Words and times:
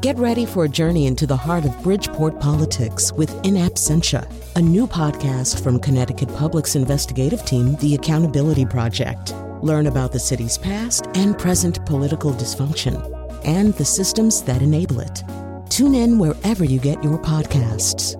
Get 0.00 0.16
ready 0.16 0.46
for 0.46 0.64
a 0.64 0.68
journey 0.68 1.06
into 1.06 1.26
the 1.26 1.36
heart 1.36 1.66
of 1.66 1.82
Bridgeport 1.82 2.40
politics 2.40 3.12
with 3.12 3.30
In 3.44 3.52
Absentia, 3.56 4.26
a 4.56 4.60
new 4.62 4.86
podcast 4.86 5.62
from 5.62 5.78
Connecticut 5.78 6.34
Public's 6.36 6.74
investigative 6.74 7.44
team, 7.44 7.76
The 7.76 7.96
Accountability 7.96 8.64
Project. 8.64 9.34
Learn 9.60 9.88
about 9.88 10.10
the 10.10 10.18
city's 10.18 10.56
past 10.56 11.08
and 11.12 11.38
present 11.38 11.84
political 11.84 12.32
dysfunction 12.32 12.96
and 13.44 13.74
the 13.74 13.84
systems 13.84 14.40
that 14.44 14.62
enable 14.62 15.00
it. 15.00 15.22
Tune 15.68 15.94
in 15.94 16.18
wherever 16.18 16.64
you 16.64 16.80
get 16.80 17.04
your 17.04 17.18
podcasts. 17.18 18.16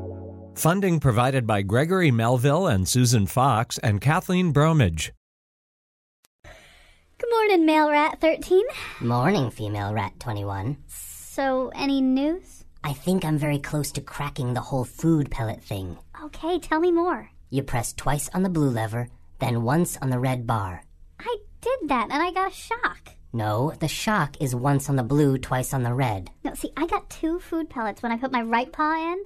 Funding 0.58 1.00
provided 1.00 1.46
by 1.46 1.62
Gregory 1.62 2.10
Melville 2.10 2.66
and 2.66 2.86
Susan 2.86 3.24
Fox 3.26 3.78
and 3.78 4.02
Kathleen 4.02 4.52
Bromage. 4.52 5.14
Good 6.44 7.30
morning, 7.30 7.64
male 7.64 7.88
rat 7.88 8.20
13. 8.20 8.64
Morning, 9.00 9.50
female 9.50 9.94
rat 9.94 10.12
21. 10.20 10.76
So, 11.40 11.72
any 11.74 12.02
news? 12.02 12.66
I 12.84 12.92
think 12.92 13.24
I'm 13.24 13.38
very 13.38 13.58
close 13.58 13.90
to 13.92 14.02
cracking 14.02 14.52
the 14.52 14.60
whole 14.60 14.84
food 14.84 15.30
pellet 15.30 15.62
thing. 15.62 15.96
Okay, 16.24 16.58
tell 16.58 16.80
me 16.80 16.92
more. 16.92 17.30
You 17.48 17.62
press 17.62 17.94
twice 17.94 18.28
on 18.34 18.42
the 18.42 18.50
blue 18.50 18.68
lever, 18.68 19.08
then 19.38 19.62
once 19.62 19.96
on 20.02 20.10
the 20.10 20.18
red 20.18 20.46
bar. 20.46 20.82
I 21.18 21.36
did 21.62 21.88
that 21.88 22.08
and 22.10 22.22
I 22.22 22.30
got 22.32 22.52
a 22.52 22.54
shock. 22.54 23.12
No, 23.32 23.72
the 23.80 23.88
shock 23.88 24.36
is 24.38 24.54
once 24.54 24.90
on 24.90 24.96
the 24.96 25.02
blue, 25.02 25.38
twice 25.38 25.72
on 25.72 25.82
the 25.82 25.94
red. 25.94 26.30
No, 26.44 26.52
see, 26.52 26.72
I 26.76 26.86
got 26.86 27.08
two 27.08 27.38
food 27.40 27.70
pellets 27.70 28.02
when 28.02 28.12
I 28.12 28.18
put 28.18 28.32
my 28.32 28.42
right 28.42 28.70
paw 28.70 29.12
in. 29.14 29.24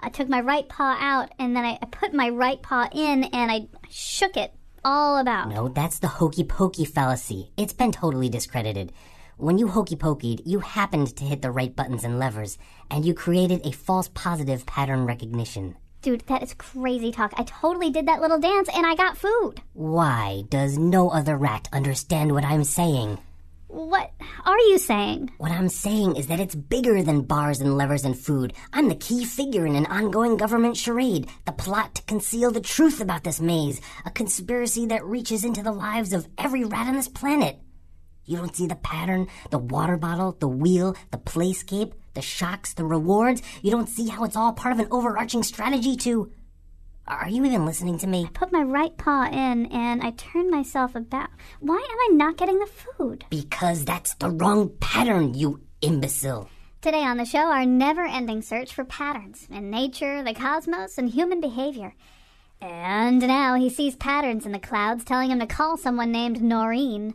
I 0.00 0.10
took 0.10 0.28
my 0.28 0.42
right 0.42 0.68
paw 0.68 0.98
out 1.00 1.32
and 1.38 1.56
then 1.56 1.64
I, 1.64 1.78
I 1.80 1.86
put 1.86 2.12
my 2.12 2.28
right 2.28 2.60
paw 2.60 2.90
in 2.92 3.24
and 3.24 3.50
I 3.50 3.68
shook 3.88 4.36
it 4.36 4.52
all 4.84 5.16
about. 5.16 5.48
No, 5.48 5.68
that's 5.68 5.98
the 5.98 6.08
hokey 6.08 6.44
pokey 6.44 6.84
fallacy. 6.84 7.52
It's 7.56 7.72
been 7.72 7.90
totally 7.90 8.28
discredited. 8.28 8.92
When 9.36 9.58
you 9.58 9.66
hokey 9.66 9.96
pokeyed, 9.96 10.42
you 10.46 10.60
happened 10.60 11.16
to 11.16 11.24
hit 11.24 11.42
the 11.42 11.50
right 11.50 11.74
buttons 11.74 12.04
and 12.04 12.20
levers, 12.20 12.56
and 12.88 13.04
you 13.04 13.14
created 13.14 13.66
a 13.66 13.72
false 13.72 14.08
positive 14.14 14.64
pattern 14.64 15.06
recognition. 15.06 15.76
Dude, 16.02 16.20
that 16.28 16.42
is 16.42 16.54
crazy 16.54 17.10
talk. 17.10 17.32
I 17.36 17.42
totally 17.42 17.90
did 17.90 18.06
that 18.06 18.20
little 18.20 18.38
dance 18.38 18.68
and 18.72 18.86
I 18.86 18.94
got 18.94 19.16
food. 19.16 19.60
Why 19.72 20.44
does 20.50 20.78
no 20.78 21.08
other 21.08 21.36
rat 21.36 21.68
understand 21.72 22.30
what 22.30 22.44
I'm 22.44 22.62
saying? 22.62 23.18
What 23.66 24.12
are 24.44 24.58
you 24.58 24.78
saying? 24.78 25.32
What 25.38 25.50
I'm 25.50 25.68
saying 25.68 26.14
is 26.14 26.28
that 26.28 26.38
it's 26.38 26.54
bigger 26.54 27.02
than 27.02 27.22
bars 27.22 27.60
and 27.60 27.76
levers 27.76 28.04
and 28.04 28.16
food. 28.16 28.52
I'm 28.72 28.88
the 28.88 28.94
key 28.94 29.24
figure 29.24 29.66
in 29.66 29.74
an 29.74 29.86
ongoing 29.86 30.36
government 30.36 30.76
charade, 30.76 31.28
the 31.44 31.50
plot 31.50 31.96
to 31.96 32.02
conceal 32.02 32.52
the 32.52 32.60
truth 32.60 33.00
about 33.00 33.24
this 33.24 33.40
maze, 33.40 33.80
a 34.04 34.12
conspiracy 34.12 34.86
that 34.86 35.04
reaches 35.04 35.42
into 35.42 35.62
the 35.62 35.72
lives 35.72 36.12
of 36.12 36.28
every 36.38 36.64
rat 36.64 36.86
on 36.86 36.94
this 36.94 37.08
planet. 37.08 37.58
You 38.26 38.38
don't 38.38 38.56
see 38.56 38.66
the 38.66 38.76
pattern, 38.76 39.28
the 39.50 39.58
water 39.58 39.96
bottle, 39.96 40.36
the 40.38 40.48
wheel, 40.48 40.96
the 41.10 41.18
playscape, 41.18 41.92
the 42.14 42.22
shocks, 42.22 42.72
the 42.72 42.84
rewards. 42.84 43.42
You 43.62 43.70
don't 43.70 43.88
see 43.88 44.08
how 44.08 44.24
it's 44.24 44.36
all 44.36 44.52
part 44.52 44.72
of 44.72 44.80
an 44.80 44.88
overarching 44.90 45.42
strategy 45.42 45.96
to. 45.98 46.30
Are 47.06 47.28
you 47.28 47.44
even 47.44 47.66
listening 47.66 47.98
to 47.98 48.06
me? 48.06 48.24
I 48.24 48.30
put 48.30 48.50
my 48.50 48.62
right 48.62 48.96
paw 48.96 49.26
in 49.26 49.66
and 49.66 50.02
I 50.02 50.12
turned 50.12 50.50
myself 50.50 50.94
about. 50.94 51.28
Why 51.60 51.76
am 51.76 52.12
I 52.12 52.16
not 52.16 52.38
getting 52.38 52.58
the 52.58 52.66
food? 52.66 53.26
Because 53.28 53.84
that's 53.84 54.14
the 54.14 54.30
wrong 54.30 54.70
pattern, 54.80 55.34
you 55.34 55.60
imbecile. 55.82 56.48
Today 56.80 57.02
on 57.02 57.18
the 57.18 57.26
show, 57.26 57.50
our 57.50 57.66
never 57.66 58.06
ending 58.06 58.40
search 58.40 58.72
for 58.72 58.84
patterns 58.84 59.46
in 59.50 59.70
nature, 59.70 60.22
the 60.22 60.32
cosmos, 60.32 60.96
and 60.96 61.10
human 61.10 61.42
behavior. 61.42 61.94
And 62.62 63.20
now 63.20 63.56
he 63.56 63.68
sees 63.68 63.96
patterns 63.96 64.46
in 64.46 64.52
the 64.52 64.58
clouds 64.58 65.04
telling 65.04 65.30
him 65.30 65.40
to 65.40 65.46
call 65.46 65.76
someone 65.76 66.10
named 66.10 66.40
Noreen. 66.42 67.14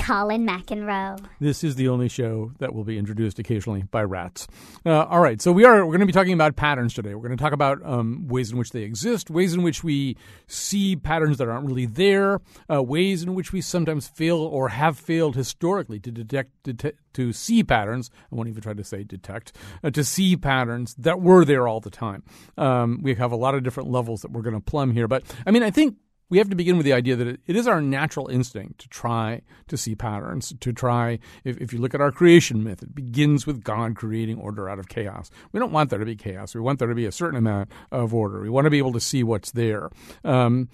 Colin 0.00 0.46
McEnroe. 0.46 1.22
This 1.40 1.62
is 1.62 1.76
the 1.76 1.88
only 1.88 2.08
show 2.08 2.52
that 2.58 2.74
will 2.74 2.84
be 2.84 2.98
introduced 2.98 3.38
occasionally 3.38 3.82
by 3.82 4.02
rats. 4.02 4.48
Uh, 4.84 5.04
all 5.04 5.20
right, 5.20 5.40
so 5.40 5.52
we 5.52 5.64
are 5.64 5.84
we're 5.84 5.92
going 5.92 6.00
to 6.00 6.06
be 6.06 6.12
talking 6.12 6.32
about 6.32 6.56
patterns 6.56 6.94
today. 6.94 7.14
We're 7.14 7.28
going 7.28 7.36
to 7.36 7.42
talk 7.42 7.52
about 7.52 7.84
um, 7.84 8.26
ways 8.26 8.50
in 8.50 8.58
which 8.58 8.70
they 8.70 8.82
exist, 8.82 9.30
ways 9.30 9.54
in 9.54 9.62
which 9.62 9.84
we 9.84 10.16
see 10.46 10.96
patterns 10.96 11.38
that 11.38 11.48
aren't 11.48 11.66
really 11.66 11.86
there, 11.86 12.40
uh, 12.72 12.82
ways 12.82 13.22
in 13.22 13.34
which 13.34 13.52
we 13.52 13.60
sometimes 13.60 14.08
fail 14.08 14.38
or 14.38 14.70
have 14.70 14.98
failed 14.98 15.36
historically 15.36 16.00
to 16.00 16.10
detect, 16.10 16.50
detect 16.62 16.98
to 17.14 17.32
see 17.32 17.62
patterns. 17.62 18.10
I 18.32 18.34
won't 18.34 18.48
even 18.48 18.62
try 18.62 18.72
to 18.72 18.84
say 18.84 19.04
detect 19.04 19.54
uh, 19.84 19.90
to 19.90 20.02
see 20.02 20.36
patterns 20.36 20.94
that 20.94 21.20
were 21.20 21.44
there 21.44 21.68
all 21.68 21.80
the 21.80 21.90
time. 21.90 22.22
Um, 22.56 23.00
we 23.02 23.14
have 23.16 23.32
a 23.32 23.36
lot 23.36 23.54
of 23.54 23.62
different 23.62 23.90
levels 23.90 24.22
that 24.22 24.32
we're 24.32 24.42
going 24.42 24.54
to 24.54 24.60
plumb 24.60 24.92
here, 24.92 25.08
but 25.08 25.24
I 25.46 25.50
mean, 25.50 25.62
I 25.62 25.70
think 25.70 25.96
we 26.30 26.38
have 26.38 26.48
to 26.48 26.56
begin 26.56 26.76
with 26.76 26.86
the 26.86 26.92
idea 26.92 27.16
that 27.16 27.26
it, 27.26 27.40
is 27.56 27.66
our 27.66 27.82
natural 27.82 28.28
instinct 28.28 28.80
to 28.80 28.88
try 28.88 29.42
to 29.66 29.76
see 29.76 29.94
patterns, 29.94 30.54
to 30.60 30.72
try, 30.72 31.18
if, 31.44 31.58
if 31.58 31.72
you 31.72 31.80
look 31.80 31.92
at 31.92 32.00
our 32.00 32.12
creation 32.12 32.64
myth, 32.64 32.82
it 32.82 32.94
begins 32.94 33.46
with 33.46 33.62
God 33.62 33.96
creating 33.96 34.38
order 34.38 34.68
out 34.68 34.78
of 34.78 34.88
chaos. 34.88 35.30
We 35.52 35.60
don't 35.60 35.72
want 35.72 35.90
there 35.90 35.98
to 35.98 36.06
be 36.06 36.16
chaos. 36.16 36.54
We 36.54 36.60
want 36.60 36.78
there 36.78 36.88
to 36.88 36.94
be 36.94 37.04
a 37.04 37.12
certain 37.12 37.36
amount 37.36 37.70
of 37.90 38.14
order. 38.14 38.40
We 38.40 38.48
want 38.48 38.64
to 38.66 38.70
be 38.70 38.78
able 38.78 38.92
to 38.92 39.00
see 39.00 39.22
what's 39.22 39.50
there. 39.50 39.90
Um, 40.24 40.68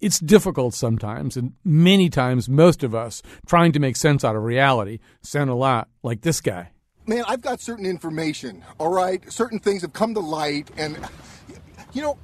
it's 0.00 0.18
difficult 0.18 0.74
sometimes, 0.74 1.36
and 1.36 1.52
many 1.64 2.10
times, 2.10 2.48
most 2.48 2.82
of 2.82 2.94
us 2.94 3.22
trying 3.46 3.72
to 3.72 3.78
make 3.78 3.96
sense 3.96 4.24
out 4.24 4.36
of 4.36 4.42
reality 4.42 4.98
sound 5.22 5.50
a 5.50 5.54
lot 5.54 5.88
like 6.02 6.20
this 6.20 6.40
guy. 6.40 6.70
Man, 7.06 7.24
I've 7.26 7.40
got 7.40 7.60
certain 7.60 7.86
information, 7.86 8.62
all 8.78 8.92
right? 8.92 9.22
Certain 9.32 9.58
things 9.58 9.82
have 9.82 9.94
come 9.94 10.12
to 10.14 10.20
light, 10.20 10.70
and, 10.76 10.98
you 11.92 12.02
know, 12.02 12.18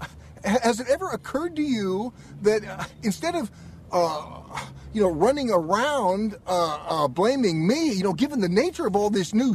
has 0.44 0.80
it 0.80 0.88
ever 0.88 1.10
occurred 1.10 1.56
to 1.56 1.62
you 1.62 2.12
that 2.42 2.64
uh, 2.64 2.84
instead 3.02 3.34
of 3.34 3.50
uh, 3.92 4.60
you 4.92 5.02
know 5.02 5.10
running 5.10 5.50
around 5.50 6.36
uh, 6.46 6.78
uh 6.88 7.08
blaming 7.08 7.66
me, 7.66 7.92
you 7.92 8.02
know, 8.02 8.12
given 8.12 8.40
the 8.40 8.48
nature 8.48 8.86
of 8.86 8.96
all 8.96 9.10
this 9.10 9.34
new, 9.34 9.54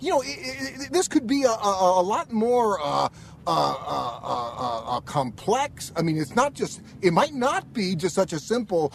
you 0.00 0.10
know, 0.10 0.20
it, 0.22 0.38
it, 0.38 0.92
this 0.92 1.08
could 1.08 1.26
be 1.26 1.44
a, 1.44 1.50
a, 1.50 2.00
a 2.00 2.02
lot 2.02 2.32
more. 2.32 2.78
Uh, 2.82 3.08
complex. 5.06 5.90
I 5.96 6.02
mean, 6.02 6.18
it's 6.18 6.36
not 6.36 6.52
just. 6.52 6.82
It 7.00 7.14
might 7.14 7.32
not 7.32 7.72
be 7.72 7.96
just 7.96 8.14
such 8.14 8.34
a 8.34 8.38
simple, 8.38 8.92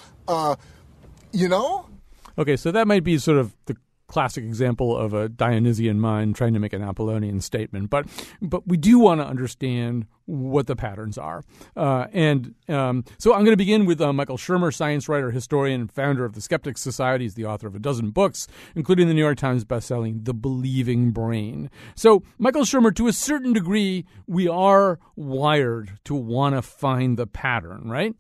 you 1.32 1.50
know. 1.50 1.90
Okay, 2.38 2.56
so 2.56 2.72
that 2.72 2.88
might 2.88 3.04
be 3.04 3.18
sort 3.18 3.40
of 3.40 3.56
the 3.66 3.76
classic 4.14 4.44
example 4.44 4.96
of 4.96 5.16
a 5.16 5.28
Dionysian 5.28 6.00
mind 6.00 6.36
trying 6.36 6.54
to 6.54 6.60
make 6.60 6.72
an 6.72 6.84
Apollonian 6.84 7.42
statement. 7.42 7.90
But 7.90 8.06
but 8.44 8.68
we 8.68 8.78
do 8.78 9.00
want 9.00 9.22
to 9.22 9.26
understand 9.26 10.06
what 10.26 10.68
the 10.68 10.76
patterns 10.76 11.18
are. 11.18 11.44
Uh, 11.76 12.06
and 12.14 12.54
um, 12.70 13.06
so 13.18 13.34
I'm 13.34 13.40
going 13.40 13.54
to 13.54 13.58
begin 13.58 13.88
with 13.88 14.00
uh, 14.00 14.14
Michael 14.14 14.38
Shermer, 14.38 14.72
science 14.72 15.10
writer, 15.10 15.32
historian, 15.32 15.88
founder 15.88 16.26
of 16.26 16.34
the 16.34 16.42
Skeptics 16.42 16.80
Society. 16.80 17.26
He's 17.26 17.34
the 17.34 17.46
author 17.46 17.66
of 17.66 17.74
a 17.74 17.80
dozen 17.80 18.12
books, 18.12 18.48
including 18.76 19.08
the 19.08 19.16
New 19.16 19.22
York 19.22 19.40
Times 19.40 19.66
bestselling 19.66 20.26
The 20.26 20.34
Believing 20.36 21.10
Brain. 21.10 21.72
So, 21.96 22.22
Michael 22.38 22.64
Shermer, 22.64 22.96
to 22.96 23.08
a 23.08 23.14
certain 23.14 23.52
degree, 23.52 24.06
we 24.28 24.48
are 24.48 25.00
wired 25.16 25.98
to 26.06 26.14
want 26.14 26.54
to 26.54 26.62
find 26.62 27.18
the 27.18 27.26
pattern, 27.26 27.90
right? 27.90 28.16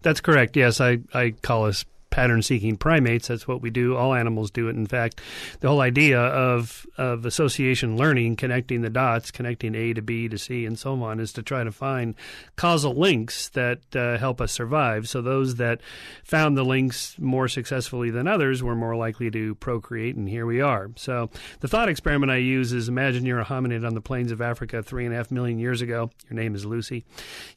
That's 0.00 0.22
correct. 0.22 0.56
Yes, 0.56 0.80
I, 0.80 1.00
I 1.12 1.34
call 1.42 1.66
us 1.66 1.84
pattern 2.12 2.42
seeking 2.42 2.76
primates. 2.76 3.26
That's 3.26 3.48
what 3.48 3.60
we 3.60 3.70
do. 3.70 3.96
All 3.96 4.14
animals 4.14 4.52
do 4.52 4.68
it. 4.68 4.76
In 4.76 4.86
fact, 4.86 5.20
the 5.58 5.68
whole 5.68 5.80
idea 5.80 6.20
of, 6.20 6.86
of 6.96 7.26
association 7.26 7.96
learning, 7.96 8.36
connecting 8.36 8.82
the 8.82 8.90
dots, 8.90 9.32
connecting 9.32 9.74
A 9.74 9.94
to 9.94 10.02
B 10.02 10.28
to 10.28 10.38
C, 10.38 10.64
and 10.64 10.78
so 10.78 11.02
on, 11.02 11.18
is 11.18 11.32
to 11.32 11.42
try 11.42 11.64
to 11.64 11.72
find 11.72 12.14
causal 12.54 12.94
links 12.94 13.48
that 13.50 13.80
uh, 13.96 14.18
help 14.18 14.40
us 14.40 14.52
survive. 14.52 15.08
So 15.08 15.22
those 15.22 15.56
that 15.56 15.80
found 16.22 16.56
the 16.56 16.64
links 16.64 17.18
more 17.18 17.48
successfully 17.48 18.10
than 18.10 18.28
others 18.28 18.62
were 18.62 18.76
more 18.76 18.94
likely 18.94 19.30
to 19.30 19.54
procreate, 19.56 20.14
and 20.14 20.28
here 20.28 20.46
we 20.46 20.60
are. 20.60 20.90
So 20.96 21.30
the 21.60 21.68
thought 21.68 21.88
experiment 21.88 22.30
I 22.30 22.36
use 22.36 22.72
is 22.72 22.88
imagine 22.88 23.24
you're 23.24 23.40
a 23.40 23.44
hominid 23.44 23.86
on 23.86 23.94
the 23.94 24.00
plains 24.02 24.30
of 24.30 24.40
Africa 24.42 24.82
three 24.82 25.06
and 25.06 25.14
a 25.14 25.16
half 25.16 25.30
million 25.30 25.58
years 25.58 25.80
ago. 25.80 26.10
Your 26.28 26.36
name 26.38 26.54
is 26.54 26.66
Lucy. 26.66 27.04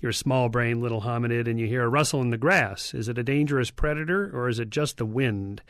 You're 0.01 0.11
a 0.11 0.13
small 0.13 0.47
brain 0.47 0.81
little 0.81 1.01
hominid, 1.01 1.49
and 1.49 1.59
you 1.59 1.67
hear 1.67 1.83
a 1.83 1.89
rustle 1.89 2.21
in 2.21 2.29
the 2.29 2.37
grass. 2.37 2.93
Is 2.93 3.09
it 3.09 3.17
a 3.17 3.23
dangerous 3.23 3.69
predator 3.69 4.31
or 4.33 4.44
or 4.45 4.49
is 4.49 4.59
it 4.59 4.69
just 4.69 4.97
the 4.97 5.05
wind? 5.05 5.61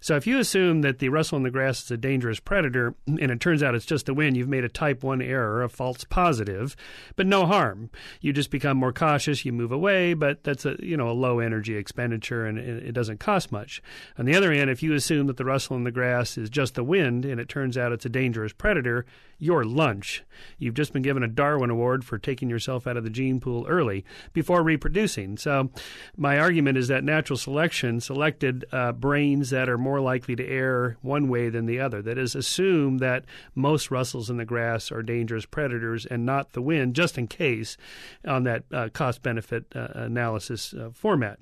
So 0.00 0.16
if 0.16 0.26
you 0.26 0.38
assume 0.38 0.80
that 0.80 0.98
the 0.98 1.10
rustle 1.10 1.36
in 1.36 1.42
the 1.42 1.50
grass 1.50 1.82
is 1.82 1.90
a 1.90 1.96
dangerous 1.96 2.40
predator, 2.40 2.94
and 3.06 3.20
it 3.20 3.40
turns 3.40 3.62
out 3.62 3.74
it's 3.74 3.84
just 3.84 4.06
the 4.06 4.14
wind, 4.14 4.36
you've 4.36 4.48
made 4.48 4.64
a 4.64 4.68
type 4.68 5.02
1 5.02 5.20
error, 5.20 5.62
a 5.62 5.68
false 5.68 6.04
positive, 6.04 6.74
but 7.16 7.26
no 7.26 7.46
harm. 7.46 7.90
You 8.20 8.32
just 8.32 8.50
become 8.50 8.78
more 8.78 8.92
cautious, 8.92 9.44
you 9.44 9.52
move 9.52 9.72
away, 9.72 10.14
but 10.14 10.42
that's 10.42 10.64
a 10.64 10.76
you 10.80 10.96
know 10.96 11.10
a 11.10 11.12
low 11.12 11.38
energy 11.38 11.76
expenditure 11.76 12.46
and 12.46 12.58
it 12.58 12.92
doesn't 12.92 13.20
cost 13.20 13.52
much. 13.52 13.82
On 14.18 14.24
the 14.24 14.34
other 14.34 14.52
hand, 14.52 14.70
if 14.70 14.82
you 14.82 14.94
assume 14.94 15.26
that 15.26 15.36
the 15.36 15.44
rustle 15.44 15.76
in 15.76 15.84
the 15.84 15.90
grass 15.90 16.38
is 16.38 16.48
just 16.48 16.74
the 16.74 16.84
wind 16.84 17.24
and 17.24 17.40
it 17.40 17.48
turns 17.48 17.76
out 17.76 17.92
it's 17.92 18.06
a 18.06 18.10
dangerous 18.10 18.52
predator, 18.52 19.04
you're 19.38 19.64
lunch. 19.64 20.22
You've 20.58 20.74
just 20.74 20.92
been 20.92 21.02
given 21.02 21.22
a 21.22 21.28
Darwin 21.28 21.70
Award 21.70 22.04
for 22.04 22.18
taking 22.18 22.50
yourself 22.50 22.86
out 22.86 22.96
of 22.96 23.04
the 23.04 23.10
gene 23.10 23.40
pool 23.40 23.66
early 23.68 24.04
before 24.32 24.62
reproducing. 24.62 25.38
So 25.38 25.70
my 26.16 26.38
argument 26.38 26.78
is 26.78 26.88
that 26.88 27.04
natural 27.04 27.38
selection 27.38 28.00
selected 28.00 28.66
uh, 28.70 28.92
brains 28.92 29.50
that 29.50 29.68
are 29.68 29.78
more 29.78 29.89
more 29.90 30.00
likely 30.00 30.36
to 30.36 30.46
err 30.46 30.96
one 31.02 31.28
way 31.28 31.48
than 31.48 31.66
the 31.66 31.80
other. 31.80 32.00
That 32.00 32.16
is, 32.16 32.36
assume 32.36 32.98
that 32.98 33.24
most 33.56 33.90
rustles 33.90 34.30
in 34.30 34.36
the 34.36 34.44
grass 34.44 34.92
are 34.92 35.02
dangerous 35.02 35.46
predators 35.46 36.06
and 36.06 36.24
not 36.24 36.52
the 36.52 36.62
wind, 36.62 36.94
just 36.94 37.18
in 37.18 37.26
case, 37.26 37.76
on 38.24 38.44
that 38.44 38.62
uh, 38.72 38.88
cost 38.92 39.20
benefit 39.24 39.64
uh, 39.74 39.88
analysis 39.94 40.72
uh, 40.74 40.90
format. 40.94 41.40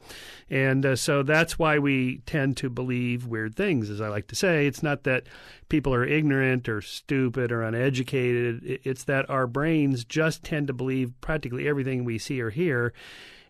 And 0.48 0.86
uh, 0.86 0.96
so 0.96 1.22
that's 1.22 1.58
why 1.58 1.78
we 1.78 2.22
tend 2.24 2.56
to 2.56 2.70
believe 2.70 3.26
weird 3.26 3.54
things, 3.54 3.90
as 3.90 4.00
I 4.00 4.08
like 4.08 4.28
to 4.28 4.34
say. 4.34 4.66
It's 4.66 4.82
not 4.82 5.02
that 5.02 5.24
people 5.68 5.92
are 5.92 6.06
ignorant 6.06 6.70
or 6.70 6.80
stupid 6.80 7.52
or 7.52 7.62
uneducated, 7.62 8.80
it's 8.82 9.04
that 9.04 9.28
our 9.28 9.46
brains 9.46 10.06
just 10.06 10.42
tend 10.42 10.68
to 10.68 10.72
believe 10.72 11.12
practically 11.20 11.68
everything 11.68 12.02
we 12.02 12.16
see 12.16 12.40
or 12.40 12.48
hear 12.48 12.94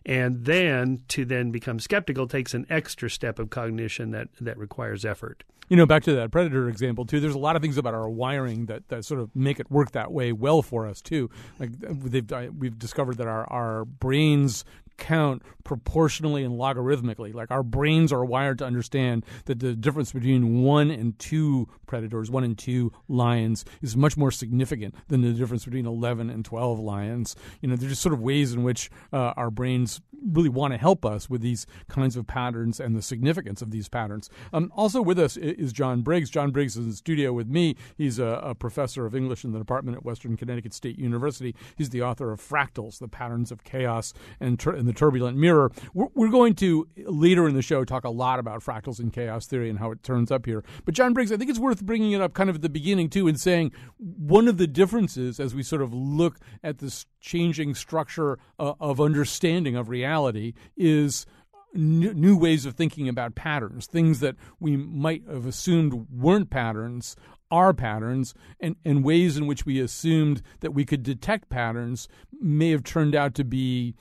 and 0.09 0.43
then 0.43 1.03
to 1.07 1.23
then 1.23 1.51
become 1.51 1.79
skeptical 1.79 2.27
takes 2.27 2.55
an 2.55 2.65
extra 2.67 3.11
step 3.11 3.37
of 3.37 3.51
cognition 3.51 4.09
that 4.09 4.27
that 4.41 4.57
requires 4.57 5.05
effort. 5.05 5.43
You 5.69 5.77
know 5.77 5.85
back 5.85 6.01
to 6.03 6.15
that 6.15 6.31
predator 6.31 6.67
example 6.67 7.05
too 7.05 7.19
there's 7.19 7.35
a 7.35 7.39
lot 7.39 7.55
of 7.55 7.61
things 7.61 7.77
about 7.77 7.93
our 7.93 8.09
wiring 8.09 8.65
that, 8.65 8.87
that 8.89 9.05
sort 9.05 9.21
of 9.21 9.29
make 9.35 9.59
it 9.59 9.69
work 9.69 9.91
that 9.91 10.11
way 10.11 10.31
well 10.31 10.63
for 10.63 10.87
us 10.87 10.99
too. 10.99 11.29
Like 11.59 11.69
uh, 11.87 11.93
they've 11.93 12.31
uh, 12.31 12.47
we've 12.57 12.77
discovered 12.79 13.17
that 13.17 13.27
our 13.27 13.45
our 13.51 13.85
brains 13.85 14.65
count 14.99 15.41
proportionally 15.63 16.43
and 16.43 16.55
logarithmically. 16.55 17.33
Like 17.33 17.51
our 17.51 17.63
brains 17.63 18.11
are 18.11 18.25
wired 18.25 18.57
to 18.59 18.65
understand 18.65 19.25
that 19.45 19.59
the 19.59 19.75
difference 19.75 20.11
between 20.11 20.63
one 20.63 20.91
and 20.91 21.17
two 21.19 21.67
predators, 21.85 22.29
one 22.29 22.43
and 22.43 22.57
two 22.57 22.91
lions, 23.07 23.65
is 23.81 23.95
much 23.95 24.17
more 24.17 24.31
significant 24.31 24.95
than 25.07 25.21
the 25.21 25.31
difference 25.33 25.65
between 25.65 25.85
11 25.85 26.29
and 26.29 26.43
12 26.43 26.79
lions. 26.79 27.35
You 27.61 27.69
know, 27.69 27.75
there's 27.75 27.91
just 27.91 28.01
sort 28.01 28.13
of 28.13 28.21
ways 28.21 28.53
in 28.53 28.63
which 28.63 28.89
uh, 29.13 29.33
our 29.37 29.49
brains 29.49 30.01
really 30.33 30.49
want 30.49 30.73
to 30.73 30.77
help 30.77 31.05
us 31.05 31.29
with 31.29 31.41
these 31.41 31.65
kinds 31.87 32.15
of 32.15 32.27
patterns 32.27 32.79
and 32.79 32.95
the 32.95 33.01
significance 33.01 33.61
of 33.61 33.71
these 33.71 33.87
patterns. 33.87 34.29
Um, 34.51 34.71
also 34.75 35.01
with 35.01 35.19
us 35.19 35.37
is 35.37 35.71
John 35.71 36.01
Briggs. 36.01 36.29
John 36.29 36.51
Briggs 36.51 36.75
is 36.75 36.83
in 36.83 36.89
the 36.89 36.95
studio 36.95 37.31
with 37.33 37.47
me. 37.47 37.75
He's 37.97 38.19
a, 38.19 38.41
a 38.43 38.55
professor 38.55 39.05
of 39.05 39.15
English 39.15 39.43
in 39.43 39.51
the 39.51 39.59
department 39.59 39.97
at 39.97 40.03
Western 40.03 40.35
Connecticut 40.35 40.73
State 40.73 40.99
University. 40.99 41.55
He's 41.77 41.89
the 41.89 42.01
author 42.01 42.31
of 42.31 42.41
Fractals, 42.41 42.99
the 42.99 43.07
Patterns 43.07 43.51
of 43.51 43.63
Chaos 43.63 44.13
and, 44.39 44.63
and 44.65 44.88
the 44.89 44.93
Turbulent 44.93 45.37
Mirror. 45.37 45.71
We're, 45.93 46.29
going 46.29 46.55
to 46.55 46.87
later 46.97 47.47
in 47.47 47.55
the 47.55 47.61
show 47.61 47.85
talk 47.85 48.03
a 48.03 48.09
lot 48.09 48.39
about 48.39 48.63
fractals 48.63 48.99
and 48.99 49.13
chaos 49.13 49.45
theory 49.45 49.69
and 49.69 49.79
how 49.79 49.91
it 49.91 50.03
turns 50.03 50.31
up 50.31 50.45
here. 50.45 50.63
But 50.83 50.95
John 50.95 51.13
Briggs, 51.13 51.31
I 51.31 51.37
think 51.37 51.49
it's 51.49 51.59
worth 51.59 51.83
bringing 51.83 52.11
it 52.11 52.21
up 52.21 52.33
kind 52.33 52.49
of 52.49 52.57
at 52.57 52.61
the 52.61 52.69
beginning 52.69 53.09
too, 53.09 53.27
and 53.27 53.39
saying 53.39 53.71
one 53.97 54.47
of 54.47 54.57
the 54.57 54.67
differences 54.67 55.39
as 55.39 55.53
we 55.53 55.63
sort 55.63 55.81
of 55.81 55.93
look 55.93 56.39
at 56.63 56.79
this 56.79 57.05
changing 57.21 57.75
structure 57.75 58.39
uh, 58.57 58.73
of 58.79 58.99
understanding 58.99 59.75
of 59.75 59.89
reality 59.89 60.53
is. 60.75 61.25
New, 61.75 62.15
new 62.15 62.35
ways 62.35 62.65
of 62.65 62.73
thinking 62.73 63.07
about 63.07 63.35
patterns, 63.35 63.85
things 63.85 64.21
that 64.21 64.35
we 64.59 64.75
might 64.75 65.21
have 65.29 65.45
assumed 65.45 66.07
weren't 66.09 66.49
patterns, 66.49 67.15
are 67.51 67.75
patterns 67.75 68.33
and, 68.59 68.75
and 68.83 69.03
ways 69.03 69.37
in 69.37 69.45
which 69.45 69.67
we 69.67 69.79
assumed 69.79 70.41
that 70.61 70.73
we 70.73 70.83
could 70.83 71.03
detect 71.03 71.47
patterns 71.47 72.07
may 72.41 72.71
have 72.71 72.83
turned 72.83 73.13
out 73.13 73.35
to 73.35 73.43
be 73.43 73.93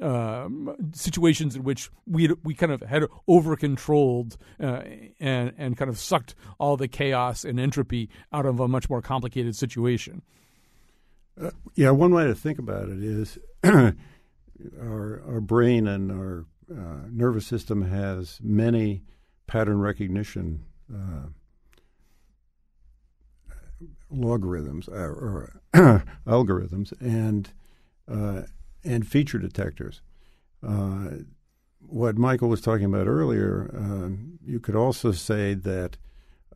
uh, 0.00 0.48
situations 0.92 1.56
in 1.56 1.62
which 1.62 1.90
we 2.06 2.28
we 2.44 2.54
kind 2.54 2.72
of 2.72 2.82
had 2.82 3.04
over 3.26 3.56
controlled 3.56 4.36
uh, 4.60 4.82
and 5.20 5.52
and 5.56 5.76
kind 5.76 5.88
of 5.88 5.98
sucked 5.98 6.34
all 6.58 6.76
the 6.76 6.88
chaos 6.88 7.44
and 7.44 7.58
entropy 7.58 8.10
out 8.32 8.46
of 8.46 8.60
a 8.60 8.68
much 8.68 8.90
more 8.90 9.00
complicated 9.00 9.56
situation. 9.56 10.22
Uh, 11.40 11.50
yeah, 11.74 11.90
one 11.90 12.12
way 12.14 12.26
to 12.26 12.34
think 12.34 12.58
about 12.58 12.88
it 12.88 13.02
is 13.02 13.38
our 13.64 13.94
our 14.78 15.40
brain 15.40 15.86
and 15.86 16.12
our 16.12 16.44
uh, 16.70 17.06
nervous 17.10 17.46
system 17.46 17.82
has 17.82 18.38
many 18.42 19.02
pattern 19.46 19.78
recognition 19.78 20.64
uh, 20.92 21.28
logarithms 24.10 24.88
or 24.88 25.60
algorithms 26.26 26.92
and 27.00 27.52
and 28.86 29.06
feature 29.06 29.38
detectors. 29.38 30.00
Uh, 30.66 31.08
what 31.80 32.16
Michael 32.16 32.48
was 32.48 32.60
talking 32.60 32.86
about 32.86 33.06
earlier, 33.06 33.70
uh, 33.76 34.08
you 34.44 34.60
could 34.60 34.74
also 34.74 35.12
say 35.12 35.54
that 35.54 35.96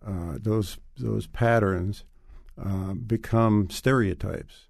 uh, 0.04 0.38
those 0.40 0.78
those 0.96 1.26
patterns 1.26 2.04
uh, 2.62 2.94
become 2.94 3.68
stereotypes. 3.70 4.66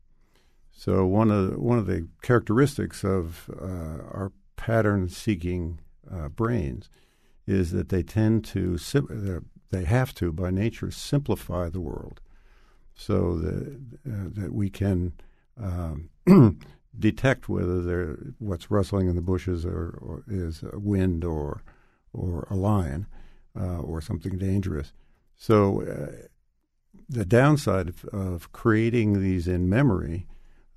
So 0.72 1.06
one 1.06 1.30
of 1.30 1.50
the, 1.50 1.60
one 1.60 1.78
of 1.78 1.86
the 1.86 2.08
characteristics 2.22 3.04
of 3.04 3.50
uh, 3.60 4.04
our 4.10 4.32
pattern-seeking 4.56 5.80
uh, 6.10 6.28
brains 6.28 6.88
is 7.46 7.72
that 7.72 7.88
they 7.88 8.02
tend 8.02 8.44
to 8.46 8.78
they 9.70 9.84
have 9.84 10.14
to 10.14 10.32
by 10.32 10.50
nature 10.50 10.90
simplify 10.90 11.68
the 11.68 11.80
world, 11.80 12.20
so 12.94 13.38
that 13.38 13.78
that 14.04 14.52
we 14.52 14.68
can 14.68 15.12
um, 15.62 16.10
detect 16.98 17.48
whether 17.48 17.82
there 17.82 18.18
what's 18.38 18.70
rustling 18.70 19.08
in 19.08 19.16
the 19.16 19.22
bushes 19.22 19.64
or, 19.64 19.98
or 20.00 20.24
is 20.28 20.62
wind 20.72 21.24
or 21.24 21.62
or 22.12 22.46
a 22.50 22.56
lion 22.56 23.06
uh, 23.58 23.78
or 23.78 24.00
something 24.00 24.38
dangerous. 24.38 24.92
So 25.36 25.82
uh, 25.82 26.26
the 27.08 27.24
downside 27.24 27.88
of, 27.88 28.04
of, 28.06 28.52
creating 28.52 29.20
these 29.20 29.48
in 29.48 29.68
memory, 29.68 30.26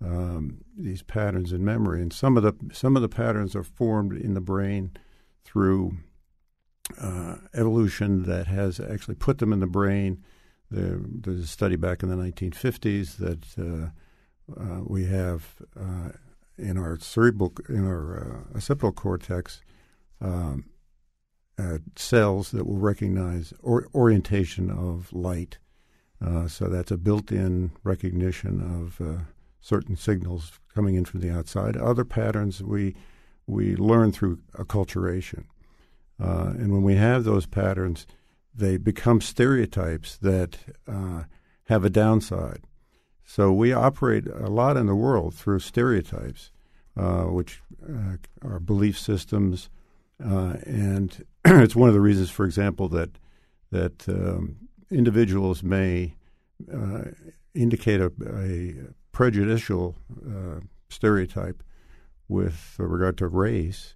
um, 0.03 0.63
these 0.77 1.01
patterns 1.01 1.51
in 1.51 1.65
memory, 1.65 2.01
and 2.01 2.13
some 2.13 2.37
of 2.37 2.43
the 2.43 2.53
some 2.73 2.95
of 2.95 3.01
the 3.01 3.09
patterns 3.09 3.55
are 3.55 3.63
formed 3.63 4.13
in 4.13 4.33
the 4.33 4.41
brain 4.41 4.91
through 5.43 5.97
uh, 6.99 7.35
evolution 7.53 8.23
that 8.23 8.47
has 8.47 8.79
actually 8.79 9.15
put 9.15 9.39
them 9.39 9.53
in 9.53 9.59
the 9.59 9.67
brain. 9.67 10.23
There, 10.69 10.99
there's 11.03 11.41
a 11.41 11.47
study 11.47 11.75
back 11.75 12.01
in 12.01 12.09
the 12.09 12.15
1950s 12.15 13.17
that 13.17 13.57
uh, 14.59 14.81
we 14.85 15.05
have 15.05 15.55
uh, 15.79 16.09
in 16.57 16.77
our 16.77 16.97
cerebral, 16.99 17.53
in 17.69 17.85
our 17.85 18.45
uh, 18.53 18.57
occipital 18.57 18.91
cortex, 18.91 19.61
um, 20.21 20.65
uh, 21.57 21.77
cells 21.95 22.51
that 22.51 22.65
will 22.65 22.77
recognize 22.77 23.53
or, 23.61 23.87
orientation 23.93 24.69
of 24.69 25.11
light. 25.13 25.57
Uh, 26.23 26.47
so 26.47 26.65
that's 26.65 26.91
a 26.91 26.97
built-in 26.97 27.71
recognition 27.83 28.61
of 28.61 29.05
uh, 29.05 29.21
certain 29.59 29.95
signals 29.95 30.59
coming 30.73 30.95
in 30.95 31.05
from 31.05 31.19
the 31.19 31.29
outside. 31.29 31.77
Other 31.77 32.05
patterns 32.05 32.63
we 32.63 32.95
we 33.45 33.75
learn 33.75 34.13
through 34.13 34.39
acculturation, 34.53 35.43
and 36.17 36.71
when 36.71 36.81
we 36.81 36.95
have 36.95 37.25
those 37.25 37.45
patterns, 37.45 38.07
they 38.55 38.77
become 38.77 39.19
stereotypes 39.19 40.15
that 40.17 40.57
have 41.65 41.83
a 41.83 41.89
downside. 41.89 42.61
So 43.25 43.51
we 43.51 43.73
operate 43.73 44.27
a 44.27 44.49
lot 44.49 44.77
in 44.77 44.85
the 44.85 44.95
world 44.95 45.33
through 45.33 45.59
stereotypes, 45.59 46.51
uh, 46.97 47.23
which 47.23 47.61
uh, 47.83 48.17
are 48.41 48.59
belief 48.59 48.99
systems, 48.99 49.69
uh, 50.23 50.57
and 50.65 51.25
it's 51.45 51.75
one 51.75 51.89
of 51.89 51.95
the 51.95 52.01
reasons, 52.01 52.29
for 52.29 52.45
example, 52.45 52.87
that 52.89 53.11
that 53.71 54.07
um, 54.07 54.57
individuals 54.91 55.63
may 55.63 56.15
uh, 56.71 57.05
indicate 57.55 57.99
a, 57.99 58.11
a 58.37 58.75
prejudicial 59.11 59.95
uh, 60.27 60.59
stereotype 60.89 61.63
with 62.27 62.75
regard 62.77 63.17
to 63.17 63.27
race. 63.27 63.95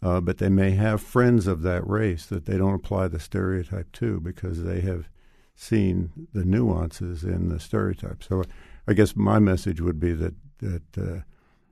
Uh, 0.00 0.20
but 0.20 0.38
they 0.38 0.48
may 0.48 0.70
have 0.70 1.02
friends 1.02 1.48
of 1.48 1.62
that 1.62 1.86
race 1.86 2.24
that 2.26 2.46
they 2.46 2.56
don't 2.56 2.74
apply 2.74 3.08
the 3.08 3.18
stereotype 3.18 3.90
to 3.90 4.20
because 4.20 4.62
they 4.62 4.80
have 4.80 5.08
seen 5.56 6.28
the 6.32 6.44
nuances 6.44 7.24
in 7.24 7.48
the 7.48 7.58
stereotype. 7.58 8.22
So 8.22 8.44
I 8.88 8.94
guess 8.94 9.14
my 9.14 9.38
message 9.38 9.82
would 9.82 10.00
be 10.00 10.12
that 10.12 10.34
that 10.60 10.98
uh, 10.98 11.20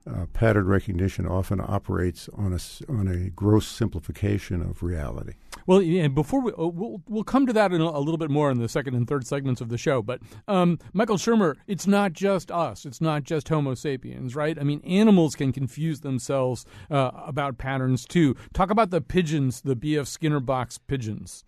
uh, 0.09 0.25
pattern 0.33 0.67
recognition 0.67 1.27
often 1.27 1.59
operates 1.59 2.29
on 2.29 2.53
a 2.53 2.91
on 2.91 3.07
a 3.07 3.29
gross 3.31 3.67
simplification 3.67 4.61
of 4.61 4.83
reality. 4.83 5.33
Well, 5.65 5.79
and 5.79 6.13
before 6.13 6.41
we 6.41 6.51
uh, 6.51 6.67
we'll 6.67 7.01
we'll 7.07 7.23
come 7.23 7.47
to 7.47 7.53
that 7.53 7.73
in 7.73 7.81
a, 7.81 7.85
a, 7.85 7.99
little 7.99 8.19
bit 8.19 8.29
more 8.29 8.51
in 8.51 8.59
the 8.59 8.69
second 8.69 8.93
and 8.93 9.07
third 9.07 9.25
segments 9.25 9.61
of 9.61 9.69
the 9.69 9.79
show. 9.79 10.03
But 10.03 10.21
um, 10.47 10.77
Michael 10.93 11.17
Shermer, 11.17 11.55
it's 11.65 11.87
not 11.87 12.13
just 12.13 12.51
us. 12.51 12.85
It's 12.85 13.01
not 13.01 13.23
just 13.23 13.49
Homo 13.49 13.73
sapiens, 13.73 14.35
right? 14.35 14.57
I 14.59 14.63
mean, 14.63 14.81
animals 14.81 15.35
can 15.35 15.51
confuse 15.51 16.01
themselves 16.01 16.65
uh, 16.91 17.11
about 17.25 17.57
patterns 17.57 18.05
too. 18.05 18.35
Talk 18.53 18.69
about 18.69 18.91
the 18.91 19.01
pigeons, 19.01 19.61
the 19.61 19.75
B.F. 19.75 20.07
Skinner 20.07 20.39
box 20.39 20.77
pigeons. 20.77 21.43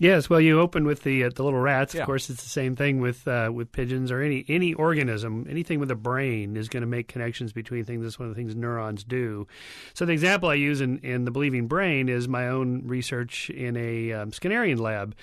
Yes, 0.00 0.30
well, 0.30 0.40
you 0.40 0.60
open 0.60 0.84
with 0.84 1.02
the 1.02 1.24
uh, 1.24 1.30
the 1.34 1.42
little 1.42 1.58
rats. 1.58 1.92
Yeah. 1.92 2.02
Of 2.02 2.06
course, 2.06 2.30
it's 2.30 2.42
the 2.42 2.48
same 2.48 2.76
thing 2.76 3.00
with 3.00 3.26
uh, 3.26 3.50
with 3.52 3.72
pigeons 3.72 4.12
or 4.12 4.20
any 4.20 4.44
any 4.48 4.72
organism. 4.72 5.44
Anything 5.50 5.80
with 5.80 5.90
a 5.90 5.96
brain 5.96 6.56
is 6.56 6.68
going 6.68 6.82
to 6.82 6.86
make 6.86 7.08
connections 7.08 7.52
between 7.52 7.84
things. 7.84 8.04
That's 8.04 8.18
one 8.18 8.28
of 8.28 8.34
the 8.34 8.40
things 8.40 8.54
neurons 8.54 9.02
do. 9.02 9.48
So 9.94 10.04
the 10.04 10.12
example 10.12 10.48
I 10.48 10.54
use 10.54 10.80
in, 10.80 10.98
in 10.98 11.24
the 11.24 11.32
Believing 11.32 11.66
Brain 11.66 12.08
is 12.08 12.28
my 12.28 12.46
own 12.46 12.86
research 12.86 13.50
in 13.50 13.76
a 13.76 14.12
um, 14.12 14.30
Skinnerian 14.30 14.78
lab, 14.78 15.16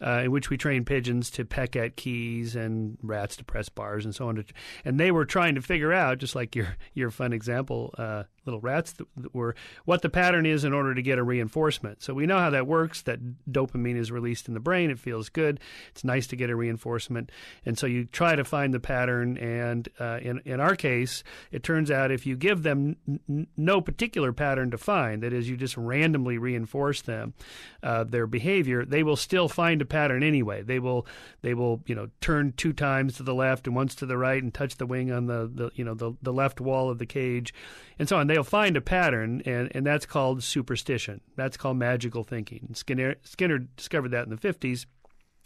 uh, 0.00 0.22
in 0.24 0.30
which 0.30 0.48
we 0.48 0.56
train 0.56 0.86
pigeons 0.86 1.30
to 1.32 1.44
peck 1.44 1.76
at 1.76 1.96
keys 1.96 2.56
and 2.56 2.96
rats 3.02 3.36
to 3.36 3.44
press 3.44 3.68
bars 3.68 4.06
and 4.06 4.14
so 4.14 4.28
on. 4.28 4.42
And 4.82 4.98
they 4.98 5.10
were 5.10 5.26
trying 5.26 5.56
to 5.56 5.60
figure 5.60 5.92
out, 5.92 6.16
just 6.16 6.34
like 6.34 6.56
your 6.56 6.76
your 6.94 7.10
fun 7.10 7.34
example, 7.34 7.94
uh, 7.98 8.24
little 8.44 8.60
rats 8.60 8.92
that, 8.92 9.34
were 9.34 9.54
what 9.84 10.02
the 10.02 10.08
pattern 10.08 10.46
is 10.46 10.64
in 10.64 10.72
order 10.72 10.94
to 10.94 11.02
get 11.02 11.18
a 11.18 11.22
reinforcement. 11.22 12.02
So 12.02 12.14
we 12.14 12.26
know 12.26 12.38
how 12.38 12.50
that 12.50 12.66
works. 12.66 13.02
That 13.02 13.20
dopamine 13.50 13.96
is 13.96 14.10
released 14.10 14.48
in 14.48 14.54
the 14.54 14.60
brain. 14.60 14.90
It 14.90 14.98
feels 14.98 15.28
good. 15.28 15.60
It's 15.90 16.04
nice 16.04 16.26
to 16.28 16.36
get 16.36 16.50
a 16.50 16.56
reinforcement, 16.56 17.30
and 17.64 17.78
so 17.78 17.86
you 17.86 18.04
try 18.04 18.36
to 18.36 18.44
find 18.44 18.74
the 18.74 18.80
pattern. 18.80 19.36
And 19.38 19.88
uh, 19.98 20.18
in 20.22 20.40
in 20.44 20.60
our 20.60 20.76
case, 20.76 21.22
it 21.50 21.62
turns 21.62 21.90
out 21.90 22.10
if 22.10 22.26
you 22.26 22.36
give 22.36 22.62
them 22.62 22.96
n- 23.08 23.46
no 23.56 23.80
particular 23.80 24.32
pattern 24.32 24.70
to 24.70 24.78
find, 24.78 25.22
that 25.22 25.32
is, 25.32 25.48
you 25.48 25.56
just 25.56 25.76
randomly 25.76 26.38
reinforce 26.38 27.02
them 27.02 27.34
uh, 27.82 28.04
their 28.04 28.26
behavior, 28.26 28.84
they 28.84 29.02
will 29.02 29.16
still 29.16 29.48
find 29.48 29.82
a 29.82 29.84
pattern 29.84 30.22
anyway. 30.22 30.62
They 30.62 30.78
will 30.78 31.06
they 31.42 31.54
will 31.54 31.82
you 31.86 31.94
know 31.94 32.08
turn 32.20 32.52
two 32.56 32.72
times 32.72 33.16
to 33.16 33.22
the 33.22 33.34
left 33.34 33.66
and 33.66 33.74
once 33.74 33.94
to 33.96 34.06
the 34.06 34.16
right 34.16 34.42
and 34.42 34.52
touch 34.52 34.76
the 34.76 34.86
wing 34.86 35.10
on 35.10 35.26
the, 35.26 35.50
the 35.52 35.70
you 35.74 35.84
know 35.84 35.94
the 35.94 36.12
the 36.22 36.32
left 36.32 36.60
wall 36.60 36.90
of 36.90 36.98
the 36.98 37.06
cage, 37.06 37.52
and 37.98 38.08
so 38.08 38.16
on. 38.16 38.26
They'll 38.32 38.44
find 38.44 38.78
a 38.78 38.80
pattern, 38.80 39.42
and 39.44 39.70
and 39.74 39.84
that's 39.84 40.06
called 40.06 40.42
superstition. 40.42 41.20
That's 41.36 41.58
called 41.58 41.76
magical 41.76 42.24
thinking. 42.24 42.70
Skinner 42.72 43.16
Skinner 43.24 43.58
discovered 43.58 44.08
that 44.12 44.24
in 44.24 44.30
the 44.30 44.38
fifties 44.38 44.86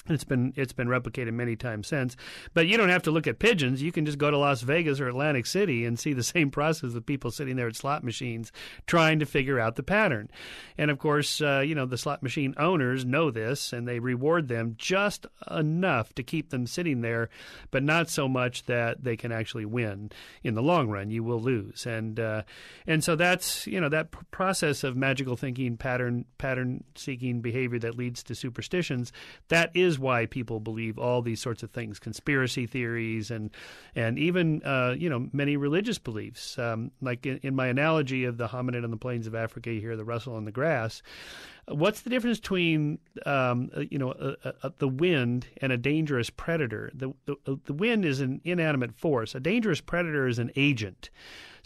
it's 0.08 0.24
been 0.24 0.52
it's 0.56 0.72
been 0.72 0.88
replicated 0.88 1.32
many 1.32 1.56
times 1.56 1.86
since. 1.86 2.16
But 2.54 2.66
you 2.66 2.76
don't 2.76 2.88
have 2.88 3.02
to 3.04 3.10
look 3.10 3.26
at 3.26 3.38
pigeons. 3.38 3.82
You 3.82 3.92
can 3.92 4.06
just 4.06 4.18
go 4.18 4.30
to 4.30 4.38
Las 4.38 4.62
Vegas 4.62 5.00
or 5.00 5.08
Atlantic 5.08 5.46
City 5.46 5.84
and 5.84 5.98
see 5.98 6.12
the 6.12 6.22
same 6.36 6.50
process 6.50 6.94
of 6.94 7.06
people 7.06 7.30
sitting 7.30 7.56
there 7.56 7.68
at 7.68 7.76
slot 7.76 8.04
machines 8.04 8.52
trying 8.86 9.18
to 9.18 9.26
figure 9.26 9.60
out 9.60 9.76
the 9.76 9.82
pattern. 9.82 10.30
And 10.78 10.90
of 10.90 10.98
course, 10.98 11.40
uh, 11.40 11.62
you 11.64 11.74
know 11.74 11.86
the 11.86 11.98
slot 11.98 12.22
machine 12.22 12.54
owners 12.56 13.04
know 13.04 13.30
this, 13.30 13.72
and 13.72 13.86
they 13.86 13.98
reward 13.98 14.48
them 14.48 14.74
just 14.78 15.26
enough 15.50 16.14
to 16.14 16.22
keep 16.22 16.50
them 16.50 16.66
sitting 16.66 17.00
there, 17.00 17.28
but 17.70 17.82
not 17.82 18.08
so 18.08 18.28
much 18.28 18.64
that 18.64 19.04
they 19.04 19.16
can 19.16 19.32
actually 19.32 19.64
win 19.64 20.10
in 20.42 20.54
the 20.54 20.62
long 20.62 20.88
run. 20.88 21.10
You 21.10 21.24
will 21.24 21.40
lose, 21.40 21.86
and 21.86 22.18
uh, 22.18 22.42
and 22.86 23.02
so 23.02 23.16
that's 23.16 23.66
you 23.66 23.80
know 23.80 23.88
that 23.88 24.10
process 24.30 24.84
of 24.84 24.96
magical 24.96 25.36
thinking, 25.36 25.76
pattern 25.76 26.24
pattern 26.38 26.84
seeking 26.94 27.40
behavior 27.40 27.78
that 27.78 27.96
leads 27.96 28.22
to 28.24 28.34
superstitions. 28.34 29.12
That 29.48 29.70
is 29.74 29.95
why 29.98 30.26
people 30.26 30.60
believe 30.60 30.98
all 30.98 31.22
these 31.22 31.40
sorts 31.40 31.62
of 31.62 31.70
things, 31.70 31.98
conspiracy 31.98 32.66
theories, 32.66 33.30
and 33.30 33.50
and 33.94 34.18
even 34.18 34.62
uh, 34.64 34.94
you 34.96 35.08
know 35.08 35.28
many 35.32 35.56
religious 35.56 35.98
beliefs. 35.98 36.58
Um, 36.58 36.90
like 37.00 37.26
in, 37.26 37.38
in, 37.42 37.54
my 37.54 37.66
analogy 37.66 38.24
of 38.24 38.38
the 38.38 38.48
hominid 38.48 38.84
on 38.84 38.90
the 38.90 38.96
plains 38.96 39.26
of 39.26 39.34
Africa, 39.34 39.72
you 39.72 39.80
hear 39.80 39.96
the 39.96 40.04
rustle 40.04 40.34
on 40.34 40.44
the 40.44 40.52
grass. 40.52 41.02
What's 41.68 42.02
the 42.02 42.10
difference 42.10 42.38
between 42.38 42.98
um, 43.24 43.70
uh, 43.76 43.80
you 43.90 43.98
know 43.98 44.12
uh, 44.12 44.52
uh, 44.62 44.70
the 44.78 44.88
wind 44.88 45.46
and 45.60 45.72
a 45.72 45.76
dangerous 45.76 46.30
predator? 46.30 46.90
The, 46.94 47.12
the 47.26 47.58
the 47.64 47.72
wind 47.72 48.04
is 48.04 48.20
an 48.20 48.40
inanimate 48.44 48.94
force. 48.94 49.34
A 49.34 49.40
dangerous 49.40 49.80
predator 49.80 50.28
is 50.28 50.38
an 50.38 50.52
agent. 50.56 51.10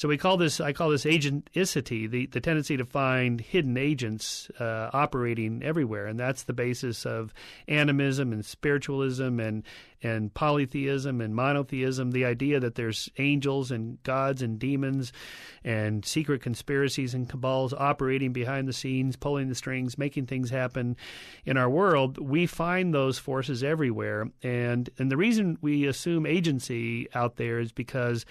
So 0.00 0.08
we 0.08 0.16
call 0.16 0.38
this 0.38 0.62
I 0.62 0.72
call 0.72 0.88
this 0.88 1.04
agenticity, 1.04 2.10
the, 2.10 2.24
the 2.24 2.40
tendency 2.40 2.78
to 2.78 2.86
find 2.86 3.38
hidden 3.38 3.76
agents 3.76 4.50
uh, 4.58 4.88
operating 4.94 5.62
everywhere, 5.62 6.06
and 6.06 6.18
that's 6.18 6.44
the 6.44 6.54
basis 6.54 7.04
of 7.04 7.34
animism 7.68 8.32
and 8.32 8.42
spiritualism 8.42 9.38
and 9.38 9.62
and 10.02 10.32
polytheism 10.32 11.20
and 11.20 11.34
monotheism. 11.34 12.12
The 12.12 12.24
idea 12.24 12.60
that 12.60 12.76
there's 12.76 13.10
angels 13.18 13.70
and 13.70 14.02
gods 14.02 14.40
and 14.40 14.58
demons 14.58 15.12
and 15.64 16.02
secret 16.02 16.40
conspiracies 16.40 17.12
and 17.12 17.28
cabals 17.28 17.74
operating 17.74 18.32
behind 18.32 18.68
the 18.68 18.72
scenes, 18.72 19.16
pulling 19.16 19.50
the 19.50 19.54
strings, 19.54 19.98
making 19.98 20.28
things 20.28 20.48
happen 20.48 20.96
in 21.44 21.58
our 21.58 21.68
world. 21.68 22.16
We 22.16 22.46
find 22.46 22.94
those 22.94 23.18
forces 23.18 23.62
everywhere, 23.62 24.30
and 24.42 24.88
and 24.98 25.10
the 25.12 25.18
reason 25.18 25.58
we 25.60 25.86
assume 25.86 26.24
agency 26.24 27.06
out 27.14 27.36
there 27.36 27.58
is 27.58 27.70
because 27.70 28.24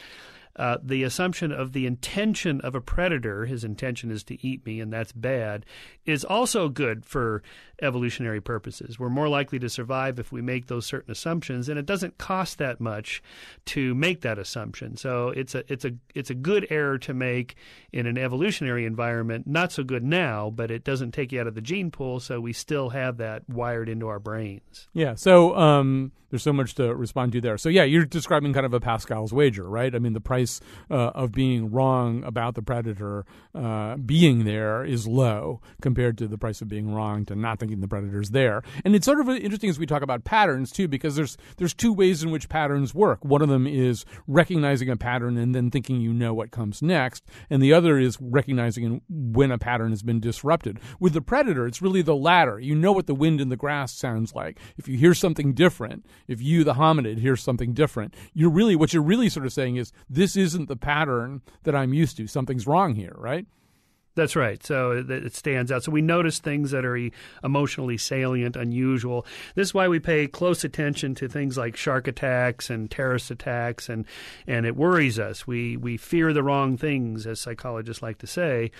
uh, 0.59 0.77
the 0.83 1.03
assumption 1.03 1.53
of 1.53 1.71
the 1.71 1.85
intention 1.85 2.59
of 2.61 2.75
a 2.75 2.81
predator, 2.81 3.45
his 3.45 3.63
intention 3.63 4.11
is 4.11 4.25
to 4.25 4.45
eat 4.45 4.65
me, 4.65 4.81
and 4.81 4.91
that's 4.91 5.13
bad, 5.13 5.65
is 6.05 6.25
also 6.25 6.67
good 6.67 7.05
for 7.05 7.41
evolutionary 7.81 8.41
purposes. 8.41 8.99
We're 8.99 9.09
more 9.09 9.29
likely 9.29 9.59
to 9.59 9.69
survive 9.69 10.19
if 10.19 10.31
we 10.31 10.41
make 10.41 10.67
those 10.67 10.85
certain 10.85 11.11
assumptions, 11.11 11.69
and 11.69 11.79
it 11.79 11.85
doesn't 11.85 12.17
cost 12.17 12.57
that 12.57 12.79
much 12.79 13.21
to 13.65 13.95
make 13.95 14.21
that 14.21 14.37
assumption. 14.37 14.97
So 14.97 15.29
it's 15.29 15.55
a 15.55 15.63
it's 15.71 15.85
a 15.85 15.91
it's 16.15 16.29
a 16.29 16.35
good 16.35 16.67
error 16.69 16.97
to 16.99 17.13
make 17.13 17.55
in 17.91 18.05
an 18.05 18.17
evolutionary 18.17 18.85
environment. 18.85 19.47
Not 19.47 19.71
so 19.71 19.83
good 19.83 20.03
now, 20.03 20.49
but 20.49 20.71
it 20.71 20.83
doesn't 20.83 21.11
take 21.11 21.31
you 21.31 21.39
out 21.39 21.47
of 21.47 21.55
the 21.55 21.61
gene 21.61 21.91
pool, 21.91 22.19
so 22.19 22.39
we 22.39 22.53
still 22.53 22.89
have 22.89 23.17
that 23.17 23.47
wired 23.49 23.89
into 23.89 24.07
our 24.07 24.19
brains. 24.19 24.87
Yeah. 24.93 25.15
So 25.15 25.55
um, 25.55 26.11
there's 26.29 26.43
so 26.43 26.53
much 26.53 26.75
to 26.75 26.93
respond 26.93 27.31
to 27.33 27.41
there. 27.41 27.57
So 27.57 27.69
yeah, 27.69 27.83
you're 27.83 28.05
describing 28.05 28.53
kind 28.53 28.65
of 28.65 28.73
a 28.73 28.79
Pascal's 28.79 29.33
wager, 29.33 29.67
right? 29.67 29.93
I 29.93 29.99
mean, 29.99 30.13
the 30.13 30.21
price 30.21 30.61
uh, 30.89 31.11
of 31.15 31.31
being 31.31 31.71
wrong 31.71 32.23
about 32.23 32.55
the 32.55 32.61
predator 32.61 33.25
uh, 33.55 33.97
being 33.97 34.45
there 34.45 34.83
is 34.85 35.07
low 35.07 35.61
compared 35.81 36.17
to 36.19 36.27
the 36.27 36.37
price 36.37 36.61
of 36.61 36.67
being 36.67 36.93
wrong 36.93 37.25
to 37.25 37.35
not 37.35 37.59
the 37.77 37.87
predator's 37.87 38.31
there. 38.31 38.63
And 38.83 38.95
it's 38.95 39.05
sort 39.05 39.19
of 39.19 39.29
interesting 39.29 39.69
as 39.69 39.79
we 39.79 39.85
talk 39.85 40.01
about 40.01 40.23
patterns 40.23 40.71
too, 40.71 40.87
because 40.87 41.15
there's 41.15 41.37
there's 41.57 41.73
two 41.73 41.93
ways 41.93 42.23
in 42.23 42.31
which 42.31 42.49
patterns 42.49 42.93
work. 42.93 43.23
One 43.23 43.41
of 43.41 43.49
them 43.49 43.67
is 43.67 44.05
recognizing 44.27 44.89
a 44.89 44.97
pattern 44.97 45.37
and 45.37 45.53
then 45.53 45.71
thinking 45.71 46.01
you 46.01 46.13
know 46.13 46.33
what 46.33 46.51
comes 46.51 46.81
next, 46.81 47.25
and 47.49 47.61
the 47.61 47.73
other 47.73 47.97
is 47.97 48.17
recognizing 48.19 49.01
when 49.09 49.51
a 49.51 49.57
pattern 49.57 49.91
has 49.91 50.03
been 50.03 50.19
disrupted. 50.19 50.79
With 50.99 51.13
the 51.13 51.21
predator, 51.21 51.67
it's 51.67 51.81
really 51.81 52.01
the 52.01 52.15
latter. 52.15 52.59
You 52.59 52.75
know 52.75 52.91
what 52.91 53.07
the 53.07 53.15
wind 53.15 53.41
in 53.41 53.49
the 53.49 53.55
grass 53.55 53.93
sounds 53.93 54.33
like. 54.33 54.59
If 54.77 54.87
you 54.87 54.97
hear 54.97 55.13
something 55.13 55.53
different, 55.53 56.05
if 56.27 56.41
you, 56.41 56.63
the 56.63 56.73
hominid, 56.73 57.19
hear 57.19 57.35
something 57.35 57.73
different, 57.73 58.15
you're 58.33 58.49
really 58.49 58.75
what 58.75 58.93
you're 58.93 59.03
really 59.03 59.29
sort 59.29 59.45
of 59.45 59.53
saying 59.53 59.75
is 59.75 59.91
this 60.09 60.35
isn't 60.35 60.67
the 60.67 60.75
pattern 60.75 61.41
that 61.63 61.75
I'm 61.75 61.93
used 61.93 62.17
to. 62.17 62.27
Something's 62.27 62.67
wrong 62.67 62.95
here, 62.95 63.15
right? 63.15 63.45
That's 64.15 64.35
right. 64.35 64.61
So 64.65 65.03
it 65.07 65.33
stands 65.33 65.71
out. 65.71 65.83
So 65.83 65.91
we 65.91 66.01
notice 66.01 66.39
things 66.39 66.71
that 66.71 66.83
are 66.83 67.09
emotionally 67.43 67.97
salient, 67.97 68.55
unusual. 68.55 69.25
This 69.55 69.69
is 69.69 69.73
why 69.73 69.87
we 69.87 69.99
pay 69.99 70.27
close 70.27 70.63
attention 70.63 71.15
to 71.15 71.29
things 71.29 71.57
like 71.57 71.77
shark 71.77 72.07
attacks 72.07 72.69
and 72.69 72.89
terrorist 72.91 73.31
attacks, 73.31 73.87
and 73.87 74.05
and 74.45 74.65
it 74.65 74.75
worries 74.75 75.19
us. 75.19 75.47
We 75.47 75.77
we 75.77 75.95
fear 75.95 76.33
the 76.33 76.43
wrong 76.43 76.75
things, 76.75 77.25
as 77.27 77.39
psychologists 77.39 78.03
like 78.03 78.17
to 78.17 78.27
say. 78.27 78.71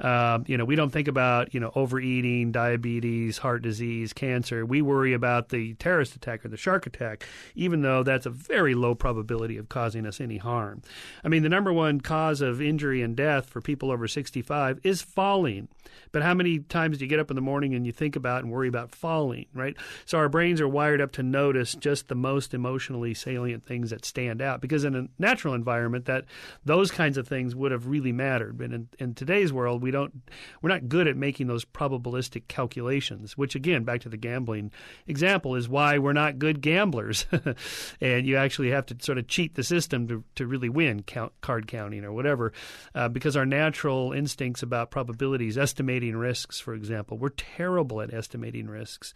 Uh, 0.00 0.40
you 0.46 0.56
know, 0.56 0.64
we 0.64 0.74
don't 0.74 0.90
think 0.90 1.06
about 1.06 1.54
you 1.54 1.60
know 1.60 1.70
overeating, 1.76 2.50
diabetes, 2.50 3.38
heart 3.38 3.62
disease, 3.62 4.12
cancer. 4.12 4.66
We 4.66 4.82
worry 4.82 5.12
about 5.12 5.50
the 5.50 5.74
terrorist 5.74 6.16
attack 6.16 6.44
or 6.44 6.48
the 6.48 6.56
shark 6.56 6.86
attack, 6.86 7.24
even 7.54 7.82
though 7.82 8.02
that's 8.02 8.26
a 8.26 8.30
very 8.30 8.74
low 8.74 8.94
probability 8.94 9.58
of 9.58 9.68
causing 9.68 10.06
us 10.06 10.20
any 10.20 10.38
harm. 10.38 10.82
I 11.22 11.28
mean, 11.28 11.42
the 11.44 11.48
number 11.48 11.72
one 11.72 12.00
cause 12.00 12.40
of 12.40 12.60
injury 12.60 13.02
and 13.02 13.14
death 13.14 13.48
for 13.48 13.60
people 13.60 13.92
over 13.92 14.08
65 14.08 14.80
is 14.88 15.02
falling. 15.02 15.68
But 16.12 16.22
how 16.22 16.34
many 16.34 16.60
times 16.60 16.98
do 16.98 17.04
you 17.04 17.08
get 17.08 17.20
up 17.20 17.30
in 17.30 17.36
the 17.36 17.42
morning 17.42 17.74
and 17.74 17.86
you 17.86 17.92
think 17.92 18.16
about 18.16 18.42
and 18.42 18.52
worry 18.52 18.68
about 18.68 18.90
falling, 18.90 19.46
right? 19.54 19.76
So 20.04 20.18
our 20.18 20.28
brains 20.28 20.60
are 20.60 20.68
wired 20.68 21.00
up 21.00 21.12
to 21.12 21.22
notice 21.22 21.74
just 21.74 22.08
the 22.08 22.14
most 22.14 22.54
emotionally 22.54 23.14
salient 23.14 23.64
things 23.64 23.90
that 23.90 24.04
stand 24.04 24.40
out 24.40 24.60
because 24.60 24.84
in 24.84 24.94
a 24.94 25.08
natural 25.18 25.54
environment 25.54 26.06
that 26.06 26.24
those 26.64 26.90
kinds 26.90 27.18
of 27.18 27.28
things 27.28 27.54
would 27.54 27.72
have 27.72 27.86
really 27.86 28.12
mattered. 28.12 28.58
But 28.58 28.72
in, 28.72 28.88
in 28.98 29.14
today's 29.14 29.52
world, 29.52 29.82
we 29.82 29.90
don't 29.90 30.22
we're 30.62 30.70
not 30.70 30.88
good 30.88 31.06
at 31.06 31.16
making 31.16 31.46
those 31.46 31.64
probabilistic 31.64 32.48
calculations, 32.48 33.36
which 33.36 33.54
again, 33.54 33.84
back 33.84 34.00
to 34.02 34.08
the 34.08 34.16
gambling 34.16 34.72
example, 35.06 35.54
is 35.54 35.68
why 35.68 35.98
we're 35.98 36.12
not 36.12 36.38
good 36.38 36.60
gamblers. 36.60 37.26
and 38.00 38.26
you 38.26 38.36
actually 38.36 38.70
have 38.70 38.86
to 38.86 38.96
sort 39.00 39.18
of 39.18 39.28
cheat 39.28 39.54
the 39.54 39.64
system 39.64 40.08
to, 40.08 40.24
to 40.34 40.46
really 40.46 40.68
win 40.68 41.02
count, 41.02 41.32
card 41.40 41.66
counting 41.66 42.04
or 42.04 42.12
whatever, 42.12 42.52
uh, 42.94 43.08
because 43.08 43.36
our 43.36 43.46
natural 43.46 44.12
instincts 44.12 44.62
about 44.68 44.90
probabilities, 44.90 45.56
estimating 45.56 46.14
risks, 46.14 46.60
for 46.60 46.74
example. 46.74 47.16
We're 47.16 47.30
terrible 47.30 48.02
at 48.02 48.12
estimating 48.12 48.68
risks. 48.68 49.14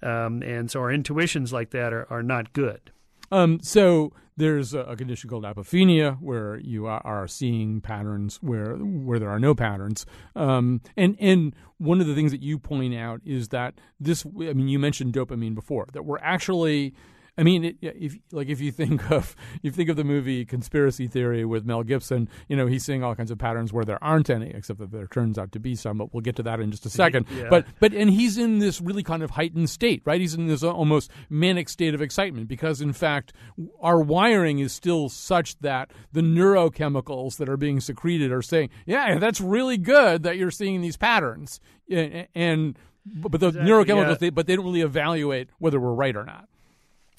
Um, 0.00 0.42
and 0.42 0.70
so 0.70 0.78
our 0.78 0.92
intuitions 0.92 1.52
like 1.52 1.70
that 1.70 1.92
are, 1.92 2.06
are 2.08 2.22
not 2.22 2.52
good. 2.52 2.92
Um, 3.32 3.58
so 3.62 4.12
there's 4.36 4.74
a, 4.74 4.94
condition 4.96 5.28
called 5.28 5.44
apophenia 5.44 6.18
where 6.20 6.58
you 6.58 6.86
are, 6.86 7.26
seeing 7.26 7.80
patterns 7.80 8.36
where 8.42 8.76
where 8.76 9.18
there 9.18 9.30
are 9.30 9.40
no 9.40 9.54
patterns. 9.54 10.06
Um, 10.36 10.80
and 10.96 11.16
and 11.18 11.54
one 11.78 12.00
of 12.00 12.06
the 12.06 12.14
things 12.14 12.30
that 12.30 12.42
you 12.42 12.58
point 12.58 12.94
out 12.94 13.20
is 13.24 13.48
that 13.48 13.74
this. 13.98 14.24
I 14.24 14.52
mean, 14.52 14.68
you 14.68 14.78
mentioned 14.78 15.14
dopamine 15.14 15.54
before. 15.54 15.86
That 15.92 16.04
we're 16.04 16.18
actually 16.18 16.94
I 17.38 17.44
mean, 17.44 17.64
it, 17.64 17.76
if 17.80 18.16
like 18.30 18.48
if 18.48 18.60
you 18.60 18.70
think 18.72 19.10
of 19.10 19.34
you 19.62 19.70
think 19.70 19.88
of 19.88 19.96
the 19.96 20.04
movie 20.04 20.44
Conspiracy 20.44 21.06
Theory 21.06 21.44
with 21.44 21.64
Mel 21.64 21.82
Gibson, 21.82 22.28
you 22.48 22.56
know 22.56 22.66
he's 22.66 22.84
seeing 22.84 23.02
all 23.02 23.14
kinds 23.14 23.30
of 23.30 23.38
patterns 23.38 23.72
where 23.72 23.84
there 23.84 24.02
aren't 24.04 24.28
any, 24.28 24.50
except 24.50 24.80
that 24.80 24.90
there 24.90 25.06
turns 25.06 25.38
out 25.38 25.52
to 25.52 25.60
be 25.60 25.74
some. 25.74 25.98
But 25.98 26.12
we'll 26.12 26.20
get 26.20 26.36
to 26.36 26.42
that 26.42 26.60
in 26.60 26.70
just 26.70 26.84
a 26.84 26.90
second. 26.90 27.26
yeah. 27.34 27.48
But 27.48 27.66
but 27.80 27.94
and 27.94 28.10
he's 28.10 28.36
in 28.36 28.58
this 28.58 28.80
really 28.80 29.02
kind 29.02 29.22
of 29.22 29.30
heightened 29.30 29.70
state, 29.70 30.02
right? 30.04 30.20
He's 30.20 30.34
in 30.34 30.46
this 30.46 30.62
almost 30.62 31.10
manic 31.30 31.68
state 31.68 31.94
of 31.94 32.02
excitement 32.02 32.48
because 32.48 32.80
in 32.80 32.92
fact 32.92 33.32
our 33.80 34.00
wiring 34.00 34.58
is 34.58 34.72
still 34.72 35.08
such 35.08 35.58
that 35.60 35.90
the 36.12 36.20
neurochemicals 36.20 37.38
that 37.38 37.48
are 37.48 37.56
being 37.56 37.80
secreted 37.80 38.30
are 38.30 38.42
saying, 38.42 38.68
yeah, 38.84 39.18
that's 39.18 39.40
really 39.40 39.78
good 39.78 40.22
that 40.24 40.36
you're 40.36 40.50
seeing 40.50 40.82
these 40.82 40.96
patterns, 40.96 41.60
and, 41.90 42.28
and 42.34 42.78
but 43.04 43.40
the 43.40 43.48
exactly, 43.48 43.70
neurochemicals, 43.70 44.08
yeah. 44.08 44.14
they, 44.14 44.30
but 44.30 44.46
they 44.46 44.54
don't 44.54 44.64
really 44.64 44.82
evaluate 44.82 45.48
whether 45.58 45.80
we're 45.80 45.94
right 45.94 46.14
or 46.14 46.24
not. 46.24 46.48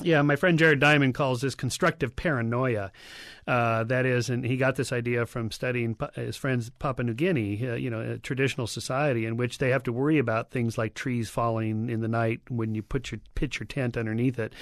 Yeah, 0.03 0.21
my 0.21 0.35
friend 0.35 0.59
Jared 0.59 0.81
Diamond 0.81 1.13
calls 1.13 1.39
this 1.41 1.55
constructive 1.55 2.15
paranoia. 2.15 2.91
Uh, 3.45 3.83
that 3.83 4.05
is, 4.05 4.29
and 4.29 4.45
he 4.45 4.55
got 4.55 4.75
this 4.75 4.93
idea 4.93 5.25
from 5.25 5.51
studying 5.51 5.97
his 6.15 6.37
friends 6.37 6.69
Papua 6.79 7.05
New 7.05 7.13
Guinea, 7.13 7.69
uh, 7.69 7.75
you 7.75 7.89
know, 7.89 7.99
a 7.99 8.17
traditional 8.17 8.67
society 8.67 9.25
in 9.25 9.35
which 9.35 9.57
they 9.57 9.69
have 9.69 9.83
to 9.83 9.91
worry 9.91 10.17
about 10.17 10.49
things 10.49 10.77
like 10.77 10.93
trees 10.93 11.29
falling 11.29 11.89
in 11.89 11.99
the 11.99 12.07
night 12.07 12.39
when 12.49 12.73
you 12.73 12.81
put 12.81 13.11
your 13.11 13.19
pitch 13.35 13.59
your 13.59 13.67
tent 13.67 13.97
underneath 13.97 14.39
it. 14.39 14.53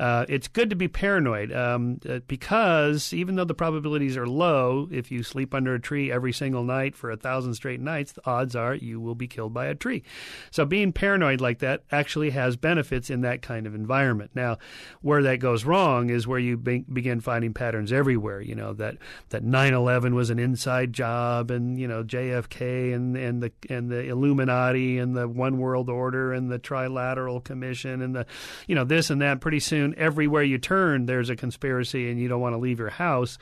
Uh, 0.00 0.26
it's 0.28 0.48
good 0.48 0.68
to 0.70 0.76
be 0.76 0.88
paranoid 0.88 1.52
um, 1.52 2.00
uh, 2.08 2.18
because 2.26 3.12
even 3.12 3.36
though 3.36 3.44
the 3.44 3.54
probabilities 3.54 4.16
are 4.16 4.26
low, 4.26 4.88
if 4.90 5.12
you 5.12 5.22
sleep 5.22 5.54
under 5.54 5.74
a 5.74 5.80
tree 5.80 6.10
every 6.10 6.32
single 6.32 6.64
night 6.64 6.96
for 6.96 7.12
a 7.12 7.16
thousand 7.16 7.54
straight 7.54 7.80
nights, 7.80 8.12
the 8.12 8.28
odds 8.28 8.56
are 8.56 8.74
you 8.74 9.00
will 9.00 9.14
be 9.14 9.28
killed 9.28 9.54
by 9.54 9.66
a 9.66 9.76
tree. 9.76 10.02
So 10.50 10.64
being 10.64 10.92
paranoid 10.92 11.40
like 11.40 11.60
that 11.60 11.84
actually 11.92 12.30
has 12.30 12.56
benefits 12.56 13.10
in 13.10 13.20
that 13.20 13.42
kind 13.42 13.68
of 13.68 13.76
environment. 13.76 14.32
Now, 14.34 14.58
where 15.02 15.22
that 15.22 15.38
goes 15.38 15.64
wrong 15.64 16.10
is 16.10 16.26
where 16.26 16.38
you 16.38 16.56
be- 16.56 16.84
begin 16.92 17.20
finding 17.20 17.54
patterns 17.54 17.92
everywhere. 17.92 18.40
You 18.40 18.54
know 18.54 18.72
that 18.74 18.96
that 19.30 19.42
9/11 19.44 20.14
was 20.14 20.30
an 20.30 20.38
inside 20.38 20.92
job, 20.92 21.50
and 21.50 21.78
you 21.78 21.88
know 21.88 22.02
JFK 22.02 22.92
and 22.92 23.16
and 23.16 23.42
the 23.42 23.52
and 23.68 23.90
the 23.90 24.08
Illuminati 24.08 24.98
and 24.98 25.16
the 25.16 25.28
One 25.28 25.58
World 25.58 25.88
Order 25.88 26.32
and 26.32 26.50
the 26.50 26.58
Trilateral 26.58 27.42
Commission 27.42 28.02
and 28.02 28.14
the 28.14 28.26
you 28.66 28.74
know 28.74 28.84
this 28.84 29.10
and 29.10 29.20
that. 29.20 29.40
Pretty 29.40 29.60
soon, 29.60 29.94
everywhere 29.96 30.42
you 30.42 30.58
turn, 30.58 31.06
there's 31.06 31.30
a 31.30 31.36
conspiracy, 31.36 32.10
and 32.10 32.20
you 32.20 32.28
don't 32.28 32.40
want 32.40 32.54
to 32.54 32.58
leave 32.58 32.78
your 32.78 32.90
house. 32.90 33.38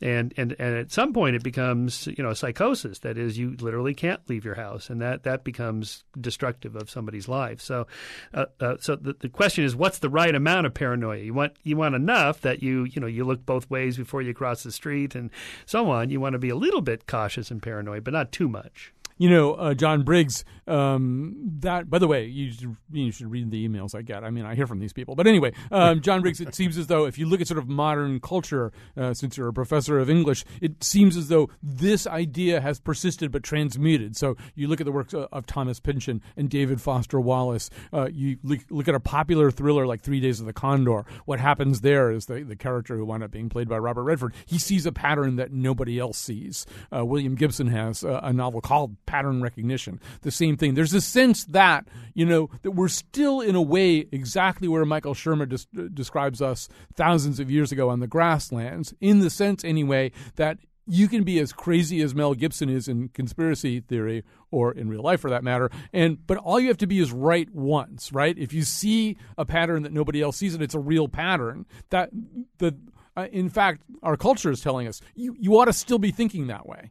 And 0.00 0.32
and 0.36 0.56
and 0.58 0.76
at 0.76 0.90
some 0.90 1.12
point, 1.12 1.36
it 1.36 1.42
becomes 1.42 2.06
you 2.06 2.22
know 2.22 2.32
psychosis. 2.32 3.00
That 3.00 3.18
is, 3.18 3.36
you 3.36 3.56
literally 3.60 3.94
can't 3.94 4.20
leave 4.28 4.44
your 4.44 4.54
house, 4.54 4.88
and 4.88 5.00
that 5.02 5.24
that 5.24 5.44
becomes 5.44 6.04
destructive 6.18 6.74
of 6.74 6.88
somebody's 6.88 7.28
life. 7.28 7.60
So, 7.60 7.86
uh, 8.32 8.46
uh, 8.60 8.76
so 8.80 8.96
the, 8.96 9.14
the 9.18 9.28
question 9.28 9.64
is, 9.64 9.76
what's 9.76 9.98
the 9.98 10.08
right 10.08 10.34
amount 10.34 10.66
of 10.66 10.74
paranoia? 10.74 11.18
You 11.18 11.34
want 11.34 11.54
you 11.64 11.76
want 11.76 11.94
enough 11.94 12.40
that 12.40 12.62
you 12.62 12.84
you 12.84 13.00
know 13.00 13.06
you 13.06 13.24
look 13.24 13.44
both 13.44 13.68
ways 13.68 13.96
before 13.96 14.22
you 14.22 14.32
cross 14.32 14.62
the 14.62 14.72
street 14.72 15.14
and 15.14 15.30
so 15.66 15.90
on. 15.90 16.10
You 16.10 16.20
want 16.20 16.32
to 16.32 16.38
be 16.38 16.50
a 16.50 16.56
little 16.56 16.80
bit 16.80 17.06
cautious 17.06 17.50
and 17.50 17.62
paranoid, 17.62 18.04
but 18.04 18.14
not 18.14 18.32
too 18.32 18.48
much 18.48 18.92
you 19.20 19.28
know, 19.28 19.52
uh, 19.52 19.74
John 19.74 20.02
Briggs. 20.02 20.46
Um, 20.66 21.34
that, 21.58 21.90
by 21.90 21.98
the 21.98 22.08
way, 22.08 22.24
you 22.24 22.52
should, 22.52 22.76
you 22.90 23.12
should 23.12 23.30
read 23.30 23.50
the 23.50 23.68
emails 23.68 23.94
I 23.94 24.00
get. 24.00 24.24
I 24.24 24.30
mean, 24.30 24.46
I 24.46 24.54
hear 24.54 24.66
from 24.66 24.78
these 24.78 24.94
people. 24.94 25.14
But 25.14 25.26
anyway, 25.26 25.52
um, 25.70 26.00
John 26.06 26.22
Briggs. 26.22 26.40
It 26.40 26.54
seems 26.54 26.78
as 26.78 26.86
though 26.86 27.04
if 27.04 27.18
you 27.18 27.26
look 27.26 27.42
at 27.42 27.46
sort 27.46 27.58
of 27.58 27.68
modern 27.68 28.20
culture, 28.20 28.72
uh, 28.96 29.12
since 29.12 29.36
you're 29.36 29.48
a 29.48 29.52
professor 29.52 29.98
of 29.98 30.08
English, 30.08 30.46
it 30.62 30.82
seems 30.82 31.18
as 31.18 31.28
though 31.28 31.50
this 31.62 32.06
idea 32.06 32.62
has 32.62 32.80
persisted 32.80 33.30
but 33.30 33.42
transmuted. 33.42 34.16
So 34.16 34.38
you 34.54 34.68
look 34.68 34.80
at 34.80 34.86
the 34.86 34.92
works 34.92 35.12
of 35.12 35.44
Thomas 35.44 35.80
Pynchon 35.80 36.22
and 36.38 36.48
David 36.48 36.80
Foster 36.80 37.20
Wallace. 37.20 37.68
Uh, 37.92 38.08
you 38.10 38.38
look, 38.42 38.60
look, 38.70 38.88
at 38.88 38.94
a 38.94 39.00
popular 39.00 39.50
thriller 39.50 39.86
like 39.86 40.00
Three 40.00 40.20
Days 40.20 40.40
of 40.40 40.46
the 40.46 40.54
Condor. 40.54 41.04
What 41.26 41.40
happens 41.40 41.82
there 41.82 42.10
is 42.10 42.24
the 42.24 42.42
the 42.42 42.56
character 42.56 42.96
who 42.96 43.04
wound 43.04 43.22
up 43.22 43.30
being 43.30 43.50
played 43.50 43.68
by 43.68 43.76
Robert 43.76 44.04
Redford. 44.04 44.32
He 44.46 44.58
sees 44.58 44.86
a 44.86 44.92
pattern 44.92 45.36
that 45.36 45.52
nobody 45.52 45.98
else 45.98 46.16
sees. 46.16 46.64
Uh, 46.90 47.04
William 47.04 47.34
Gibson 47.34 47.66
has 47.66 48.02
a 48.02 48.32
novel 48.32 48.62
called 48.62 48.96
pattern 49.10 49.42
recognition. 49.42 50.00
The 50.22 50.30
same 50.30 50.56
thing. 50.56 50.74
There's 50.74 50.94
a 50.94 51.00
sense 51.00 51.44
that, 51.46 51.88
you 52.14 52.24
know, 52.24 52.48
that 52.62 52.70
we're 52.70 52.88
still 52.88 53.40
in 53.40 53.56
a 53.56 53.62
way 53.62 54.06
exactly 54.12 54.68
where 54.68 54.84
Michael 54.84 55.14
Shermer 55.14 55.48
des- 55.48 55.88
describes 55.88 56.40
us 56.40 56.68
thousands 56.94 57.40
of 57.40 57.50
years 57.50 57.72
ago 57.72 57.88
on 57.88 57.98
the 57.98 58.06
grasslands, 58.06 58.94
in 59.00 59.18
the 59.18 59.28
sense, 59.28 59.64
anyway, 59.64 60.12
that 60.36 60.58
you 60.86 61.08
can 61.08 61.24
be 61.24 61.40
as 61.40 61.52
crazy 61.52 62.00
as 62.02 62.14
Mel 62.14 62.34
Gibson 62.34 62.68
is 62.68 62.86
in 62.86 63.08
conspiracy 63.08 63.80
theory 63.80 64.24
or 64.50 64.72
in 64.72 64.88
real 64.88 65.02
life 65.02 65.20
for 65.20 65.30
that 65.30 65.44
matter 65.44 65.70
and 65.92 66.24
but 66.26 66.36
all 66.38 66.58
you 66.58 66.68
have 66.68 66.78
to 66.78 66.86
be 66.86 66.98
is 66.98 67.12
right 67.12 67.48
once 67.54 68.12
right 68.12 68.36
if 68.36 68.52
you 68.52 68.62
see 68.62 69.16
a 69.38 69.44
pattern 69.44 69.84
that 69.84 69.92
nobody 69.92 70.20
else 70.20 70.36
sees 70.36 70.54
and 70.54 70.62
it's 70.62 70.74
a 70.74 70.80
real 70.80 71.06
pattern 71.06 71.64
that 71.90 72.10
the 72.58 72.76
uh, 73.16 73.28
in 73.30 73.48
fact 73.48 73.82
our 74.02 74.16
culture 74.16 74.50
is 74.50 74.60
telling 74.60 74.88
us 74.88 75.00
you 75.14 75.36
you 75.38 75.56
ought 75.56 75.66
to 75.66 75.72
still 75.72 75.98
be 75.98 76.10
thinking 76.10 76.48
that 76.48 76.66
way 76.66 76.90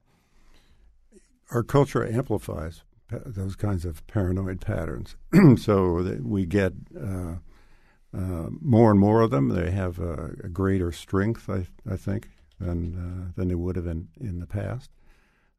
our 1.51 1.63
culture 1.63 2.05
amplifies 2.05 2.83
those 3.11 3.55
kinds 3.55 3.85
of 3.85 4.05
paranoid 4.07 4.61
patterns. 4.61 5.15
so 5.57 6.17
we 6.21 6.45
get 6.45 6.73
uh, 6.99 7.35
uh, 8.15 8.49
more 8.61 8.91
and 8.91 8.99
more 8.99 9.21
of 9.21 9.31
them. 9.31 9.49
They 9.49 9.71
have 9.71 9.99
a, 9.99 10.35
a 10.43 10.49
greater 10.49 10.91
strength, 10.91 11.49
I, 11.49 11.67
I 11.89 11.95
think, 11.95 12.29
than 12.59 12.95
uh, 12.95 13.31
than 13.35 13.47
they 13.47 13.55
would 13.55 13.75
have 13.75 13.87
in 13.87 14.09
in 14.19 14.39
the 14.39 14.47
past. 14.47 14.91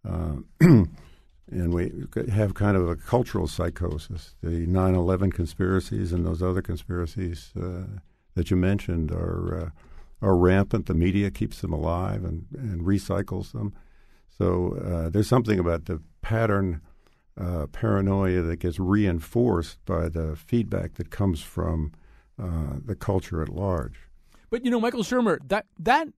Uh, 0.09 0.37
and 0.61 1.75
we 1.75 1.93
have 2.31 2.55
kind 2.55 2.77
of 2.77 2.89
a 2.89 2.97
cultural 2.97 3.47
psychosis. 3.47 4.35
The 4.43 4.67
9/11 4.67 5.33
conspiracies 5.33 6.13
and 6.13 6.25
those 6.25 6.43
other 6.43 6.63
conspiracies 6.63 7.53
uh, 7.61 8.01
that 8.35 8.51
you 8.51 8.57
mentioned 8.57 9.11
are 9.11 9.57
uh, 9.57 9.71
are 10.23 10.37
rampant. 10.37 10.87
The 10.87 10.95
media 10.95 11.31
keeps 11.31 11.61
them 11.61 11.73
alive 11.73 12.25
and, 12.25 12.47
and 12.53 12.83
recycles 12.83 13.53
them. 13.53 13.75
So 14.41 14.79
uh, 14.83 15.11
there's 15.11 15.29
something 15.29 15.59
about 15.59 15.85
the 15.85 16.01
pattern 16.23 16.81
uh, 17.39 17.67
paranoia 17.67 18.41
that 18.41 18.57
gets 18.57 18.79
reinforced 18.79 19.85
by 19.85 20.09
the 20.09 20.35
feedback 20.35 20.95
that 20.95 21.11
comes 21.11 21.43
from 21.43 21.93
uh, 22.43 22.79
the 22.83 22.95
culture 22.95 23.43
at 23.43 23.51
large. 23.51 24.09
But 24.49 24.65
you 24.65 24.71
know, 24.71 24.81
Michael 24.81 25.03
Shermer, 25.03 25.41
that 25.49 25.67
that 25.79 26.09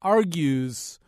argues 0.00 1.00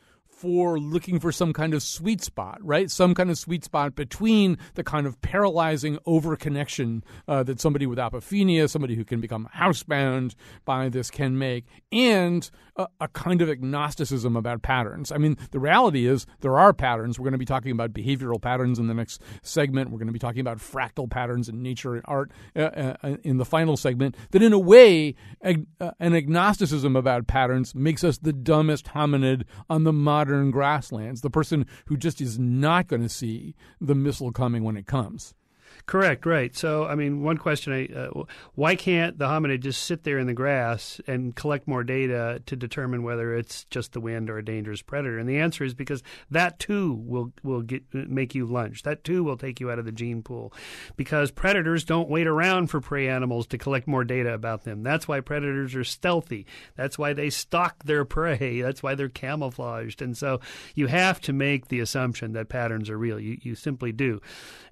for 0.45 0.79
looking 0.79 1.19
for 1.19 1.33
some 1.33 1.55
kind 1.55 1.73
of 1.73 1.83
sweet 1.83 2.23
spot, 2.23 2.59
right? 2.61 2.91
Some 2.91 3.15
kind 3.15 3.31
of 3.31 3.39
sweet 3.39 3.65
spot 3.65 3.95
between 3.95 4.59
the 4.75 4.85
kind 4.85 5.07
of 5.07 5.19
paralyzing 5.23 5.97
overconnection 6.07 7.01
uh, 7.27 7.45
that 7.45 7.61
somebody 7.61 7.87
with 7.87 7.97
apophenia, 7.97 8.69
somebody 8.69 8.95
who 8.95 9.07
can 9.07 9.23
become 9.23 9.49
housebound 9.57 10.35
by 10.67 10.91
this 10.91 11.11
can 11.11 11.39
make, 11.39 11.65
and 11.91 12.51
a, 12.77 12.87
a, 13.01 13.09
kind 13.09 13.41
of 13.41 13.49
agnosticism 13.49 14.37
about 14.37 14.61
patterns. 14.61 15.11
I 15.11 15.17
mean, 15.17 15.39
the 15.51 15.59
reality 15.59 16.07
is 16.07 16.27
there 16.41 16.59
are 16.59 16.75
patterns. 16.75 17.19
We're 17.19 17.25
going 17.25 17.33
to 17.33 17.39
be 17.39 17.47
talking 17.47 17.73
about 17.73 17.95
behavioral 17.95 18.43
patterns 18.43 18.79
in 18.79 18.87
the 18.87 18.95
next 18.95 19.23
segment. 19.41 19.91
We're 19.91 19.99
going 19.99 20.09
to 20.09 20.13
be 20.13 20.19
talking 20.19 20.41
about 20.41 20.59
fractal 20.59 21.09
patterns 21.09 21.49
in 21.49 21.63
nature 21.63 21.95
and 21.95 22.05
art 22.07 22.33
uh, 22.55 22.61
uh, 23.03 23.17
in 23.23 23.39
the 23.39 23.47
final 23.47 23.79
segment. 23.79 24.15
That, 24.33 24.43
in 24.43 24.53
a 24.53 24.59
way, 24.59 25.15
ag- 25.43 25.67
uh, 25.81 25.93
an 26.01 26.15
agnosticism 26.15 26.97
about 26.97 27.27
patterns 27.27 27.75
makes 27.75 28.05
us 28.05 28.19
the 28.19 28.33
dumbest 28.35 28.87
hominid 28.87 29.45
on 29.71 29.85
the 29.85 29.93
modern 29.93 30.34
grasslands, 30.51 31.21
the 31.21 31.31
person 31.31 31.67
who 31.87 31.97
just 31.97 32.21
is 32.21 32.39
not 32.39 32.89
going 32.89 33.03
to 33.03 33.09
see 33.09 33.55
the 33.81 33.95
missile 33.95 34.33
coming 34.33 34.65
when 34.65 34.77
it 34.77 34.87
comes. 34.87 35.35
Correct, 35.87 36.25
right. 36.25 36.57
So, 36.57 36.87
I 36.87 36.95
mean, 36.95 37.23
one 37.23 37.37
question: 37.37 37.73
I, 37.75 37.95
uh, 37.95 38.25
why 38.55 38.75
can't 38.75 39.19
the 39.19 39.27
hominid 39.27 39.61
just 39.61 39.83
sit 39.83 40.03
there 40.03 40.19
in 40.19 40.27
the 40.27 40.33
grass 40.33 40.99
and 41.07 41.37
collect 41.37 41.69
more 41.69 41.85
data 41.85 42.41
to 42.47 42.57
determine 42.57 43.03
whether 43.03 43.35
it's 43.35 43.65
just 43.65 43.93
the 43.93 44.01
wind 44.01 44.31
or 44.31 44.39
a 44.39 44.45
dangerous 44.45 44.81
predator? 44.81 45.19
And 45.19 45.29
the 45.29 45.37
answer 45.37 45.63
is 45.63 45.75
because 45.75 46.03
that 46.31 46.59
too 46.59 46.95
will 47.05 47.35
will 47.43 47.61
get 47.61 47.83
make 47.93 48.35
you 48.35 48.47
lunch. 48.47 48.83
That 48.85 49.05
too 49.05 49.23
will 49.25 49.37
take 49.37 49.61
you 49.61 49.71
out 49.71 49.79
of 49.79 49.85
the 49.85 49.93
gene 49.93 50.23
pool, 50.23 50.55
because 50.97 51.31
predators 51.31 51.85
don't 51.85 52.09
wait 52.09 52.27
around 52.27 52.69
for 52.69 52.81
prey 52.81 53.07
animals 53.07 53.47
to 53.49 53.59
collect 53.59 53.87
more 53.87 54.05
data 54.05 54.33
about 54.33 54.65
them. 54.65 54.83
That's 54.83 55.07
why 55.07 55.21
predators 55.21 55.75
are 55.75 55.85
stealthy. 55.85 56.47
That's 56.77 56.99
why 56.99 57.13
they 57.13 57.29
stalk 57.29 57.85
their 57.85 58.07
prey. 58.07 58.61
That's 58.63 58.83
why 58.83 58.95
they're 58.95 59.11
camouflaged. 59.11 60.01
And 60.01 60.17
so, 60.17 60.41
you 60.75 60.87
have 60.87 61.21
to 61.23 61.35
make 61.35 61.69
the 61.69 61.81
assumption 61.81 62.33
that 62.33 62.49
patterns 62.49 62.89
are 62.89 62.97
real. 62.97 63.21
You 63.21 63.37
you 63.43 63.55
simply 63.55 63.93
do. 63.93 64.23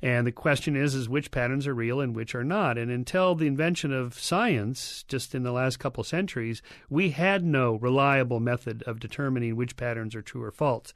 And 0.01 0.27
the 0.27 0.33
question 0.33 0.75
is 0.75 0.95
is 1.02 1.02
which 1.09 1.31
patterns 1.31 1.67
are 1.67 1.75
real 1.75 2.01
and 2.01 2.15
which 2.15 2.35
are 2.35 2.45
not. 2.45 2.79
And 2.79 2.91
until 2.91 3.35
the 3.35 3.47
invention 3.47 3.93
of 3.93 4.19
science, 4.19 5.05
just 5.09 5.35
in 5.35 5.43
the 5.43 5.53
last 5.53 5.79
couple 5.79 6.05
centuries, 6.05 6.63
we 6.89 7.11
had 7.11 7.45
no 7.45 7.75
reliable 7.77 8.41
method 8.41 8.83
of 8.85 9.01
determining 9.01 9.57
which 9.57 9.77
patterns 9.77 10.15
are 10.15 10.23
true 10.23 10.43
or 10.43 10.51
false. 10.51 10.95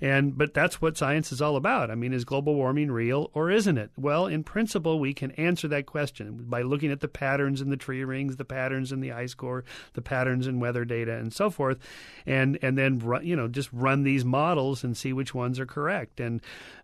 And 0.00 0.36
but 0.36 0.54
that's 0.54 0.80
what 0.80 0.96
science 0.96 1.32
is 1.32 1.42
all 1.42 1.56
about. 1.56 1.90
I 1.90 1.94
mean, 1.94 2.12
is 2.12 2.24
global 2.24 2.54
warming 2.54 2.90
real 2.90 3.30
or 3.34 3.50
isn't 3.50 3.78
it? 3.78 3.90
Well, 3.96 4.26
in 4.26 4.44
principle, 4.44 4.98
we 4.98 5.14
can 5.14 5.30
answer 5.32 5.68
that 5.68 5.86
question 5.86 6.46
by 6.48 6.62
looking 6.62 6.90
at 6.90 7.00
the 7.00 7.08
patterns 7.08 7.60
in 7.60 7.70
the 7.70 7.76
tree 7.76 8.04
rings, 8.04 8.36
the 8.36 8.44
patterns 8.44 8.92
in 8.92 9.00
the 9.00 9.12
ice 9.12 9.34
core, 9.34 9.64
the 9.94 10.02
patterns 10.02 10.46
in 10.46 10.60
weather 10.60 10.84
data, 10.84 11.12
and 11.12 11.32
so 11.32 11.50
forth, 11.50 11.78
and 12.26 12.58
and 12.62 12.76
then 12.76 13.00
you 13.22 13.36
know 13.36 13.48
just 13.48 13.70
run 13.72 14.02
these 14.02 14.24
models 14.24 14.84
and 14.84 14.96
see 14.96 15.12
which 15.12 15.34
ones 15.34 15.58
are 15.58 15.66
correct. 15.66 16.20
And 16.20 16.40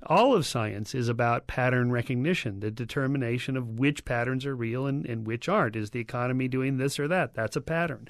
all 0.06 0.34
of 0.34 0.46
science 0.46 0.94
is 0.94 1.08
about 1.08 1.46
pattern 1.46 1.92
recognition 1.92 2.60
the 2.62 2.70
determination 2.70 3.56
of 3.56 3.68
which 3.68 4.04
patterns 4.04 4.46
are 4.46 4.54
real 4.54 4.86
and, 4.86 5.04
and 5.04 5.26
which 5.26 5.48
aren't. 5.48 5.74
Is 5.74 5.90
the 5.90 5.98
economy 5.98 6.46
doing 6.46 6.78
this 6.78 6.98
or 6.98 7.08
that? 7.08 7.34
That's 7.34 7.56
a 7.56 7.60
pattern. 7.60 8.08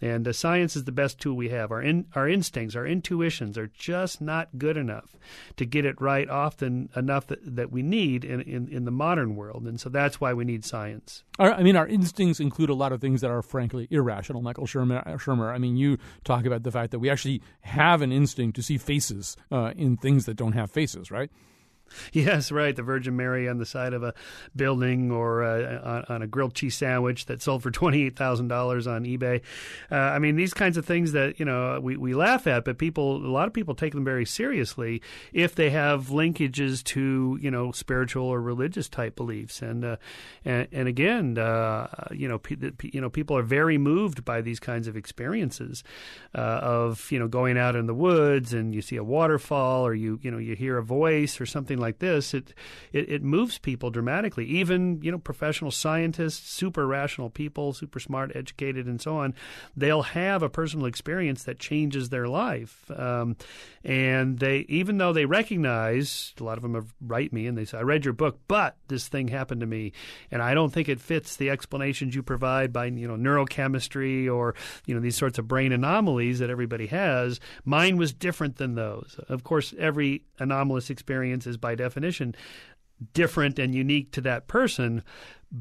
And 0.00 0.28
uh, 0.28 0.32
science 0.34 0.76
is 0.76 0.84
the 0.84 0.92
best 0.92 1.18
tool 1.18 1.34
we 1.34 1.48
have. 1.48 1.72
Our, 1.72 1.80
in, 1.80 2.06
our 2.14 2.28
instincts, 2.28 2.76
our 2.76 2.86
intuitions 2.86 3.56
are 3.56 3.68
just 3.68 4.20
not 4.20 4.58
good 4.58 4.76
enough 4.76 5.16
to 5.56 5.64
get 5.64 5.86
it 5.86 6.00
right 6.00 6.28
often 6.28 6.90
enough 6.94 7.26
that, 7.28 7.56
that 7.56 7.72
we 7.72 7.82
need 7.82 8.24
in, 8.24 8.42
in, 8.42 8.68
in 8.68 8.84
the 8.84 8.90
modern 8.90 9.36
world. 9.36 9.66
And 9.66 9.80
so 9.80 9.88
that's 9.88 10.20
why 10.20 10.34
we 10.34 10.44
need 10.44 10.64
science. 10.64 11.24
I 11.38 11.62
mean, 11.62 11.76
our 11.76 11.88
instincts 11.88 12.40
include 12.40 12.68
a 12.68 12.74
lot 12.74 12.92
of 12.92 13.00
things 13.00 13.22
that 13.22 13.30
are 13.30 13.42
frankly 13.42 13.88
irrational. 13.90 14.42
Michael 14.42 14.66
Shermer, 14.66 15.02
Shermer 15.16 15.50
I 15.52 15.58
mean, 15.58 15.76
you 15.76 15.96
talk 16.24 16.44
about 16.44 16.62
the 16.62 16.70
fact 16.70 16.90
that 16.90 16.98
we 16.98 17.08
actually 17.08 17.40
have 17.62 18.02
an 18.02 18.12
instinct 18.12 18.56
to 18.56 18.62
see 18.62 18.76
faces 18.76 19.36
uh, 19.50 19.72
in 19.74 19.96
things 19.96 20.26
that 20.26 20.34
don't 20.34 20.52
have 20.52 20.70
faces, 20.70 21.10
right? 21.10 21.30
Yes, 22.12 22.52
right. 22.52 22.74
The 22.74 22.82
Virgin 22.82 23.16
Mary 23.16 23.48
on 23.48 23.58
the 23.58 23.66
side 23.66 23.92
of 23.92 24.02
a 24.02 24.14
building 24.54 25.10
or 25.10 25.42
uh, 25.42 25.80
on, 25.82 26.04
on, 26.08 26.22
a 26.22 26.26
grilled 26.26 26.54
cheese 26.54 26.74
sandwich 26.74 27.26
that 27.26 27.42
sold 27.42 27.62
for 27.62 27.70
twenty 27.70 28.04
eight 28.04 28.16
thousand 28.16 28.48
dollars 28.48 28.86
on 28.86 29.04
eBay. 29.04 29.42
Uh, 29.90 29.96
I 29.96 30.18
mean, 30.18 30.36
these 30.36 30.54
kinds 30.54 30.76
of 30.76 30.86
things 30.86 31.12
that 31.12 31.38
you 31.38 31.44
know 31.44 31.80
we, 31.80 31.96
we 31.96 32.14
laugh 32.14 32.46
at, 32.46 32.64
but 32.64 32.78
people, 32.78 33.16
a 33.16 33.28
lot 33.28 33.48
of 33.48 33.52
people 33.52 33.74
take 33.74 33.92
them 33.92 34.04
very 34.04 34.24
seriously 34.24 35.02
if 35.32 35.54
they 35.54 35.70
have 35.70 36.06
linkages 36.06 36.84
to 36.84 37.38
you 37.40 37.50
know 37.50 37.72
spiritual 37.72 38.26
or 38.26 38.40
religious 38.40 38.88
type 38.88 39.16
beliefs. 39.16 39.60
And 39.60 39.84
uh, 39.84 39.96
and, 40.44 40.68
and, 40.72 40.88
again, 40.88 41.38
uh, 41.38 41.88
you 42.12 42.28
know, 42.28 42.40
you 42.82 43.00
know, 43.00 43.10
people 43.10 43.36
are 43.36 43.42
very 43.42 43.78
moved 43.78 44.24
by 44.24 44.40
these 44.40 44.60
kinds 44.60 44.86
of 44.88 44.96
experiences 44.96 45.82
uh, 46.34 46.38
of 46.38 47.10
you 47.10 47.18
know 47.18 47.28
going 47.28 47.56
out 47.56 47.76
in 47.76 47.86
the 47.86 47.94
woods 47.94 48.52
and 48.52 48.74
you 48.74 48.82
see 48.82 48.96
a 48.96 49.04
waterfall 49.04 49.86
or 49.86 49.94
you 49.94 50.18
you 50.22 50.30
know 50.30 50.38
you 50.38 50.54
hear 50.54 50.78
a 50.78 50.82
voice 50.82 51.40
or 51.40 51.46
something 51.46 51.78
like 51.84 51.98
this, 51.98 52.34
it, 52.34 52.54
it, 52.92 53.10
it 53.10 53.22
moves 53.22 53.58
people 53.58 53.90
dramatically. 53.90 54.46
Even 54.46 55.00
you 55.02 55.12
know 55.12 55.18
professional 55.18 55.70
scientists, 55.70 56.50
super 56.50 56.86
rational 56.86 57.30
people, 57.30 57.72
super 57.72 58.00
smart, 58.00 58.32
educated, 58.34 58.86
and 58.86 59.00
so 59.00 59.18
on, 59.18 59.34
they'll 59.76 60.02
have 60.02 60.42
a 60.42 60.48
personal 60.48 60.86
experience 60.86 61.44
that 61.44 61.58
changes 61.58 62.08
their 62.08 62.26
life. 62.26 62.90
Um, 62.90 63.36
and 63.84 64.38
they, 64.38 64.60
even 64.68 64.96
though 64.98 65.12
they 65.12 65.26
recognize, 65.26 66.32
a 66.40 66.44
lot 66.44 66.56
of 66.56 66.62
them 66.62 66.74
have 66.74 66.94
write 67.00 67.32
me 67.32 67.46
and 67.46 67.56
they 67.56 67.66
say, 67.66 67.78
"I 67.78 67.82
read 67.82 68.04
your 68.04 68.14
book, 68.14 68.40
but 68.48 68.76
this 68.88 69.08
thing 69.08 69.28
happened 69.28 69.60
to 69.60 69.66
me, 69.66 69.92
and 70.30 70.42
I 70.42 70.54
don't 70.54 70.72
think 70.72 70.88
it 70.88 71.00
fits 71.00 71.36
the 71.36 71.50
explanations 71.50 72.14
you 72.14 72.22
provide 72.22 72.72
by 72.72 72.86
you 72.86 73.06
know 73.06 73.16
neurochemistry 73.16 74.32
or 74.34 74.54
you 74.86 74.94
know 74.94 75.00
these 75.00 75.16
sorts 75.16 75.38
of 75.38 75.46
brain 75.46 75.72
anomalies 75.72 76.38
that 76.38 76.50
everybody 76.50 76.86
has. 76.86 77.40
Mine 77.64 77.96
was 77.96 78.12
different 78.12 78.56
than 78.56 78.74
those. 78.74 79.20
Of 79.28 79.44
course, 79.44 79.74
every 79.78 80.24
anomalous 80.38 80.90
experience 80.90 81.46
is 81.46 81.56
by 81.64 81.74
definition 81.74 82.34
different 83.12 83.58
and 83.58 83.74
unique 83.74 84.12
to 84.12 84.20
that 84.20 84.46
person, 84.46 85.02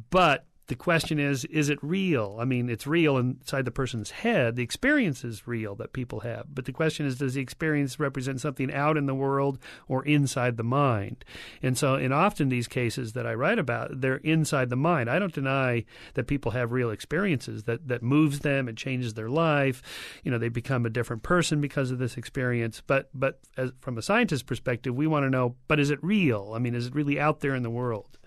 but 0.09 0.45
the 0.67 0.76
question 0.76 1.19
is 1.19 1.43
is 1.45 1.69
it 1.69 1.80
real? 1.82 2.38
I 2.39 2.45
mean 2.45 2.69
it's 2.69 2.88
real 2.88 3.17
inside 3.17 3.65
the 3.65 3.71
person's 3.71 4.12
head. 4.12 4.56
The 4.56 4.63
experience 4.63 5.23
is 5.23 5.47
real 5.47 5.76
that 5.76 5.93
people 5.93 6.21
have. 6.21 6.45
But 6.54 6.65
the 6.65 6.71
question 6.71 7.06
is 7.06 7.17
does 7.17 7.34
the 7.34 7.41
experience 7.41 7.99
represent 7.99 8.39
something 8.39 8.73
out 8.73 8.95
in 8.95 9.06
the 9.06 9.15
world 9.15 9.60
or 9.88 10.06
inside 10.06 10.56
the 10.56 10.63
mind? 10.63 11.26
And 11.62 11.78
so 11.78 11.95
in 11.95 12.13
often 12.13 12.49
these 12.49 12.67
cases 12.67 13.13
that 13.13 13.28
i 13.28 13.34
write 13.34 13.60
about 13.60 14.02
they're 14.02 14.17
inside 14.17 14.69
the 14.69 14.78
mind. 14.78 15.10
I 15.10 15.19
don't 15.19 15.34
deny 15.34 15.84
that 16.13 16.28
people 16.28 16.52
have 16.52 16.71
real 16.71 16.91
experiences 16.91 17.63
that 17.63 17.88
that 17.89 18.02
moves 18.02 18.39
them 18.39 18.67
and 18.67 18.78
changes 18.78 19.15
their 19.15 19.30
life. 19.30 19.82
You 20.23 20.32
know 20.32 20.38
they 20.38 20.49
become 20.49 20.86
a 20.86 20.89
different 20.89 21.23
person 21.23 21.60
because 21.60 21.91
of 21.91 21.99
this 21.99 22.15
experience. 22.15 22.82
But 22.86 23.10
but 23.13 23.39
as, 23.58 23.71
from 23.82 23.97
a 23.97 24.02
scientist's 24.02 24.43
perspective 24.43 24.95
we 24.95 25.08
want 25.08 25.26
to 25.26 25.30
know 25.30 25.56
but 25.67 25.80
is 25.80 25.89
it 25.89 26.02
real? 26.02 26.54
I 26.56 26.60
mean 26.60 26.73
is 26.73 26.88
it 26.88 26.95
really 26.95 27.19
out 27.19 27.41
there 27.41 27.56
in 27.56 27.63
the 27.63 27.69
world 27.69 28.17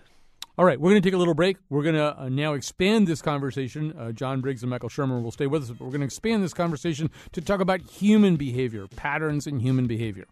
all 0.57 0.65
right, 0.65 0.79
we're 0.79 0.89
going 0.89 1.01
to 1.01 1.07
take 1.07 1.13
a 1.13 1.19
little 1.19 1.35
break. 1.35 1.57
We're 1.69 1.83
going 1.83 1.95
to 1.95 2.19
uh, 2.19 2.29
now 2.29 2.53
expand 2.53 3.07
this 3.07 3.21
conversation. 3.21 3.93
Uh, 3.97 4.11
John 4.11 4.41
Briggs 4.41 4.63
and 4.63 4.71
Michael 4.71 4.89
Shermer 4.89 5.21
will 5.21 5.31
stay 5.31 5.45
with 5.45 5.63
us, 5.63 5.69
but 5.69 5.81
we're 5.81 5.91
going 5.91 6.01
to 6.01 6.05
expand 6.05 6.43
this 6.43 6.53
conversation 6.53 7.11
to 7.33 7.41
talk 7.41 7.59
about 7.59 7.81
human 7.81 8.37
behavior, 8.37 8.87
patterns 8.87 9.45
in 9.45 9.59
human 9.59 9.85
behavior. 9.85 10.25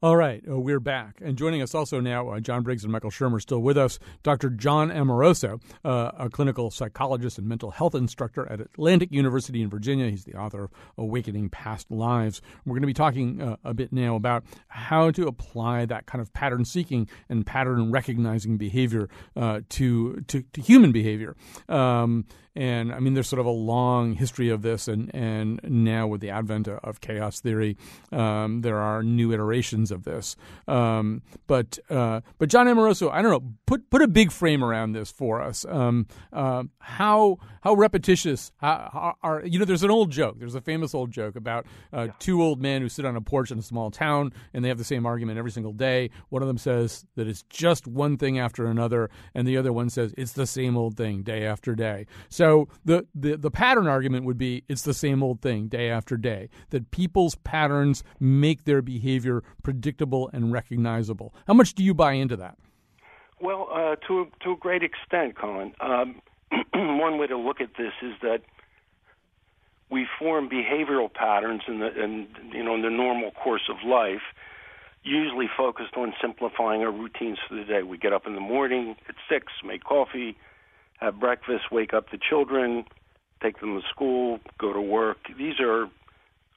All 0.00 0.14
right, 0.14 0.44
uh, 0.48 0.56
we're 0.56 0.78
back. 0.78 1.20
And 1.20 1.36
joining 1.36 1.60
us 1.60 1.74
also 1.74 1.98
now, 1.98 2.28
uh, 2.28 2.38
John 2.38 2.62
Briggs 2.62 2.84
and 2.84 2.92
Michael 2.92 3.10
Shermer 3.10 3.42
still 3.42 3.58
with 3.58 3.76
us. 3.76 3.98
Dr. 4.22 4.48
John 4.48 4.92
Amoroso, 4.92 5.58
uh, 5.84 6.12
a 6.16 6.30
clinical 6.30 6.70
psychologist 6.70 7.36
and 7.36 7.48
mental 7.48 7.72
health 7.72 7.96
instructor 7.96 8.46
at 8.48 8.60
Atlantic 8.60 9.10
University 9.10 9.60
in 9.60 9.68
Virginia. 9.68 10.08
He's 10.08 10.22
the 10.22 10.36
author 10.36 10.62
of 10.62 10.70
Awakening 10.98 11.50
Past 11.50 11.90
Lives. 11.90 12.40
We're 12.64 12.74
going 12.74 12.82
to 12.82 12.86
be 12.86 12.94
talking 12.94 13.42
uh, 13.42 13.56
a 13.64 13.74
bit 13.74 13.92
now 13.92 14.14
about 14.14 14.44
how 14.68 15.10
to 15.10 15.26
apply 15.26 15.84
that 15.86 16.06
kind 16.06 16.22
of 16.22 16.32
pattern 16.32 16.64
seeking 16.64 17.08
and 17.28 17.44
pattern 17.44 17.90
recognizing 17.90 18.56
behavior 18.56 19.08
uh, 19.34 19.62
to, 19.70 20.20
to, 20.28 20.42
to, 20.42 20.60
human 20.62 20.92
behavior. 20.92 21.34
Um, 21.68 22.24
and 22.58 22.92
I 22.92 22.98
mean, 22.98 23.14
there's 23.14 23.28
sort 23.28 23.38
of 23.38 23.46
a 23.46 23.50
long 23.50 24.14
history 24.14 24.50
of 24.50 24.62
this, 24.62 24.88
and, 24.88 25.14
and 25.14 25.60
now 25.62 26.08
with 26.08 26.20
the 26.20 26.30
advent 26.30 26.66
of 26.66 27.00
chaos 27.00 27.38
theory, 27.38 27.76
um, 28.10 28.62
there 28.62 28.78
are 28.78 29.04
new 29.04 29.32
iterations 29.32 29.92
of 29.92 30.02
this. 30.02 30.34
Um, 30.66 31.22
but 31.46 31.78
uh, 31.88 32.22
but 32.38 32.48
John 32.48 32.66
Amoroso, 32.66 33.10
I 33.10 33.22
don't 33.22 33.30
know, 33.30 33.52
put 33.64 33.88
put 33.90 34.02
a 34.02 34.08
big 34.08 34.32
frame 34.32 34.64
around 34.64 34.90
this 34.90 35.12
for 35.12 35.40
us. 35.40 35.64
Um, 35.68 36.08
uh, 36.32 36.64
how 36.80 37.38
how 37.60 37.74
repetitious 37.74 38.50
how, 38.56 38.90
how 38.92 39.14
are 39.22 39.46
you 39.46 39.60
know? 39.60 39.64
There's 39.64 39.84
an 39.84 39.92
old 39.92 40.10
joke. 40.10 40.40
There's 40.40 40.56
a 40.56 40.60
famous 40.60 40.94
old 40.94 41.12
joke 41.12 41.36
about 41.36 41.64
uh, 41.92 42.06
yeah. 42.06 42.12
two 42.18 42.42
old 42.42 42.60
men 42.60 42.82
who 42.82 42.88
sit 42.88 43.04
on 43.04 43.14
a 43.14 43.20
porch 43.20 43.52
in 43.52 43.58
a 43.60 43.62
small 43.62 43.92
town, 43.92 44.32
and 44.52 44.64
they 44.64 44.68
have 44.68 44.78
the 44.78 44.84
same 44.84 45.06
argument 45.06 45.38
every 45.38 45.52
single 45.52 45.72
day. 45.72 46.10
One 46.30 46.42
of 46.42 46.48
them 46.48 46.58
says 46.58 47.06
that 47.14 47.28
it's 47.28 47.44
just 47.48 47.86
one 47.86 48.16
thing 48.16 48.40
after 48.40 48.66
another, 48.66 49.10
and 49.32 49.46
the 49.46 49.56
other 49.56 49.72
one 49.72 49.90
says 49.90 50.12
it's 50.18 50.32
the 50.32 50.46
same 50.46 50.76
old 50.76 50.96
thing 50.96 51.22
day 51.22 51.46
after 51.46 51.76
day. 51.76 52.06
So 52.28 52.47
so 52.48 52.68
the, 52.84 53.06
the, 53.14 53.36
the 53.36 53.50
pattern 53.50 53.86
argument 53.86 54.24
would 54.24 54.38
be 54.38 54.64
it's 54.68 54.82
the 54.82 54.94
same 54.94 55.22
old 55.22 55.42
thing 55.42 55.68
day 55.68 55.90
after 55.90 56.16
day, 56.16 56.48
that 56.70 56.90
people's 56.90 57.34
patterns 57.36 58.02
make 58.18 58.64
their 58.64 58.80
behavior 58.80 59.42
predictable 59.62 60.30
and 60.32 60.50
recognizable. 60.50 61.34
How 61.46 61.54
much 61.54 61.74
do 61.74 61.84
you 61.84 61.92
buy 61.92 62.12
into 62.12 62.36
that? 62.36 62.56
Well, 63.40 63.68
uh, 63.72 63.96
to, 64.08 64.28
to 64.44 64.52
a 64.52 64.56
great 64.56 64.82
extent, 64.82 65.36
Colin. 65.36 65.74
Um, 65.80 66.22
one 66.74 67.18
way 67.18 67.26
to 67.26 67.36
look 67.36 67.60
at 67.60 67.70
this 67.76 67.92
is 68.02 68.14
that 68.22 68.40
we 69.90 70.06
form 70.18 70.48
behavioral 70.48 71.12
patterns 71.12 71.62
in 71.68 71.80
the, 71.80 72.02
in, 72.02 72.28
you 72.52 72.64
know, 72.64 72.74
in 72.74 72.82
the 72.82 72.90
normal 72.90 73.30
course 73.32 73.68
of 73.70 73.76
life, 73.86 74.22
usually 75.02 75.48
focused 75.54 75.96
on 75.96 76.14
simplifying 76.20 76.82
our 76.82 76.90
routines 76.90 77.38
for 77.46 77.54
the 77.54 77.64
day. 77.64 77.82
We 77.82 77.98
get 77.98 78.12
up 78.12 78.26
in 78.26 78.34
the 78.34 78.40
morning 78.40 78.96
at 79.08 79.14
6, 79.28 79.46
make 79.64 79.84
coffee, 79.84 80.36
have 80.98 81.18
breakfast, 81.18 81.70
wake 81.70 81.94
up 81.94 82.10
the 82.10 82.18
children, 82.18 82.84
take 83.42 83.60
them 83.60 83.80
to 83.80 83.86
school, 83.88 84.40
go 84.58 84.72
to 84.72 84.80
work. 84.80 85.18
These 85.36 85.60
are 85.60 85.88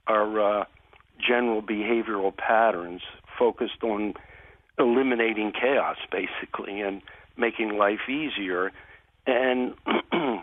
our 0.08 0.62
uh, 0.62 0.66
general 1.20 1.62
behavioral 1.62 2.36
patterns 2.36 3.02
focused 3.38 3.84
on 3.84 4.14
eliminating 4.78 5.52
chaos, 5.52 5.98
basically, 6.12 6.82
and 6.82 7.02
making 7.38 7.78
life 7.78 8.10
easier. 8.10 8.72
And 9.28 9.76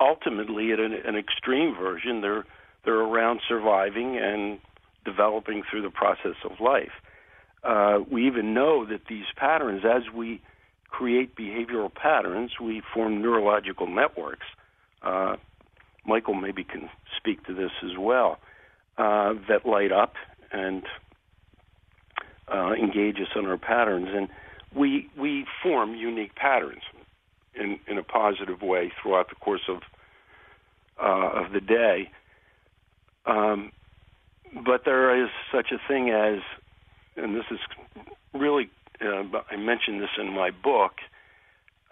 ultimately, 0.00 0.72
at 0.72 0.80
an, 0.80 0.94
an 0.94 1.16
extreme 1.16 1.74
version, 1.74 2.20
they're 2.20 2.44
they're 2.84 2.94
around 2.94 3.40
surviving 3.48 4.16
and 4.16 4.60
developing 5.04 5.64
through 5.68 5.82
the 5.82 5.90
process 5.90 6.36
of 6.44 6.60
life. 6.60 6.92
Uh, 7.64 7.98
we 8.08 8.28
even 8.28 8.54
know 8.54 8.86
that 8.86 9.00
these 9.08 9.24
patterns, 9.36 9.82
as 9.84 10.02
we 10.14 10.40
create 10.88 11.36
behavioral 11.36 11.92
patterns, 11.92 12.52
we 12.60 12.82
form 12.94 13.20
neurological 13.20 13.86
networks. 13.86 14.46
Uh, 15.02 15.36
Michael 16.04 16.34
maybe 16.34 16.64
can 16.64 16.88
speak 17.16 17.44
to 17.46 17.54
this 17.54 17.72
as 17.84 17.98
well, 17.98 18.38
uh, 18.98 19.34
that 19.48 19.66
light 19.66 19.92
up 19.92 20.14
and 20.52 20.84
uh, 22.52 22.72
engage 22.72 23.16
us 23.16 23.28
in 23.34 23.46
our 23.46 23.56
patterns. 23.56 24.08
And 24.12 24.28
we, 24.74 25.08
we 25.18 25.46
form 25.62 25.94
unique 25.94 26.34
patterns 26.34 26.82
in, 27.54 27.78
in 27.88 27.98
a 27.98 28.02
positive 28.02 28.62
way 28.62 28.92
throughout 29.02 29.28
the 29.28 29.34
course 29.34 29.68
of, 29.68 29.78
uh, 31.02 31.44
of 31.44 31.52
the 31.52 31.60
day. 31.60 32.10
Um, 33.26 33.72
but 34.64 34.84
there 34.84 35.22
is 35.24 35.30
such 35.52 35.72
a 35.72 35.78
thing 35.88 36.10
as, 36.10 36.40
and 37.16 37.34
this 37.34 37.44
is 37.50 37.58
really 38.32 38.70
uh, 39.00 39.38
I 39.50 39.56
mentioned 39.56 40.00
this 40.00 40.10
in 40.18 40.32
my 40.32 40.50
book, 40.50 40.92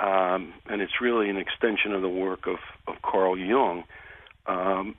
um, 0.01 0.55
and 0.67 0.81
it's 0.81 1.01
really 1.01 1.31
an 1.31 1.37
extension 1.37 1.93
of 1.93 2.03
the 2.03 2.09
work 2.09 2.47
of, 2.47 2.57
of 2.87 3.01
Carl 3.03 3.39
Jung. 3.39 3.85
Um, 4.47 4.97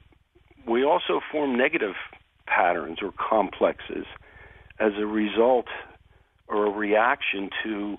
we 0.67 0.83
also 0.83 1.19
form 1.31 1.57
negative 1.57 1.95
patterns 2.47 2.99
or 3.01 3.11
complexes 3.11 4.05
as 4.79 4.93
a 4.97 5.05
result 5.05 5.67
or 6.47 6.67
a 6.67 6.69
reaction 6.69 7.49
to 7.63 7.97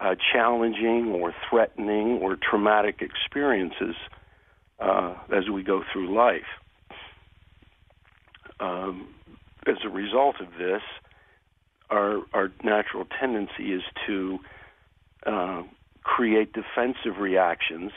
uh, 0.00 0.14
challenging 0.32 1.12
or 1.12 1.34
threatening 1.48 2.18
or 2.20 2.36
traumatic 2.36 3.00
experiences 3.00 3.94
uh, 4.80 5.14
as 5.32 5.48
we 5.48 5.62
go 5.62 5.82
through 5.92 6.14
life. 6.14 6.42
Um, 8.60 9.08
as 9.66 9.76
a 9.84 9.88
result 9.88 10.36
of 10.40 10.48
this, 10.58 10.82
our 11.92 12.22
our 12.32 12.50
natural 12.64 13.06
tendency 13.20 13.72
is 13.72 13.82
to 14.06 14.38
uh, 15.26 15.62
create 16.02 16.52
defensive 16.52 17.18
reactions 17.20 17.92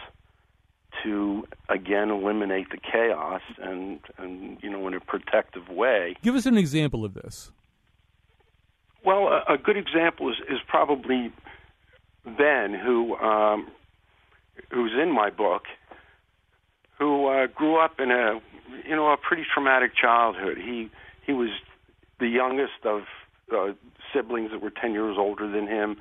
to 1.03 1.47
again 1.69 2.09
eliminate 2.09 2.69
the 2.69 2.77
chaos 2.77 3.41
and 3.57 3.99
and 4.17 4.57
you 4.61 4.69
know 4.69 4.87
in 4.87 4.93
a 4.93 4.99
protective 4.99 5.69
way. 5.69 6.15
Give 6.21 6.35
us 6.35 6.45
an 6.45 6.57
example 6.57 7.05
of 7.05 7.13
this. 7.13 7.51
Well, 9.03 9.27
a, 9.27 9.53
a 9.53 9.57
good 9.57 9.77
example 9.77 10.29
is, 10.29 10.37
is 10.49 10.59
probably 10.67 11.31
Ben, 12.25 12.73
who 12.73 13.15
um, 13.15 13.67
who's 14.71 14.93
in 14.93 15.11
my 15.11 15.29
book, 15.29 15.63
who 16.97 17.27
uh, 17.27 17.47
grew 17.47 17.77
up 17.77 17.99
in 17.99 18.11
a 18.11 18.39
you 18.87 18.95
know 18.95 19.11
a 19.11 19.17
pretty 19.17 19.43
traumatic 19.51 19.91
childhood. 19.95 20.57
He 20.57 20.89
he 21.25 21.33
was 21.33 21.49
the 22.19 22.27
youngest 22.27 22.85
of 22.85 23.01
uh, 23.53 23.73
siblings 24.13 24.51
that 24.51 24.61
were 24.61 24.71
ten 24.71 24.93
years 24.93 25.17
older 25.19 25.49
than 25.49 25.67
him, 25.67 25.97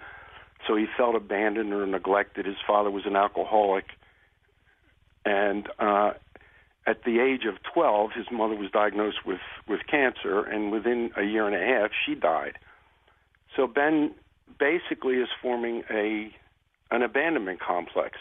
so 0.66 0.76
he 0.76 0.86
felt 0.96 1.14
abandoned 1.14 1.72
or 1.72 1.86
neglected. 1.86 2.46
His 2.46 2.56
father 2.66 2.90
was 2.90 3.04
an 3.06 3.16
alcoholic, 3.16 3.84
and 5.24 5.68
uh, 5.78 6.12
at 6.86 7.04
the 7.04 7.20
age 7.20 7.44
of 7.46 7.54
12, 7.72 8.10
his 8.14 8.26
mother 8.30 8.54
was 8.54 8.70
diagnosed 8.70 9.24
with, 9.24 9.40
with 9.66 9.80
cancer, 9.90 10.42
and 10.42 10.70
within 10.70 11.10
a 11.16 11.22
year 11.22 11.46
and 11.46 11.56
a 11.56 11.80
half, 11.80 11.90
she 12.04 12.14
died. 12.14 12.58
So 13.56 13.66
Ben 13.66 14.14
basically 14.58 15.16
is 15.16 15.28
forming 15.40 15.82
a 15.90 16.32
an 16.90 17.02
abandonment 17.02 17.60
complex, 17.60 18.18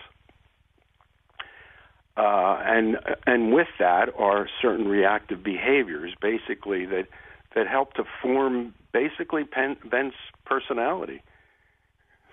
uh, 2.15 2.57
and 2.63 2.97
and 3.27 3.53
with 3.53 3.67
that 3.77 4.09
are 4.17 4.47
certain 4.61 4.87
reactive 4.87 5.43
behaviors, 5.43 6.13
basically 6.21 6.85
that 6.85 7.07
that 7.55 7.67
helped 7.67 7.97
to 7.97 8.03
form 8.21 8.73
basically 8.91 9.43
Ben's 9.43 10.13
personality. 10.45 11.21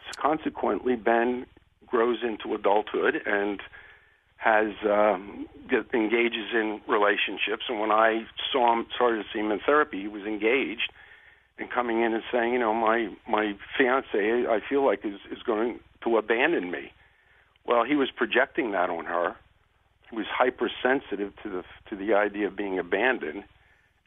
So 0.06 0.20
consequently, 0.20 0.96
Ben 0.96 1.46
grows 1.86 2.18
into 2.22 2.54
adulthood 2.54 3.20
and 3.26 3.60
has 4.36 4.72
um, 4.84 5.46
engages 5.92 6.46
in 6.54 6.80
relationships. 6.88 7.64
And 7.68 7.78
when 7.78 7.90
I 7.90 8.24
saw 8.50 8.72
him, 8.72 8.86
started 8.94 9.22
to 9.22 9.28
see 9.32 9.40
him 9.40 9.52
in 9.52 9.60
therapy, 9.60 10.00
he 10.00 10.08
was 10.08 10.22
engaged 10.22 10.92
and 11.58 11.70
coming 11.70 12.02
in 12.02 12.14
and 12.14 12.22
saying, 12.32 12.54
you 12.54 12.58
know, 12.58 12.72
my 12.72 13.08
my 13.28 13.54
fiance, 13.76 14.08
I 14.14 14.60
feel 14.66 14.84
like 14.84 15.04
is 15.04 15.20
is 15.30 15.42
going 15.42 15.80
to 16.04 16.16
abandon 16.16 16.70
me. 16.70 16.92
Well, 17.66 17.84
he 17.84 17.94
was 17.94 18.10
projecting 18.10 18.72
that 18.72 18.88
on 18.88 19.04
her. 19.04 19.36
He 20.08 20.16
was 20.16 20.26
hypersensitive 20.26 21.34
to 21.42 21.50
the 21.50 21.64
to 21.90 21.96
the 21.96 22.14
idea 22.14 22.46
of 22.46 22.56
being 22.56 22.78
abandoned, 22.78 23.44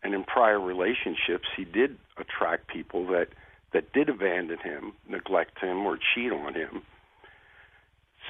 and 0.04 0.13
in 0.13 0.24
prior 0.24 0.60
relationships, 0.60 1.48
he 1.56 1.63
did 1.63 1.98
attract 2.18 2.68
people 2.68 3.08
that 3.08 3.30
that 3.74 3.92
did 3.92 4.08
abandon 4.08 4.60
him, 4.60 4.94
neglect 5.10 5.60
him, 5.60 5.86
or 5.86 5.98
cheat 5.98 6.32
on 6.32 6.54
him. 6.54 6.84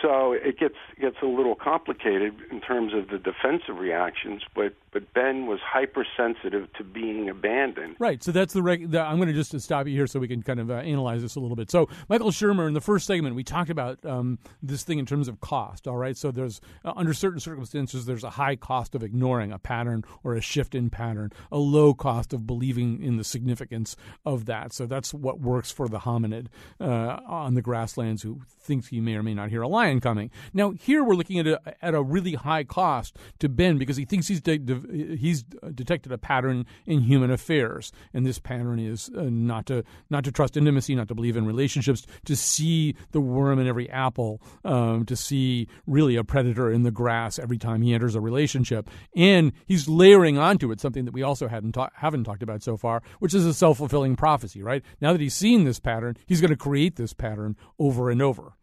So 0.01 0.31
it 0.31 0.57
gets 0.57 0.77
gets 0.99 1.17
a 1.21 1.25
little 1.25 1.55
complicated 1.55 2.35
in 2.51 2.61
terms 2.61 2.93
of 2.93 3.09
the 3.09 3.17
defensive 3.17 3.77
reactions, 3.77 4.41
but 4.55 4.73
but 4.93 5.11
Ben 5.13 5.47
was 5.47 5.59
hypersensitive 5.61 6.71
to 6.73 6.83
being 6.83 7.29
abandoned. 7.29 7.95
Right. 7.99 8.23
So 8.23 8.31
that's 8.31 8.53
the. 8.53 8.61
Reg- 8.61 8.91
the 8.91 9.01
I'm 9.01 9.17
going 9.17 9.27
to 9.27 9.33
just 9.33 9.59
stop 9.59 9.87
you 9.87 9.93
here 9.93 10.07
so 10.07 10.19
we 10.19 10.27
can 10.27 10.43
kind 10.43 10.59
of 10.59 10.69
uh, 10.69 10.75
analyze 10.75 11.21
this 11.21 11.35
a 11.35 11.39
little 11.39 11.55
bit. 11.55 11.71
So 11.71 11.89
Michael 12.07 12.31
Shermer, 12.31 12.67
in 12.67 12.73
the 12.73 12.81
first 12.81 13.07
segment, 13.07 13.35
we 13.35 13.43
talked 13.43 13.69
about 13.69 14.05
um, 14.05 14.39
this 14.61 14.83
thing 14.83 14.99
in 14.99 15.05
terms 15.05 15.27
of 15.27 15.41
cost. 15.41 15.87
All 15.87 15.97
right. 15.97 16.15
So 16.15 16.31
there's 16.31 16.61
uh, 16.85 16.93
under 16.95 17.13
certain 17.13 17.39
circumstances, 17.39 18.05
there's 18.05 18.23
a 18.23 18.29
high 18.31 18.55
cost 18.55 18.95
of 18.95 19.03
ignoring 19.03 19.51
a 19.51 19.59
pattern 19.59 20.03
or 20.23 20.35
a 20.35 20.41
shift 20.41 20.75
in 20.75 20.89
pattern, 20.89 21.31
a 21.51 21.57
low 21.57 21.93
cost 21.93 22.33
of 22.33 22.45
believing 22.45 23.01
in 23.01 23.17
the 23.17 23.23
significance 23.23 23.95
of 24.25 24.45
that. 24.45 24.73
So 24.73 24.85
that's 24.85 25.13
what 25.13 25.39
works 25.39 25.71
for 25.71 25.87
the 25.87 25.99
hominid 25.99 26.47
uh, 26.79 27.19
on 27.27 27.55
the 27.55 27.61
grasslands 27.61 28.21
who 28.21 28.41
thinks 28.59 28.87
he 28.87 29.01
may 29.01 29.15
or 29.15 29.23
may 29.23 29.33
not 29.33 29.49
hear 29.49 29.61
a 29.61 29.67
lion 29.67 29.99
coming. 29.99 30.29
Now 30.53 30.71
here 30.71 31.03
we're 31.03 31.15
looking 31.15 31.39
at 31.39 31.47
a, 31.47 31.59
at 31.81 31.93
a 31.93 32.01
really 32.01 32.33
high 32.33 32.63
cost 32.63 33.17
to 33.39 33.49
Ben 33.49 33.77
because 33.77 33.97
he 33.97 34.05
thinks 34.05 34.27
he's 34.27 34.41
de- 34.41 34.57
de- 34.57 34.75
he's 34.91 35.43
detected 35.73 36.11
a 36.11 36.17
pattern 36.17 36.65
in 36.85 37.01
human 37.01 37.31
affairs, 37.31 37.91
and 38.13 38.25
this 38.25 38.39
pattern 38.39 38.79
is 38.79 39.09
uh, 39.17 39.23
not 39.29 39.65
to 39.67 39.83
not 40.09 40.23
to 40.23 40.31
trust 40.31 40.57
intimacy, 40.57 40.95
not 40.95 41.07
to 41.07 41.15
believe 41.15 41.37
in 41.37 41.45
relationships, 41.45 42.05
to 42.25 42.35
see 42.35 42.95
the 43.11 43.21
worm 43.21 43.59
in 43.59 43.67
every 43.67 43.89
apple, 43.89 44.41
um, 44.65 45.05
to 45.05 45.15
see 45.15 45.67
really 45.85 46.15
a 46.15 46.23
predator 46.23 46.71
in 46.71 46.83
the 46.83 46.91
grass 46.91 47.39
every 47.39 47.57
time 47.57 47.81
he 47.81 47.93
enters 47.93 48.15
a 48.15 48.21
relationship, 48.21 48.89
and 49.15 49.51
he's 49.65 49.87
layering 49.87 50.37
onto 50.37 50.71
it 50.71 50.79
something 50.79 51.05
that 51.05 51.13
we 51.13 51.23
also 51.23 51.47
hadn't 51.47 51.73
ta- 51.73 51.89
haven't 51.95 52.23
talked 52.23 52.43
about 52.43 52.63
so 52.63 52.77
far, 52.77 53.01
which 53.19 53.33
is 53.33 53.45
a 53.45 53.53
self 53.53 53.77
fulfilling 53.77 54.15
prophecy. 54.15 54.61
Right 54.61 54.83
now 55.01 55.11
that 55.11 55.21
he's 55.21 55.33
seen 55.33 55.63
this 55.63 55.79
pattern, 55.79 56.17
he's 56.25 56.41
going 56.41 56.51
to 56.51 56.57
create 56.57 56.95
this 56.95 57.13
pattern 57.13 57.55
over 57.79 58.09
and 58.09 58.21
over. 58.21 58.53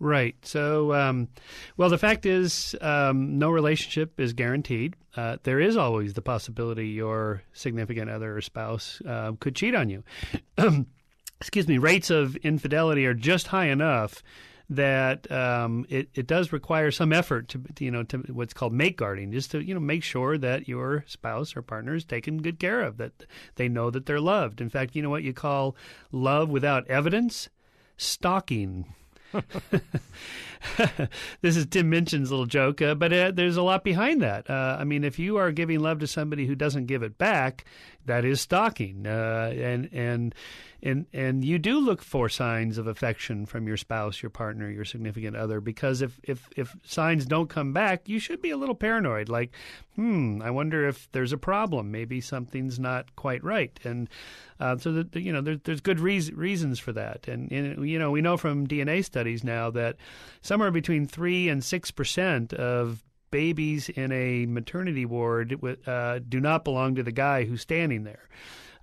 Right. 0.00 0.36
So, 0.42 0.92
um, 0.94 1.28
well, 1.76 1.90
the 1.90 1.98
fact 1.98 2.24
is, 2.24 2.76
um, 2.80 3.38
no 3.38 3.50
relationship 3.50 4.20
is 4.20 4.32
guaranteed. 4.32 4.94
Uh, 5.16 5.38
there 5.42 5.58
is 5.58 5.76
always 5.76 6.14
the 6.14 6.22
possibility 6.22 6.88
your 6.88 7.42
significant 7.52 8.08
other 8.08 8.36
or 8.36 8.40
spouse 8.40 9.02
uh, 9.06 9.32
could 9.40 9.56
cheat 9.56 9.74
on 9.74 9.90
you. 9.90 10.04
Excuse 11.40 11.66
me. 11.66 11.78
Rates 11.78 12.10
of 12.10 12.36
infidelity 12.36 13.06
are 13.06 13.14
just 13.14 13.48
high 13.48 13.66
enough 13.66 14.22
that 14.70 15.30
um, 15.32 15.86
it, 15.88 16.08
it 16.14 16.26
does 16.26 16.52
require 16.52 16.90
some 16.90 17.12
effort 17.12 17.48
to 17.48 17.62
you 17.80 17.90
know 17.90 18.02
to 18.02 18.18
what's 18.28 18.52
called 18.52 18.72
mate 18.72 18.96
guarding, 18.96 19.32
just 19.32 19.50
to 19.52 19.60
you 19.60 19.72
know 19.72 19.80
make 19.80 20.02
sure 20.02 20.36
that 20.36 20.68
your 20.68 21.04
spouse 21.06 21.56
or 21.56 21.62
partner 21.62 21.94
is 21.94 22.04
taken 22.04 22.42
good 22.42 22.58
care 22.58 22.82
of, 22.82 22.98
that 22.98 23.24
they 23.54 23.68
know 23.68 23.90
that 23.90 24.06
they're 24.06 24.20
loved. 24.20 24.60
In 24.60 24.68
fact, 24.68 24.94
you 24.94 25.02
know 25.02 25.10
what 25.10 25.22
you 25.22 25.32
call 25.32 25.74
love 26.12 26.48
without 26.50 26.86
evidence, 26.88 27.48
stalking. 27.96 28.94
this 31.40 31.56
is 31.56 31.66
Tim 31.66 31.90
Minchin's 31.90 32.30
little 32.30 32.46
joke, 32.46 32.80
uh, 32.82 32.94
but 32.94 33.12
uh, 33.12 33.30
there's 33.30 33.56
a 33.56 33.62
lot 33.62 33.84
behind 33.84 34.22
that. 34.22 34.48
Uh, 34.48 34.76
I 34.78 34.84
mean, 34.84 35.04
if 35.04 35.18
you 35.18 35.36
are 35.36 35.52
giving 35.52 35.80
love 35.80 35.98
to 36.00 36.06
somebody 36.06 36.46
who 36.46 36.54
doesn't 36.54 36.86
give 36.86 37.02
it 37.02 37.18
back, 37.18 37.64
that 38.08 38.24
is 38.24 38.40
stalking, 38.40 39.06
uh, 39.06 39.52
and 39.54 39.88
and 39.92 40.34
and 40.82 41.06
and 41.12 41.44
you 41.44 41.58
do 41.58 41.78
look 41.78 42.02
for 42.02 42.28
signs 42.28 42.78
of 42.78 42.86
affection 42.86 43.46
from 43.46 43.66
your 43.66 43.76
spouse, 43.76 44.22
your 44.22 44.30
partner, 44.30 44.70
your 44.70 44.84
significant 44.84 45.36
other, 45.36 45.60
because 45.60 46.02
if 46.02 46.18
if 46.22 46.48
if 46.56 46.74
signs 46.84 47.24
don't 47.26 47.48
come 47.48 47.72
back, 47.72 48.08
you 48.08 48.18
should 48.18 48.42
be 48.42 48.50
a 48.50 48.56
little 48.56 48.74
paranoid. 48.74 49.28
Like, 49.28 49.52
hmm, 49.94 50.42
I 50.42 50.50
wonder 50.50 50.88
if 50.88 51.08
there's 51.12 51.32
a 51.32 51.38
problem. 51.38 51.90
Maybe 51.90 52.20
something's 52.20 52.78
not 52.78 53.14
quite 53.16 53.42
right, 53.44 53.78
and 53.84 54.08
uh, 54.60 54.76
so 54.76 54.92
that 54.92 55.14
you 55.14 55.32
know, 55.32 55.40
there's 55.40 55.60
there's 55.64 55.80
good 55.80 56.00
reas- 56.00 56.32
reasons 56.32 56.78
for 56.78 56.92
that, 56.92 57.28
and, 57.28 57.50
and 57.52 57.88
you 57.88 57.98
know, 57.98 58.10
we 58.10 58.20
know 58.20 58.36
from 58.36 58.66
DNA 58.66 59.04
studies 59.04 59.44
now 59.44 59.70
that 59.70 59.96
somewhere 60.42 60.70
between 60.70 61.06
three 61.06 61.48
and 61.48 61.62
six 61.62 61.90
percent 61.90 62.52
of 62.52 63.04
babies 63.30 63.88
in 63.88 64.12
a 64.12 64.46
maternity 64.46 65.04
ward 65.04 65.58
uh, 65.86 66.20
do 66.28 66.40
not 66.40 66.64
belong 66.64 66.94
to 66.94 67.02
the 67.02 67.12
guy 67.12 67.44
who's 67.44 67.60
standing 67.60 68.04
there. 68.04 68.28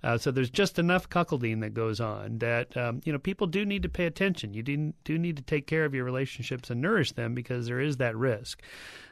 Uh, 0.02 0.16
so 0.16 0.30
there's 0.30 0.50
just 0.50 0.78
enough 0.78 1.08
cuckolding 1.08 1.60
that 1.60 1.74
goes 1.74 2.00
on 2.00 2.38
that 2.38 2.76
um, 2.76 3.00
you 3.04 3.12
know 3.12 3.18
people 3.18 3.46
do 3.46 3.64
need 3.64 3.82
to 3.82 3.88
pay 3.88 4.06
attention. 4.06 4.54
You 4.54 4.62
do, 4.62 4.92
do 5.04 5.18
need 5.18 5.36
to 5.36 5.42
take 5.42 5.66
care 5.66 5.84
of 5.84 5.94
your 5.94 6.04
relationships 6.04 6.70
and 6.70 6.80
nourish 6.80 7.12
them 7.12 7.34
because 7.34 7.66
there 7.66 7.80
is 7.80 7.96
that 7.96 8.16
risk. 8.16 8.62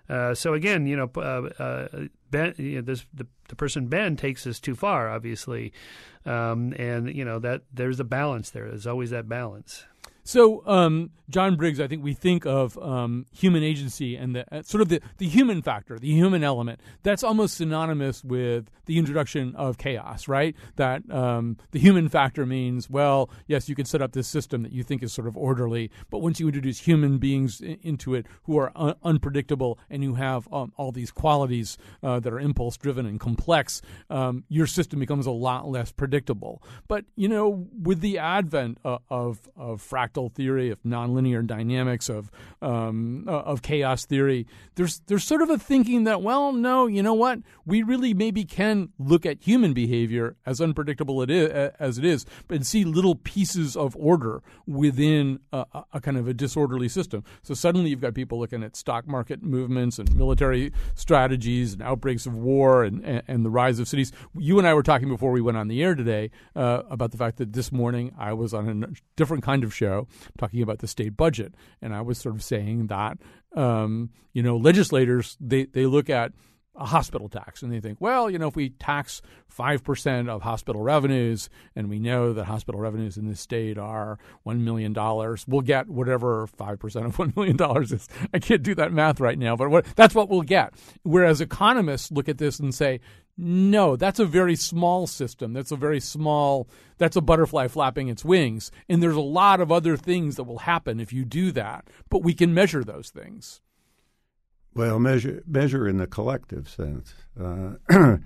Uh, 0.09 0.35
so 0.35 0.53
again, 0.53 0.87
you 0.87 0.97
know, 0.97 1.11
uh, 1.17 1.49
uh, 1.63 1.89
Ben, 2.31 2.55
you 2.59 2.77
know, 2.77 2.83
this 2.83 3.07
the, 3.15 3.27
the 3.49 3.57
person 3.57 3.89
Ben 3.89 4.17
takes 4.17 4.45
this 4.45 4.61
too 4.61 4.75
far, 4.75 5.09
obviously, 5.09 5.73
um, 6.27 6.75
and 6.79 7.15
you 7.15 7.25
know 7.25 7.39
that 7.39 7.63
there's 7.73 8.01
a 8.01 8.05
balance 8.05 8.51
there. 8.51 8.69
There's 8.69 8.87
always 8.87 9.11
that 9.11 9.29
balance. 9.29 9.85
So, 10.25 10.67
um, 10.67 11.11
John 11.31 11.57
Briggs, 11.57 11.81
I 11.81 11.87
think 11.87 12.03
we 12.05 12.13
think 12.13 12.45
of 12.45 12.79
um, 12.79 13.27
human 13.33 13.63
agency 13.63 14.15
and 14.17 14.37
the 14.37 14.45
uh, 14.55 14.63
sort 14.63 14.83
of 14.83 14.89
the, 14.89 15.01
the 15.17 15.27
human 15.27 15.63
factor, 15.63 15.99
the 15.99 16.13
human 16.13 16.45
element. 16.45 16.81
That's 17.03 17.23
almost 17.23 17.57
synonymous 17.57 18.23
with 18.23 18.71
the 18.85 18.99
introduction 18.99 19.55
of 19.57 19.79
chaos, 19.79 20.29
right? 20.29 20.55
That 20.77 21.11
um, 21.11 21.57
the 21.71 21.79
human 21.79 22.11
factor 22.11 22.45
means, 22.45 22.91
well, 22.91 23.31
yes, 23.47 23.69
you 23.69 23.75
can 23.75 23.87
set 23.87 24.03
up 24.03 24.13
this 24.13 24.29
system 24.29 24.63
that 24.63 24.73
you 24.73 24.83
think 24.83 25.03
is 25.03 25.13
sort 25.15 25.27
of 25.27 25.37
orderly, 25.37 25.91
but 26.11 26.19
once 26.19 26.41
you 26.41 26.47
introduce 26.47 26.81
human 26.81 27.17
beings 27.17 27.61
into 27.61 28.15
it 28.15 28.27
who 28.43 28.59
are 28.59 28.71
un- 28.77 28.97
unpredictable 29.03 29.79
and 29.89 30.05
who 30.05 30.15
have 30.15 30.47
um, 30.53 30.73
all 30.77 30.93
these 30.93 31.11
qualities 31.11 31.79
uh, 32.03 32.21
that 32.21 32.33
are 32.33 32.41
impulse 32.41 32.77
driven 32.77 33.07
and 33.07 33.19
complex, 33.19 33.81
um, 34.11 34.45
your 34.49 34.67
system 34.67 35.01
becomes 35.01 35.25
a 35.27 35.31
lot 35.31 35.69
less 35.69 35.91
predictable. 35.91 36.63
But 36.87 37.07
you 37.17 37.29
know, 37.29 37.67
with 37.83 38.01
the 38.01 38.19
advent 38.19 38.79
of 38.85 39.01
of, 39.11 39.49
of 39.57 39.83
fractal 39.83 40.14
fractal 40.15 40.33
theory, 40.33 40.71
of 40.71 40.83
nonlinear 40.83 41.47
dynamics, 41.47 42.09
of 42.09 42.31
um, 42.63 43.25
uh, 43.29 43.33
of 43.41 43.63
chaos 43.63 44.05
theory. 44.05 44.47
There's 44.75 45.01
there's 45.07 45.25
sort 45.25 45.43
of 45.43 45.51
a 45.51 45.59
thinking 45.59 46.05
that 46.05 46.23
well, 46.23 46.53
no, 46.53 46.87
you 46.87 47.03
know 47.03 47.15
what? 47.15 47.41
We 47.67 47.83
really 47.83 48.15
maybe 48.15 48.45
can 48.45 48.91
look 48.99 49.27
at 49.27 49.43
human 49.43 49.73
behavior 49.73 50.37
as 50.47 50.61
unpredictable 50.61 51.23
it 51.23 51.31
is 51.31 51.51
as 51.79 51.99
it 51.99 52.05
is, 52.05 52.25
but 52.49 52.65
see 52.65 52.85
little 52.85 53.15
pieces 53.15 53.77
of 53.77 53.97
order 53.97 54.43
within 54.67 55.41
a, 55.53 55.65
a 55.93 56.01
kind 56.01 56.17
of 56.17 56.29
a 56.29 56.35
disorderly 56.35 56.89
system. 56.89 57.25
So 57.43 57.55
suddenly 57.55 57.91
you've 57.91 58.01
got 58.01 58.15
people 58.15 58.39
looking 58.39 58.63
at 58.63 58.77
stock 58.77 59.07
market 59.07 59.43
movements 59.43 59.99
and 59.99 60.15
military 60.17 60.73
strategies 60.95 61.75
and 61.75 61.83
outbreaks 61.83 62.27
of 62.27 62.35
war 62.35 62.85
and, 62.85 63.05
and, 63.05 63.23
and 63.29 63.45
the 63.45 63.51
rise 63.51 63.79
of 63.79 63.89
cities. 63.89 64.13
You 64.37 64.59
and 64.59 64.67
I 64.67 64.75
were 64.75 64.83
talking 64.83 65.09
before 65.09 65.33
we 65.33 65.41
went 65.41 65.57
on 65.57 65.69
the 65.69 65.83
air 65.83 65.95
today 65.95 66.31
uh, 66.57 66.83
about 66.89 67.11
the 67.11 67.19
fact 67.19 67.39
that 67.39 67.53
this 67.53 67.73
morning 67.73 68.15
I 68.19 68.33
was 68.33 68.55
on 68.55 68.85
a 68.85 68.89
different 69.17 69.43
kind 69.43 69.65
of 69.65 69.75
show 69.75 70.04
talking 70.39 70.63
about 70.63 70.79
the 70.79 70.87
state 70.87 71.17
budget, 71.17 71.55
and 71.81 71.95
I 71.95 72.01
was 72.01 72.19
sort 72.19 72.35
of 72.35 72.43
saying 72.43 72.89
that 72.89 73.19
um, 73.55 74.11
you 74.33 74.43
know 74.43 74.57
legislators 74.57 75.37
they 75.41 75.65
they 75.65 75.87
look 75.87 76.11
at 76.11 76.33
a 76.77 76.87
hospital 76.87 77.29
tax. 77.29 77.63
And 77.63 77.73
they 77.73 77.81
think, 77.81 78.01
well, 78.01 78.29
you 78.29 78.39
know, 78.39 78.49
if 78.49 78.57
we 78.57 78.71
tax 78.71 79.23
5% 79.57 80.29
of 80.29 80.43
hospital 80.43 80.83
revenues, 80.83 81.49
and 81.77 81.89
we 81.89 81.99
know 81.99 82.33
that 82.33 82.45
hospital 82.45 82.81
revenues 82.81 83.17
in 83.17 83.29
this 83.29 83.41
state 83.41 83.79
are 83.79 84.19
$1 84.47 84.61
million, 84.61 84.95
we'll 85.47 85.61
get 85.61 85.89
whatever 85.89 86.49
5% 86.59 86.83
of 87.05 87.17
$1 87.17 87.37
million 87.37 87.83
is. 87.83 88.09
I 88.33 88.39
can't 88.39 88.63
do 88.63 88.75
that 88.75 88.93
math 88.93 89.21
right 89.21 89.39
now, 89.39 89.57
but 89.57 89.71
what, 89.71 89.87
that's 89.97 90.15
what 90.15 90.29
we'll 90.29 90.43
get. 90.43 90.75
Whereas 91.03 91.41
economists 91.41 92.11
look 92.11 92.29
at 92.29 92.39
this 92.39 92.59
and 92.59 92.75
say, 92.75 93.01
no, 93.37 93.97
that's 93.97 94.21
a 94.21 94.25
very 94.25 94.55
small 94.55 95.07
system. 95.07 95.53
That's 95.53 95.73
a 95.73 95.77
very 95.77 96.01
small, 96.01 96.69
that's 96.99 97.17
a 97.17 97.21
butterfly 97.21 97.67
flapping 97.69 98.09
its 98.09 98.25
wings. 98.25 98.71
And 98.89 99.03
there's 99.03 99.17
a 99.17 99.21
lot 99.21 99.61
of 99.61 99.73
other 99.73 99.97
things 99.97 100.37
that 100.37 100.45
will 100.45 100.59
happen 100.59 101.01
if 101.01 101.13
you 101.13 101.25
do 101.25 101.51
that, 101.53 101.89
but 102.11 102.23
we 102.23 102.35
can 102.35 102.55
measure 102.55 102.85
those 102.85 103.11
things. 103.11 103.61
Well, 104.75 104.99
measure 104.99 105.43
measure 105.47 105.89
in 105.89 105.99
the 105.99 106.07
collective 106.07 106.69
sense. 106.69 107.15
Uh, 107.41 107.75
the, 107.89 108.21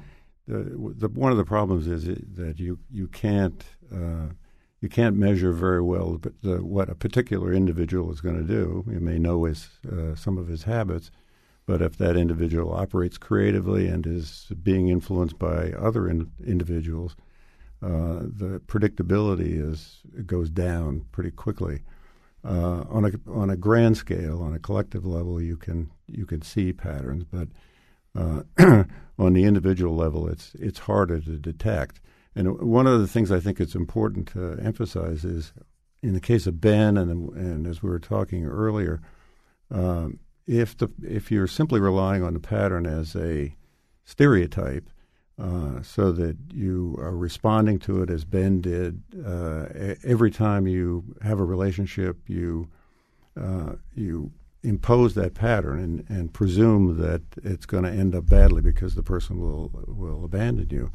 the, 0.47 1.09
one 1.09 1.31
of 1.31 1.37
the 1.37 1.45
problems 1.45 1.87
is 1.87 2.05
that 2.05 2.59
you 2.59 2.79
you 2.91 3.07
can't 3.09 3.63
uh, 3.95 4.33
you 4.81 4.89
can't 4.89 5.17
measure 5.17 5.53
very 5.53 5.83
well 5.83 6.21
the, 6.43 6.65
what 6.65 6.89
a 6.89 6.95
particular 6.95 7.53
individual 7.53 8.11
is 8.13 8.21
going 8.21 8.37
to 8.37 8.45
do. 8.45 8.85
You 8.91 9.01
may 9.01 9.19
know 9.19 9.45
his 9.45 9.69
uh, 9.91 10.15
some 10.15 10.39
of 10.39 10.49
his 10.49 10.63
habits, 10.63 11.11
but 11.67 11.83
if 11.83 11.99
that 11.99 12.17
individual 12.17 12.73
operates 12.73 13.19
creatively 13.19 13.87
and 13.87 14.07
is 14.07 14.51
being 14.63 14.89
influenced 14.89 15.39
by 15.39 15.73
other 15.73 16.09
in, 16.09 16.31
individuals, 16.47 17.15
uh, 17.83 18.21
the 18.23 18.63
predictability 18.67 19.61
is 19.61 20.01
goes 20.25 20.49
down 20.49 21.05
pretty 21.13 21.31
quickly. 21.31 21.83
Uh, 22.45 22.85
on 22.89 23.05
a 23.05 23.31
on 23.31 23.51
a 23.51 23.57
grand 23.57 23.97
scale, 23.97 24.41
on 24.43 24.55
a 24.55 24.59
collective 24.59 25.05
level, 25.05 25.43
you 25.43 25.57
can 25.57 25.91
you 26.07 26.25
can 26.25 26.41
see 26.41 26.73
patterns, 26.73 27.25
but 27.25 27.49
uh, 28.15 28.43
on 29.19 29.33
the 29.33 29.45
individual 29.45 29.95
level, 29.95 30.29
it's 30.29 30.55
it's 30.55 30.81
harder 30.81 31.21
to 31.21 31.37
detect. 31.37 32.01
And 32.35 32.61
one 32.61 32.87
of 32.87 33.01
the 33.01 33.09
things 33.09 33.33
I 33.33 33.41
think 33.41 33.61
it's 33.61 33.75
important 33.75 34.29
to 34.29 34.59
emphasize 34.63 35.25
is, 35.25 35.53
in 36.03 36.15
the 36.15 36.21
case 36.21 36.47
of 36.47 36.61
Ben, 36.61 36.97
and 36.97 37.31
and 37.37 37.67
as 37.67 37.83
we 37.83 37.91
were 37.91 37.99
talking 37.99 38.47
earlier, 38.47 39.01
um, 39.71 40.21
if 40.47 40.77
the 40.77 40.89
if 41.03 41.33
you're 41.33 41.49
simply 41.49 41.81
relying 41.81 42.23
on 42.23 42.35
the 42.35 42.41
pattern 42.41 42.87
as 42.87 43.17
a 43.17 43.55
stereotype, 44.05 44.89
uh, 45.39 45.83
so 45.83 46.11
that 46.13 46.37
you 46.53 46.97
are 46.99 47.17
responding 47.17 47.79
to 47.79 48.03
it 48.03 48.11
as 48.11 48.25
Ben 48.25 48.61
did. 48.61 49.03
Uh, 49.25 49.67
every 50.03 50.31
time 50.31 50.67
you 50.67 51.05
have 51.23 51.39
a 51.39 51.45
relationship, 51.45 52.17
you 52.27 52.69
uh, 53.41 53.75
you 53.95 54.33
impose 54.65 55.15
that 55.15 55.35
pattern 55.35 55.79
and, 55.79 56.05
and 56.09 56.33
presume 56.35 57.01
that 57.01 57.23
it's 57.45 57.67
going 57.67 57.85
to 57.85 57.91
end 57.91 58.15
up 58.15 58.29
badly 58.29 58.61
because 58.61 58.97
the 58.97 59.03
person 59.03 59.41
will 59.41 59.71
will 59.87 60.25
abandon 60.25 60.69
you. 60.71 60.91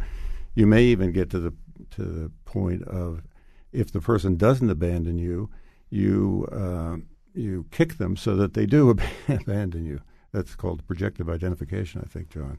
You 0.56 0.67
may 0.67 0.84
even 0.84 1.12
get 1.12 1.29
to 1.32 1.39
the 1.39 1.53
to 1.91 2.03
the 2.03 2.32
point 2.45 2.84
of 2.84 3.23
if 3.71 3.91
the 3.91 4.01
person 4.01 4.36
doesn't 4.36 4.69
abandon 4.69 5.17
you, 5.17 5.49
you 5.89 6.47
uh, 6.51 6.97
you 7.34 7.65
kick 7.71 7.97
them 7.97 8.15
so 8.17 8.36
that 8.36 8.53
they 8.53 8.65
do 8.65 8.89
abandon 9.29 9.86
you. 9.86 10.01
That's 10.32 10.56
called 10.56 10.86
projective 10.88 11.29
identification, 11.29 12.01
I 12.03 12.10
think, 12.10 12.29
John. 12.29 12.58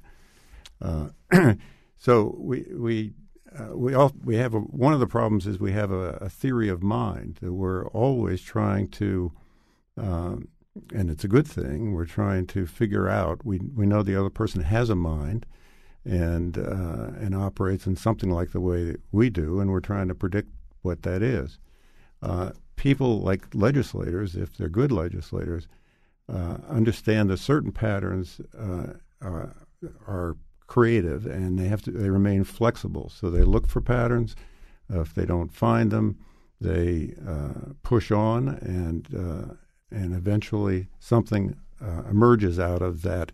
Uh, 0.80 1.08
so 1.96 2.37
we 2.38 2.66
we 2.74 3.12
uh, 3.58 3.76
we 3.76 3.94
all 3.94 4.12
we 4.24 4.37
have 4.37 4.54
a, 4.54 4.58
one 4.58 4.92
of 4.92 5.00
the 5.00 5.06
problems 5.06 5.46
is 5.46 5.58
we 5.58 5.72
have 5.72 5.90
a, 5.90 6.18
a 6.20 6.28
theory 6.28 6.68
of 6.68 6.82
mind 6.82 7.38
that 7.40 7.52
we're 7.52 7.87
always 7.88 8.42
trying 8.42 8.88
to, 8.88 9.32
um, 9.96 10.48
and 10.92 11.10
it's 11.10 11.24
a 11.24 11.28
good 11.28 11.46
thing. 11.46 11.92
We're 11.92 12.04
trying 12.04 12.46
to 12.48 12.66
figure 12.66 13.08
out. 13.08 13.44
We 13.44 13.58
we 13.58 13.87
know 13.87 14.02
the 14.02 14.18
other 14.18 14.30
person 14.30 14.62
has 14.62 14.90
a 14.90 14.96
mind, 14.96 15.46
and 16.04 16.58
uh, 16.58 17.12
and 17.18 17.34
operates 17.34 17.87
in 17.87 17.96
something 17.96 18.30
like 18.30 18.50
the 18.50 18.60
way 18.60 18.84
that 18.84 19.00
we 19.12 19.30
do, 19.30 19.60
and 19.60 19.70
we're 19.70 19.80
trying 19.80 20.08
to 20.08 20.14
predict 20.14 20.50
what 20.82 21.02
that 21.02 21.22
is. 21.22 21.58
Uh, 22.22 22.50
people 22.76 23.20
like 23.20 23.46
legislators, 23.54 24.34
if 24.34 24.56
they're 24.56 24.68
good 24.68 24.90
legislators, 24.92 25.68
uh, 26.32 26.56
understand 26.68 27.30
that 27.30 27.38
certain 27.38 27.72
patterns 27.72 28.40
uh, 28.58 28.94
are, 29.20 29.54
are 30.06 30.37
creative 30.66 31.27
and 31.27 31.59
they 31.59 31.68
have 31.68 31.83
to 31.83 31.90
they 31.90 32.11
remain 32.11 32.44
flexible. 32.44 33.11
So 33.14 33.31
they 33.31 33.42
look 33.42 33.66
for 33.66 33.81
patterns. 33.81 34.35
Uh, 34.92 35.00
if 35.00 35.14
they 35.14 35.24
don't 35.27 35.53
find 35.53 35.90
them, 35.90 36.18
they 36.61 37.14
uh, 37.27 37.72
push 37.83 38.11
on, 38.11 38.48
and 38.48 39.09
uh, 39.14 39.55
and 39.90 40.14
eventually 40.14 40.88
something 40.98 41.57
uh, 41.81 42.03
emerges 42.11 42.59
out 42.59 42.83
of 42.83 43.03
that 43.03 43.33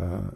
uh, 0.00 0.30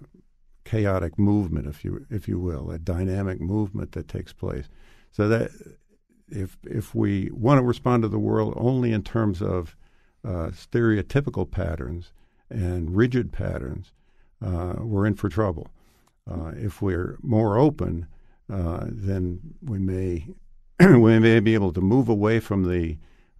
chaotic 0.65 1.19
movement, 1.19 1.67
if 1.67 1.85
you 1.85 2.07
if 2.11 2.29
you 2.29 2.39
will, 2.39 2.71
a 2.71 2.79
dynamic 2.79 3.41
movement 3.41 3.93
that 3.93 4.09
takes 4.09 4.33
place. 4.33 4.69
So 5.13 5.29
that 5.29 5.51
if 6.29 6.59
if 6.65 6.95
we 6.95 7.31
want 7.33 7.59
to 7.59 7.65
respond 7.65 8.03
to 8.03 8.09
the 8.09 8.19
world 8.19 8.55
only 8.57 8.93
in 8.93 9.03
terms 9.03 9.41
of 9.41 9.77
uh, 10.25 10.51
stereotypical 10.51 11.51
patterns 11.51 12.13
and 12.51 12.97
rigid 12.97 13.33
patterns, 13.33 13.93
we're 14.41 15.07
in 15.07 15.15
for 15.15 15.29
trouble. 15.29 15.69
Uh, 16.29 16.53
if 16.57 16.83
we're 16.83 17.19
more 17.23 17.59
open, 17.59 18.07
uh, 18.53 18.87
then 18.89 19.41
we 19.63 19.79
may 19.79 20.27
we 20.81 21.19
may 21.19 21.41
be 21.41 21.55
able 21.55 21.73
to 21.73 21.81
move 21.81 22.09
away 22.09 22.41
from 22.41 22.65
the 22.65 22.97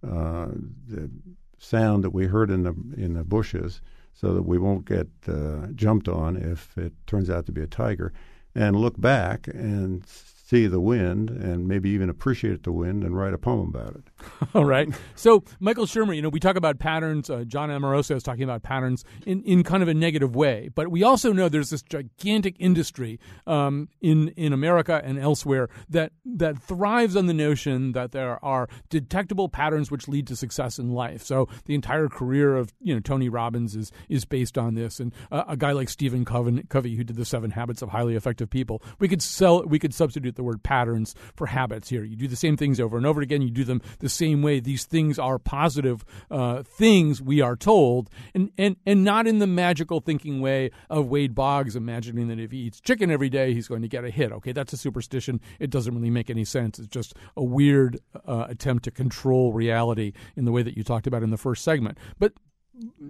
uh, 0.07 0.47
the 0.87 1.09
sound 1.57 2.03
that 2.03 2.11
we 2.11 2.25
heard 2.25 2.49
in 2.49 2.63
the 2.63 2.73
in 2.95 3.13
the 3.13 3.23
bushes, 3.23 3.81
so 4.13 4.33
that 4.33 4.43
we 4.43 4.57
won't 4.57 4.85
get 4.85 5.07
uh, 5.27 5.67
jumped 5.75 6.07
on 6.07 6.37
if 6.37 6.77
it 6.77 6.93
turns 7.05 7.29
out 7.29 7.45
to 7.45 7.51
be 7.51 7.61
a 7.61 7.67
tiger, 7.67 8.13
and 8.55 8.75
look 8.75 8.99
back 8.99 9.47
and 9.47 10.05
see 10.07 10.65
the 10.65 10.79
wind 10.79 11.29
and 11.29 11.67
maybe 11.67 11.89
even 11.89 12.09
appreciate 12.09 12.63
the 12.63 12.71
wind 12.71 13.03
and 13.03 13.17
write 13.17 13.33
a 13.33 13.37
poem 13.37 13.67
about 13.67 13.95
it. 13.95 14.09
All 14.53 14.65
right. 14.65 14.89
So, 15.15 15.43
Michael 15.59 15.85
Shermer, 15.85 16.15
you 16.15 16.21
know, 16.21 16.29
we 16.29 16.39
talk 16.39 16.55
about 16.55 16.79
patterns. 16.79 17.29
Uh, 17.29 17.43
John 17.43 17.69
Amoroso 17.69 18.15
is 18.15 18.23
talking 18.23 18.43
about 18.43 18.63
patterns 18.63 19.03
in, 19.25 19.43
in 19.43 19.63
kind 19.63 19.83
of 19.83 19.89
a 19.89 19.93
negative 19.93 20.35
way. 20.35 20.69
But 20.73 20.89
we 20.89 21.03
also 21.03 21.31
know 21.31 21.49
there's 21.49 21.69
this 21.69 21.81
gigantic 21.81 22.55
industry 22.59 23.19
um, 23.45 23.89
in, 24.01 24.29
in 24.29 24.53
America 24.53 25.01
and 25.03 25.19
elsewhere 25.19 25.69
that, 25.89 26.11
that 26.25 26.61
thrives 26.61 27.15
on 27.15 27.27
the 27.27 27.33
notion 27.33 27.91
that 27.93 28.11
there 28.11 28.43
are 28.43 28.67
detectable 28.89 29.49
patterns 29.49 29.91
which 29.91 30.07
lead 30.07 30.27
to 30.27 30.35
success 30.35 30.79
in 30.79 30.91
life. 30.91 31.23
So, 31.23 31.47
the 31.65 31.75
entire 31.75 32.09
career 32.09 32.55
of, 32.55 32.73
you 32.79 32.93
know, 32.93 32.99
Tony 32.99 33.29
Robbins 33.29 33.75
is, 33.75 33.91
is 34.09 34.25
based 34.25 34.57
on 34.57 34.75
this. 34.75 34.99
And 34.99 35.13
uh, 35.31 35.43
a 35.47 35.57
guy 35.57 35.71
like 35.71 35.89
Stephen 35.89 36.25
Covey, 36.25 36.95
who 36.95 37.03
did 37.03 37.15
the 37.15 37.25
seven 37.25 37.51
habits 37.51 37.81
of 37.81 37.89
highly 37.89 38.15
effective 38.15 38.49
people, 38.49 38.81
we 38.99 39.07
could 39.07 39.21
sell, 39.21 39.63
we 39.63 39.79
could 39.79 39.93
substitute 39.93 40.35
the 40.35 40.43
word 40.43 40.63
patterns 40.63 41.15
for 41.35 41.47
habits 41.47 41.89
here. 41.89 42.03
You 42.03 42.15
do 42.15 42.27
the 42.27 42.35
same 42.35 42.57
things 42.57 42.79
over 42.79 42.97
and 42.97 43.05
over 43.05 43.21
again. 43.21 43.41
You 43.41 43.51
do 43.51 43.63
them 43.63 43.81
the 43.99 44.06
same 44.09 44.41
way. 44.41 44.59
These 44.59 44.85
things 44.85 45.19
are 45.19 45.39
positive 45.39 46.05
uh, 46.29 46.63
things, 46.63 47.21
we 47.21 47.41
are 47.41 47.55
told, 47.55 48.09
and, 48.33 48.51
and, 48.57 48.75
and 48.85 49.03
not 49.03 49.27
in 49.27 49.39
the 49.39 49.47
magical 49.47 49.99
thinking 49.99 50.41
way 50.41 50.71
of 50.89 51.07
Wade 51.07 51.35
Boggs 51.35 51.75
imagining 51.75 52.27
that 52.27 52.39
if 52.39 52.51
he 52.51 52.59
eats 52.59 52.79
chicken 52.81 53.11
every 53.11 53.29
day, 53.29 53.53
he's 53.53 53.67
going 53.67 53.81
to 53.81 53.87
get 53.87 54.03
a 54.03 54.09
hit. 54.09 54.31
Okay, 54.31 54.51
that's 54.51 54.73
a 54.73 54.77
superstition. 54.77 55.39
It 55.59 55.69
doesn't 55.69 55.93
really 55.93 56.09
make 56.09 56.29
any 56.29 56.45
sense. 56.45 56.79
It's 56.79 56.87
just 56.87 57.13
a 57.35 57.43
weird 57.43 57.99
uh, 58.25 58.45
attempt 58.49 58.83
to 58.85 58.91
control 58.91 59.53
reality 59.53 60.13
in 60.35 60.45
the 60.45 60.51
way 60.51 60.63
that 60.63 60.77
you 60.77 60.83
talked 60.83 61.07
about 61.07 61.23
in 61.23 61.29
the 61.29 61.37
first 61.37 61.63
segment. 61.63 61.97
But 62.19 62.33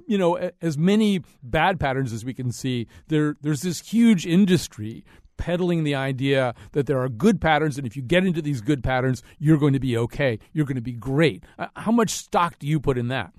you 0.07 0.17
know, 0.17 0.51
as 0.61 0.77
many 0.77 1.21
bad 1.43 1.79
patterns 1.79 2.13
as 2.13 2.23
we 2.23 2.33
can 2.33 2.51
see, 2.51 2.87
there 3.07 3.35
there's 3.41 3.61
this 3.61 3.81
huge 3.81 4.25
industry 4.25 5.03
peddling 5.37 5.83
the 5.83 5.95
idea 5.95 6.53
that 6.73 6.87
there 6.87 6.99
are 7.01 7.09
good 7.09 7.39
patterns, 7.39 7.77
and 7.77 7.87
if 7.87 7.95
you 7.95 8.01
get 8.01 8.25
into 8.25 8.41
these 8.41 8.61
good 8.61 8.83
patterns, 8.83 9.23
you're 9.39 9.57
going 9.57 9.73
to 9.73 9.79
be 9.79 9.97
okay. 9.97 10.39
You're 10.53 10.65
going 10.65 10.75
to 10.75 10.81
be 10.81 10.93
great. 10.93 11.43
Uh, 11.57 11.67
how 11.75 11.91
much 11.91 12.09
stock 12.09 12.59
do 12.59 12.67
you 12.67 12.79
put 12.79 12.97
in 12.97 13.07
that? 13.07 13.33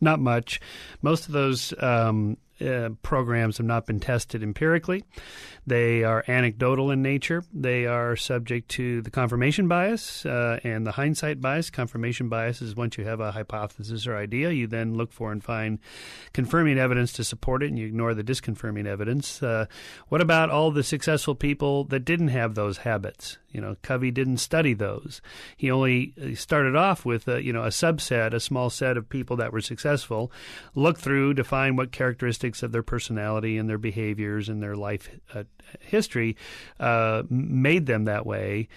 Not 0.00 0.18
much. 0.20 0.60
Most 1.02 1.26
of 1.26 1.32
those 1.32 1.74
um, 1.82 2.36
uh, 2.60 2.90
programs 3.02 3.58
have 3.58 3.66
not 3.66 3.86
been 3.86 4.00
tested 4.00 4.42
empirically. 4.42 5.04
They 5.66 6.04
are 6.04 6.24
anecdotal 6.26 6.90
in 6.90 7.02
nature. 7.02 7.44
They 7.52 7.86
are 7.86 8.16
subject 8.16 8.70
to 8.70 9.02
the 9.02 9.10
confirmation 9.10 9.68
bias 9.68 10.24
uh, 10.26 10.58
and 10.64 10.86
the 10.86 10.92
hindsight 10.92 11.40
bias. 11.40 11.70
Confirmation 11.70 12.28
bias 12.28 12.62
is 12.62 12.74
once 12.74 12.96
you 12.98 13.04
have 13.04 13.20
a 13.20 13.32
hypothesis 13.32 14.06
or 14.06 14.16
idea, 14.16 14.50
you 14.50 14.66
then 14.66 14.94
look 14.94 15.12
for 15.12 15.30
and 15.30 15.44
find 15.44 15.78
confirming 16.32 16.78
evidence 16.78 17.12
to 17.12 17.24
support 17.24 17.62
it, 17.62 17.68
and 17.68 17.78
you 17.78 17.86
ignore 17.86 18.14
the 18.14 18.24
disconfirming 18.24 18.86
evidence. 18.86 19.42
Uh, 19.42 19.66
what 20.08 20.20
about 20.20 20.50
all 20.50 20.70
the 20.70 20.82
successful 20.82 21.34
people 21.34 21.84
that 21.84 22.04
didn't 22.04 22.28
have 22.28 22.54
those 22.54 22.78
habits? 22.78 23.38
You 23.52 23.60
know, 23.60 23.76
Covey 23.82 24.10
didn't 24.10 24.38
study 24.38 24.74
those. 24.74 25.20
He 25.56 25.70
only 25.70 26.14
started 26.34 26.76
off 26.76 27.04
with 27.04 27.28
a, 27.28 27.42
you 27.42 27.52
know 27.52 27.64
a 27.64 27.68
subset, 27.68 28.32
a 28.32 28.40
small 28.40 28.70
set 28.70 28.96
of 28.96 29.08
people 29.08 29.36
that 29.36 29.52
were 29.52 29.60
successful. 29.60 30.32
Looked 30.74 31.00
through 31.00 31.34
to 31.34 31.44
find 31.44 31.76
what 31.76 31.92
characteristics 31.92 32.49
of 32.62 32.72
their 32.72 32.82
personality 32.82 33.58
and 33.58 33.68
their 33.68 33.78
behaviors 33.78 34.48
and 34.48 34.62
their 34.62 34.76
life 34.76 35.08
uh, 35.34 35.44
history 35.80 36.36
uh, 36.78 37.22
made 37.28 37.86
them 37.86 38.04
that 38.04 38.26
way. 38.26 38.68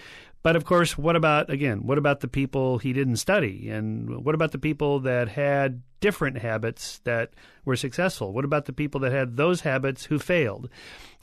But 0.43 0.55
of 0.55 0.65
course, 0.65 0.97
what 0.97 1.15
about 1.15 1.49
again? 1.49 1.88
What 1.88 1.97
about 1.97 2.19
the 2.19 2.27
people 2.27 2.77
he 2.77 2.91
didn't 2.91 3.17
study, 3.17 3.69
and 3.69 4.24
what 4.26 4.36
about 4.36 4.51
the 4.51 4.59
people 4.59 4.99
that 5.01 5.30
had 5.30 5.82
different 6.04 6.38
habits 6.38 6.99
that 7.06 7.30
were 7.64 7.78
successful? 7.78 8.34
What 8.34 8.43
about 8.43 8.66
the 8.66 8.74
people 8.74 8.99
that 9.01 9.14
had 9.14 9.38
those 9.38 9.62
habits 9.62 10.04
who 10.04 10.20
failed? 10.20 10.68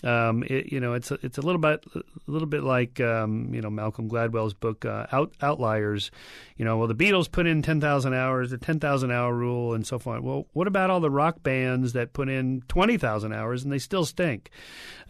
Um, 0.03 0.43
it, 0.45 0.73
you 0.73 0.81
know, 0.81 0.95
it's 0.95 1.11
a, 1.11 1.19
it's 1.23 1.37
a 1.37 1.43
little 1.43 1.61
bit 1.61 1.85
a 1.95 2.01
little 2.27 2.49
bit 2.49 2.63
like 2.63 2.99
um, 2.99 3.53
you 3.53 3.61
know 3.61 3.69
Malcolm 3.69 4.09
Gladwell's 4.09 4.55
book 4.55 4.87
uh, 4.87 5.07
Out, 5.13 5.35
Outliers. 5.43 6.11
You 6.57 6.65
know, 6.65 6.79
well 6.79 6.89
the 6.89 6.95
Beatles 6.95 7.31
put 7.31 7.47
in 7.47 7.61
ten 7.61 7.83
thousand 7.83 8.15
hours, 8.15 8.51
the 8.51 8.57
ten 8.57 8.81
thousand 8.81 9.11
hour 9.11 9.35
rule, 9.35 9.75
and 9.75 9.87
so 9.87 9.99
forth. 9.99 10.23
Well, 10.23 10.47
what 10.55 10.67
about 10.67 10.89
all 10.89 11.01
the 11.01 11.11
rock 11.11 11.43
bands 11.43 11.93
that 11.93 12.15
put 12.15 12.31
in 12.31 12.63
twenty 12.67 12.97
thousand 12.97 13.35
hours 13.35 13.63
and 13.63 13.71
they 13.71 13.79
still 13.79 14.07
stink? 14.07 14.49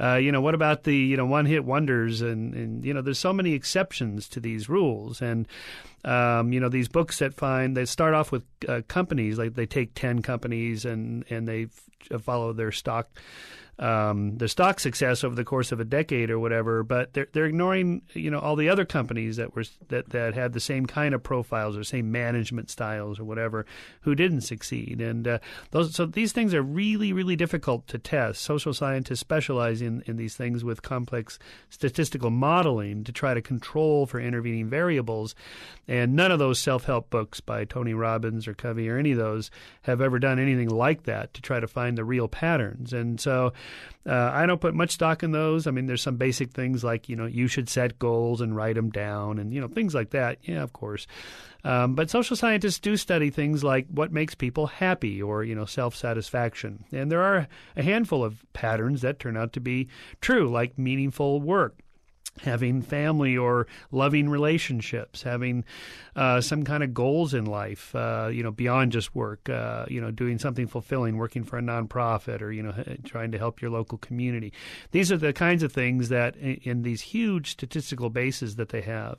Uh, 0.00 0.16
you 0.16 0.32
know, 0.32 0.40
what 0.40 0.56
about 0.56 0.82
the 0.82 0.96
you 0.96 1.16
know 1.16 1.26
one 1.26 1.46
hit 1.46 1.64
wonders 1.64 2.20
and 2.20 2.54
and 2.54 2.84
you 2.84 2.92
know 2.92 3.02
there's 3.02 3.20
so 3.20 3.32
many 3.32 3.52
exceptions 3.52 4.28
to 4.30 4.40
these 4.40 4.68
rules 4.68 5.22
and 5.22 5.46
um, 6.04 6.52
you 6.52 6.60
know 6.60 6.68
these 6.68 6.88
books 6.88 7.18
that 7.18 7.34
find 7.34 7.76
they 7.76 7.84
start 7.84 8.14
off 8.14 8.32
with 8.32 8.44
uh, 8.68 8.82
companies 8.88 9.38
like 9.38 9.54
they 9.54 9.66
take 9.66 9.94
ten 9.94 10.22
companies 10.22 10.84
and 10.84 11.24
and 11.30 11.46
they 11.46 11.66
follow 12.20 12.52
their 12.52 12.72
stock 12.72 13.08
um, 13.80 14.36
their 14.36 14.46
stock 14.46 14.78
success 14.78 15.24
over 15.24 15.34
the 15.34 15.44
course 15.44 15.72
of 15.72 15.80
a 15.80 15.86
decade 15.86 16.30
or 16.30 16.38
whatever, 16.38 16.82
but 16.82 17.14
they're 17.14 17.28
they're 17.32 17.46
ignoring 17.46 18.02
you 18.12 18.30
know 18.30 18.38
all 18.38 18.54
the 18.54 18.68
other 18.68 18.84
companies 18.84 19.36
that 19.36 19.56
were 19.56 19.64
that 19.88 20.10
that 20.10 20.34
had 20.34 20.52
the 20.52 20.60
same 20.60 20.84
kind 20.84 21.14
of 21.14 21.22
profiles 21.22 21.78
or 21.78 21.82
same 21.82 22.12
management 22.12 22.68
styles 22.68 23.18
or 23.18 23.24
whatever 23.24 23.64
who 24.02 24.14
didn't 24.14 24.42
succeed, 24.42 25.00
and 25.00 25.26
uh, 25.26 25.38
those 25.70 25.94
so 25.94 26.04
these 26.04 26.32
things 26.32 26.52
are 26.52 26.62
really 26.62 27.14
really 27.14 27.36
difficult 27.36 27.86
to 27.88 27.98
test. 27.98 28.42
Social 28.42 28.74
scientists 28.74 29.20
specialize 29.20 29.80
in 29.80 30.02
in 30.06 30.18
these 30.18 30.36
things 30.36 30.62
with 30.62 30.82
complex 30.82 31.38
statistical 31.70 32.28
modeling 32.28 33.02
to 33.04 33.12
try 33.12 33.32
to 33.32 33.40
control 33.40 34.04
for 34.04 34.20
intervening 34.20 34.68
variables, 34.68 35.34
and 35.88 36.14
none 36.14 36.30
of 36.30 36.38
those 36.38 36.58
self 36.58 36.84
help 36.84 37.08
books 37.08 37.40
by 37.40 37.64
Tony 37.64 37.94
Robbins 37.94 38.46
or 38.46 38.52
Covey 38.52 38.90
or 38.90 38.98
any 38.98 39.12
of 39.12 39.18
those 39.18 39.50
have 39.82 40.02
ever 40.02 40.18
done 40.18 40.38
anything 40.38 40.68
like 40.68 41.04
that 41.04 41.32
to 41.32 41.40
try 41.40 41.60
to 41.60 41.66
find 41.66 41.89
the 41.94 42.04
real 42.04 42.28
patterns, 42.28 42.92
and 42.92 43.20
so. 43.20 43.52
Uh, 44.06 44.30
I 44.32 44.46
don't 44.46 44.62
put 44.62 44.74
much 44.74 44.92
stock 44.92 45.22
in 45.22 45.32
those. 45.32 45.66
I 45.66 45.72
mean, 45.72 45.84
there's 45.84 46.00
some 46.00 46.16
basic 46.16 46.52
things 46.52 46.82
like 46.82 47.10
you 47.10 47.16
know 47.16 47.26
you 47.26 47.48
should 47.48 47.68
set 47.68 47.98
goals 47.98 48.40
and 48.40 48.56
write 48.56 48.76
them 48.76 48.88
down, 48.88 49.38
and 49.38 49.52
you 49.52 49.60
know 49.60 49.68
things 49.68 49.94
like 49.94 50.10
that. 50.10 50.38
Yeah, 50.42 50.62
of 50.62 50.72
course. 50.72 51.06
Um, 51.64 51.94
but 51.94 52.08
social 52.08 52.34
scientists 52.34 52.78
do 52.78 52.96
study 52.96 53.28
things 53.28 53.62
like 53.62 53.86
what 53.90 54.10
makes 54.10 54.34
people 54.34 54.68
happy 54.68 55.20
or 55.20 55.44
you 55.44 55.54
know 55.54 55.66
self 55.66 55.94
satisfaction, 55.94 56.84
and 56.92 57.12
there 57.12 57.22
are 57.22 57.46
a 57.76 57.82
handful 57.82 58.24
of 58.24 58.42
patterns 58.54 59.02
that 59.02 59.18
turn 59.18 59.36
out 59.36 59.52
to 59.52 59.60
be 59.60 59.88
true, 60.22 60.48
like 60.48 60.78
meaningful 60.78 61.42
work 61.42 61.76
having 62.42 62.82
family 62.82 63.36
or 63.36 63.66
loving 63.90 64.28
relationships, 64.28 65.22
having 65.22 65.64
uh, 66.16 66.40
some 66.40 66.64
kind 66.64 66.82
of 66.82 66.94
goals 66.94 67.34
in 67.34 67.44
life, 67.44 67.94
uh, 67.94 68.28
you 68.32 68.42
know, 68.42 68.50
beyond 68.50 68.92
just 68.92 69.14
work, 69.14 69.48
uh, 69.48 69.84
you 69.88 70.00
know, 70.00 70.10
doing 70.10 70.38
something 70.38 70.66
fulfilling, 70.66 71.16
working 71.16 71.44
for 71.44 71.58
a 71.58 71.62
nonprofit 71.62 72.40
or, 72.40 72.50
you 72.50 72.62
know, 72.62 72.74
trying 73.04 73.30
to 73.30 73.38
help 73.38 73.60
your 73.60 73.70
local 73.70 73.98
community. 73.98 74.52
These 74.90 75.12
are 75.12 75.16
the 75.16 75.32
kinds 75.32 75.62
of 75.62 75.72
things 75.72 76.08
that 76.08 76.36
in, 76.36 76.82
these 76.82 77.02
huge 77.02 77.50
statistical 77.50 78.10
bases 78.10 78.56
that 78.56 78.70
they 78.70 78.80
have, 78.82 79.18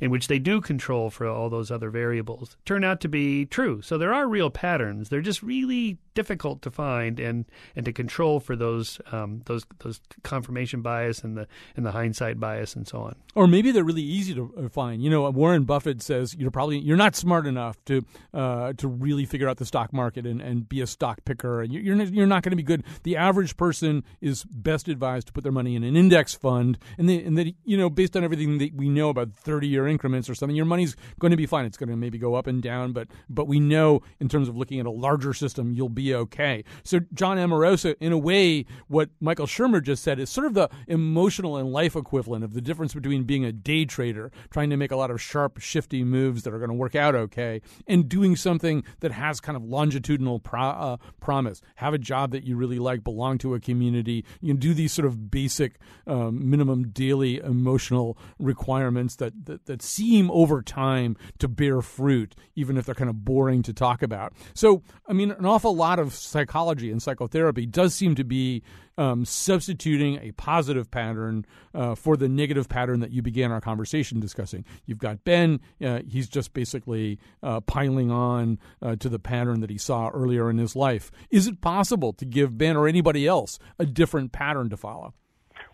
in 0.00 0.10
which 0.10 0.28
they 0.28 0.38
do 0.38 0.60
control 0.60 1.10
for 1.10 1.26
all 1.26 1.50
those 1.50 1.70
other 1.70 1.90
variables, 1.90 2.56
turn 2.64 2.84
out 2.84 3.00
to 3.00 3.08
be 3.08 3.46
true. 3.46 3.82
So 3.82 3.98
there 3.98 4.14
are 4.14 4.28
real 4.28 4.50
patterns. 4.50 5.08
They're 5.08 5.20
just 5.20 5.42
really 5.42 5.98
difficult 6.14 6.62
to 6.62 6.70
find 6.70 7.18
and, 7.18 7.46
and 7.74 7.84
to 7.84 7.92
control 7.92 8.40
for 8.40 8.54
those 8.54 9.00
um, 9.12 9.42
those 9.46 9.64
those 9.78 10.00
confirmation 10.22 10.82
bias 10.82 11.24
and 11.24 11.36
the 11.36 11.46
and 11.76 11.84
the 11.84 11.92
hindsight 11.92 12.38
bias 12.38 12.49
and 12.58 12.86
so 12.86 13.02
on. 13.02 13.14
Or 13.34 13.46
maybe 13.46 13.70
they're 13.70 13.84
really 13.84 14.02
easy 14.02 14.34
to 14.34 14.52
uh, 14.56 14.68
find. 14.68 15.02
You 15.02 15.10
know, 15.10 15.28
Warren 15.30 15.64
Buffett 15.64 16.02
says 16.02 16.34
you're 16.34 16.50
probably 16.50 16.78
you're 16.78 16.96
not 16.96 17.14
smart 17.16 17.46
enough 17.46 17.82
to 17.86 18.04
uh, 18.34 18.72
to 18.74 18.88
really 18.88 19.24
figure 19.24 19.48
out 19.48 19.58
the 19.58 19.66
stock 19.66 19.92
market 19.92 20.26
and, 20.26 20.40
and 20.40 20.68
be 20.68 20.80
a 20.80 20.86
stock 20.86 21.24
picker, 21.24 21.62
you're 21.62 21.96
you're 22.02 22.26
not 22.26 22.42
going 22.42 22.50
to 22.50 22.56
be 22.56 22.62
good. 22.62 22.84
The 23.02 23.16
average 23.16 23.56
person 23.56 24.04
is 24.20 24.44
best 24.44 24.88
advised 24.88 25.28
to 25.28 25.32
put 25.32 25.42
their 25.42 25.52
money 25.52 25.76
in 25.76 25.84
an 25.84 25.96
index 25.96 26.34
fund, 26.34 26.78
and 26.98 27.08
they, 27.08 27.22
and 27.22 27.38
that 27.38 27.54
you 27.64 27.76
know 27.76 27.88
based 27.90 28.16
on 28.16 28.24
everything 28.24 28.58
that 28.58 28.74
we 28.74 28.88
know 28.88 29.08
about 29.08 29.32
30 29.32 29.68
year 29.68 29.86
increments 29.86 30.28
or 30.28 30.34
something, 30.34 30.56
your 30.56 30.66
money's 30.66 30.96
going 31.18 31.30
to 31.30 31.36
be 31.36 31.46
fine. 31.46 31.64
It's 31.64 31.76
going 31.76 31.90
to 31.90 31.96
maybe 31.96 32.18
go 32.18 32.34
up 32.34 32.46
and 32.46 32.62
down, 32.62 32.92
but 32.92 33.08
but 33.28 33.46
we 33.46 33.60
know 33.60 34.02
in 34.18 34.28
terms 34.28 34.48
of 34.48 34.56
looking 34.56 34.80
at 34.80 34.86
a 34.86 34.90
larger 34.90 35.32
system, 35.34 35.72
you'll 35.72 35.88
be 35.88 36.14
okay. 36.14 36.64
So 36.84 37.00
John 37.14 37.38
Amoroso, 37.38 37.94
in 38.00 38.12
a 38.12 38.18
way, 38.18 38.66
what 38.88 39.10
Michael 39.20 39.46
Shermer 39.46 39.82
just 39.82 40.02
said 40.02 40.18
is 40.18 40.30
sort 40.30 40.46
of 40.46 40.54
the 40.54 40.68
emotional 40.86 41.56
and 41.56 41.72
life 41.72 41.96
equivalent 41.96 42.39
of 42.42 42.54
the 42.54 42.60
difference 42.60 42.94
between 42.94 43.24
being 43.24 43.44
a 43.44 43.52
day 43.52 43.84
trader, 43.84 44.30
trying 44.50 44.70
to 44.70 44.76
make 44.76 44.90
a 44.90 44.96
lot 44.96 45.10
of 45.10 45.20
sharp, 45.20 45.58
shifty 45.58 46.04
moves 46.04 46.42
that 46.42 46.52
are 46.52 46.58
going 46.58 46.70
to 46.70 46.74
work 46.74 46.94
out 46.94 47.14
okay, 47.14 47.60
and 47.86 48.08
doing 48.08 48.36
something 48.36 48.84
that 49.00 49.12
has 49.12 49.40
kind 49.40 49.56
of 49.56 49.64
longitudinal 49.64 50.38
pro- 50.38 50.60
uh, 50.60 50.96
promise. 51.20 51.62
Have 51.76 51.94
a 51.94 51.98
job 51.98 52.32
that 52.32 52.44
you 52.44 52.56
really 52.56 52.78
like, 52.78 53.04
belong 53.04 53.38
to 53.38 53.54
a 53.54 53.60
community. 53.60 54.24
You 54.40 54.54
can 54.54 54.60
do 54.60 54.74
these 54.74 54.92
sort 54.92 55.06
of 55.06 55.30
basic, 55.30 55.78
um, 56.06 56.50
minimum 56.50 56.88
daily 56.88 57.38
emotional 57.38 58.18
requirements 58.38 59.16
that, 59.16 59.32
that 59.46 59.66
that 59.66 59.82
seem 59.82 60.30
over 60.30 60.62
time 60.62 61.16
to 61.38 61.48
bear 61.48 61.80
fruit, 61.82 62.34
even 62.54 62.76
if 62.76 62.86
they're 62.86 62.94
kind 62.94 63.10
of 63.10 63.24
boring 63.24 63.62
to 63.62 63.72
talk 63.72 64.02
about. 64.02 64.32
So, 64.54 64.82
I 65.06 65.12
mean, 65.12 65.30
an 65.30 65.46
awful 65.46 65.74
lot 65.74 65.98
of 65.98 66.14
psychology 66.14 66.90
and 66.90 67.02
psychotherapy 67.02 67.66
does 67.66 67.94
seem 67.94 68.14
to 68.16 68.24
be 68.24 68.62
um, 68.98 69.24
substituting 69.24 70.18
a 70.22 70.32
positive 70.32 70.90
pattern 70.90 71.46
uh, 71.74 71.94
for 71.94 72.16
the 72.16 72.28
negative 72.28 72.68
pattern 72.68 73.00
that 73.00 73.10
you 73.10 73.22
began 73.22 73.50
our 73.50 73.60
conversation 73.60 74.20
discussing. 74.20 74.64
You've 74.86 74.98
got 74.98 75.24
Ben, 75.24 75.60
uh, 75.84 76.00
he's 76.08 76.28
just 76.28 76.52
basically 76.52 77.18
uh, 77.42 77.60
piling 77.60 78.10
on 78.10 78.58
uh, 78.82 78.96
to 78.96 79.08
the 79.08 79.18
pattern 79.18 79.60
that 79.60 79.70
he 79.70 79.78
saw 79.78 80.08
earlier 80.08 80.50
in 80.50 80.58
his 80.58 80.76
life. 80.76 81.10
Is 81.30 81.46
it 81.46 81.60
possible 81.60 82.12
to 82.14 82.24
give 82.24 82.58
Ben 82.58 82.76
or 82.76 82.86
anybody 82.88 83.26
else 83.26 83.58
a 83.78 83.86
different 83.86 84.32
pattern 84.32 84.68
to 84.70 84.76
follow? 84.76 85.14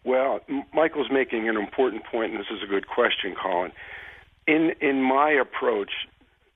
Well, 0.05 0.41
Michael's 0.73 1.11
making 1.11 1.49
an 1.49 1.57
important 1.57 2.05
point, 2.05 2.31
and 2.31 2.39
this 2.39 2.47
is 2.51 2.63
a 2.63 2.67
good 2.67 2.87
question, 2.87 3.35
Colin. 3.41 3.73
In 4.47 4.71
in 4.81 5.03
my 5.03 5.31
approach 5.31 5.91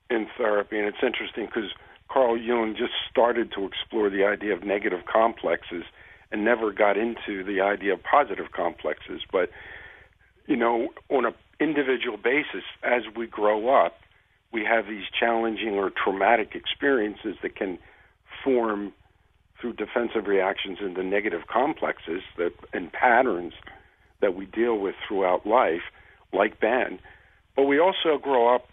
in 0.08 0.28
therapy, 0.38 0.78
and 0.78 0.86
it's 0.86 1.02
interesting 1.02 1.46
because 1.46 1.70
Carl 2.08 2.36
Jung 2.36 2.76
just 2.76 2.92
started 3.10 3.52
to 3.52 3.64
explore 3.64 4.08
the 4.10 4.24
idea 4.24 4.52
of 4.52 4.62
negative 4.62 5.00
complexes 5.10 5.84
and 6.32 6.44
never 6.44 6.72
got 6.72 6.96
into 6.96 7.44
the 7.44 7.60
idea 7.60 7.94
of 7.94 8.00
positive 8.02 8.52
complexes. 8.54 9.22
But 9.30 9.50
you 10.46 10.56
know, 10.56 10.88
on 11.08 11.26
an 11.26 11.34
individual 11.60 12.16
basis, 12.16 12.64
as 12.82 13.02
we 13.16 13.26
grow 13.26 13.68
up, 13.68 13.94
we 14.52 14.64
have 14.64 14.86
these 14.86 15.04
challenging 15.18 15.74
or 15.74 15.90
traumatic 15.90 16.54
experiences 16.54 17.36
that 17.42 17.54
can 17.54 17.78
form 18.42 18.92
through 19.60 19.74
defensive 19.74 20.26
reactions 20.26 20.78
into 20.80 21.02
negative 21.02 21.42
complexes 21.52 22.22
that 22.38 22.52
and 22.72 22.92
patterns 22.92 23.52
that 24.20 24.34
we 24.34 24.46
deal 24.46 24.78
with 24.78 24.94
throughout 25.06 25.46
life, 25.46 25.82
like 26.32 26.60
Ben. 26.60 26.98
But 27.56 27.64
we 27.64 27.78
also 27.78 28.18
grow 28.20 28.54
up 28.54 28.66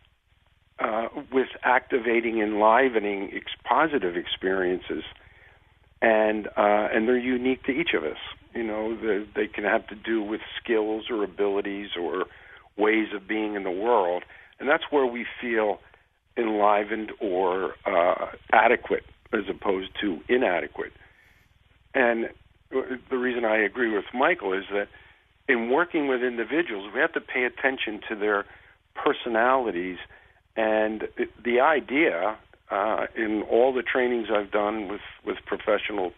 uh, 0.79 1.07
with 1.31 1.47
activating, 1.63 2.39
enlivening 2.39 3.31
ex- 3.35 3.51
positive 3.63 4.15
experiences 4.15 5.03
and 6.01 6.47
uh, 6.47 6.87
and 6.93 7.07
they're 7.07 7.17
unique 7.17 7.63
to 7.65 7.71
each 7.71 7.93
of 7.95 8.03
us. 8.03 8.17
You 8.53 8.63
know, 8.63 8.97
they 9.35 9.47
can 9.47 9.63
have 9.63 9.87
to 9.87 9.95
do 9.95 10.21
with 10.21 10.41
skills 10.61 11.05
or 11.09 11.23
abilities 11.23 11.89
or 11.99 12.25
ways 12.77 13.07
of 13.15 13.27
being 13.27 13.55
in 13.55 13.63
the 13.63 13.71
world, 13.71 14.23
and 14.59 14.69
that's 14.69 14.83
where 14.89 15.05
we 15.05 15.25
feel 15.41 15.79
enlivened 16.37 17.11
or 17.19 17.73
uh, 17.85 18.27
adequate 18.51 19.03
as 19.33 19.43
opposed 19.49 19.89
to 20.01 20.19
inadequate. 20.29 20.93
And 21.93 22.29
the 22.71 23.17
reason 23.17 23.45
I 23.45 23.57
agree 23.57 23.93
with 23.93 24.05
Michael 24.13 24.53
is 24.53 24.65
that 24.71 24.87
in 25.47 25.69
working 25.69 26.07
with 26.07 26.21
individuals, 26.21 26.91
we 26.93 26.99
have 26.99 27.13
to 27.13 27.21
pay 27.21 27.43
attention 27.45 28.01
to 28.09 28.15
their 28.15 28.45
personalities 28.95 29.97
and 30.55 31.07
the 31.43 31.59
idea 31.61 32.37
uh, 32.71 33.05
in 33.15 33.43
all 33.49 33.73
the 33.73 33.83
trainings 33.83 34.27
I've 34.33 34.51
done 34.51 34.87
with, 34.89 35.01
with 35.25 35.37
professional 35.45 36.11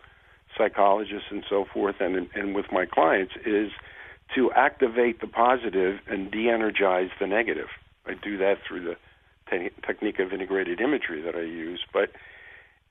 psychologists 0.57 1.27
and 1.29 1.43
so 1.49 1.65
forth, 1.71 1.95
and 1.99 2.27
and 2.33 2.55
with 2.55 2.65
my 2.71 2.85
clients, 2.85 3.33
is 3.45 3.71
to 4.35 4.51
activate 4.55 5.21
the 5.21 5.27
positive 5.27 5.99
and 6.07 6.31
de-energize 6.31 7.09
the 7.19 7.27
negative. 7.27 7.67
I 8.05 8.13
do 8.13 8.37
that 8.37 8.55
through 8.67 8.83
the 8.83 8.95
te- 9.49 9.69
technique 9.85 10.19
of 10.19 10.33
integrated 10.33 10.81
imagery 10.81 11.21
that 11.21 11.35
I 11.35 11.41
use, 11.41 11.81
but 11.93 12.09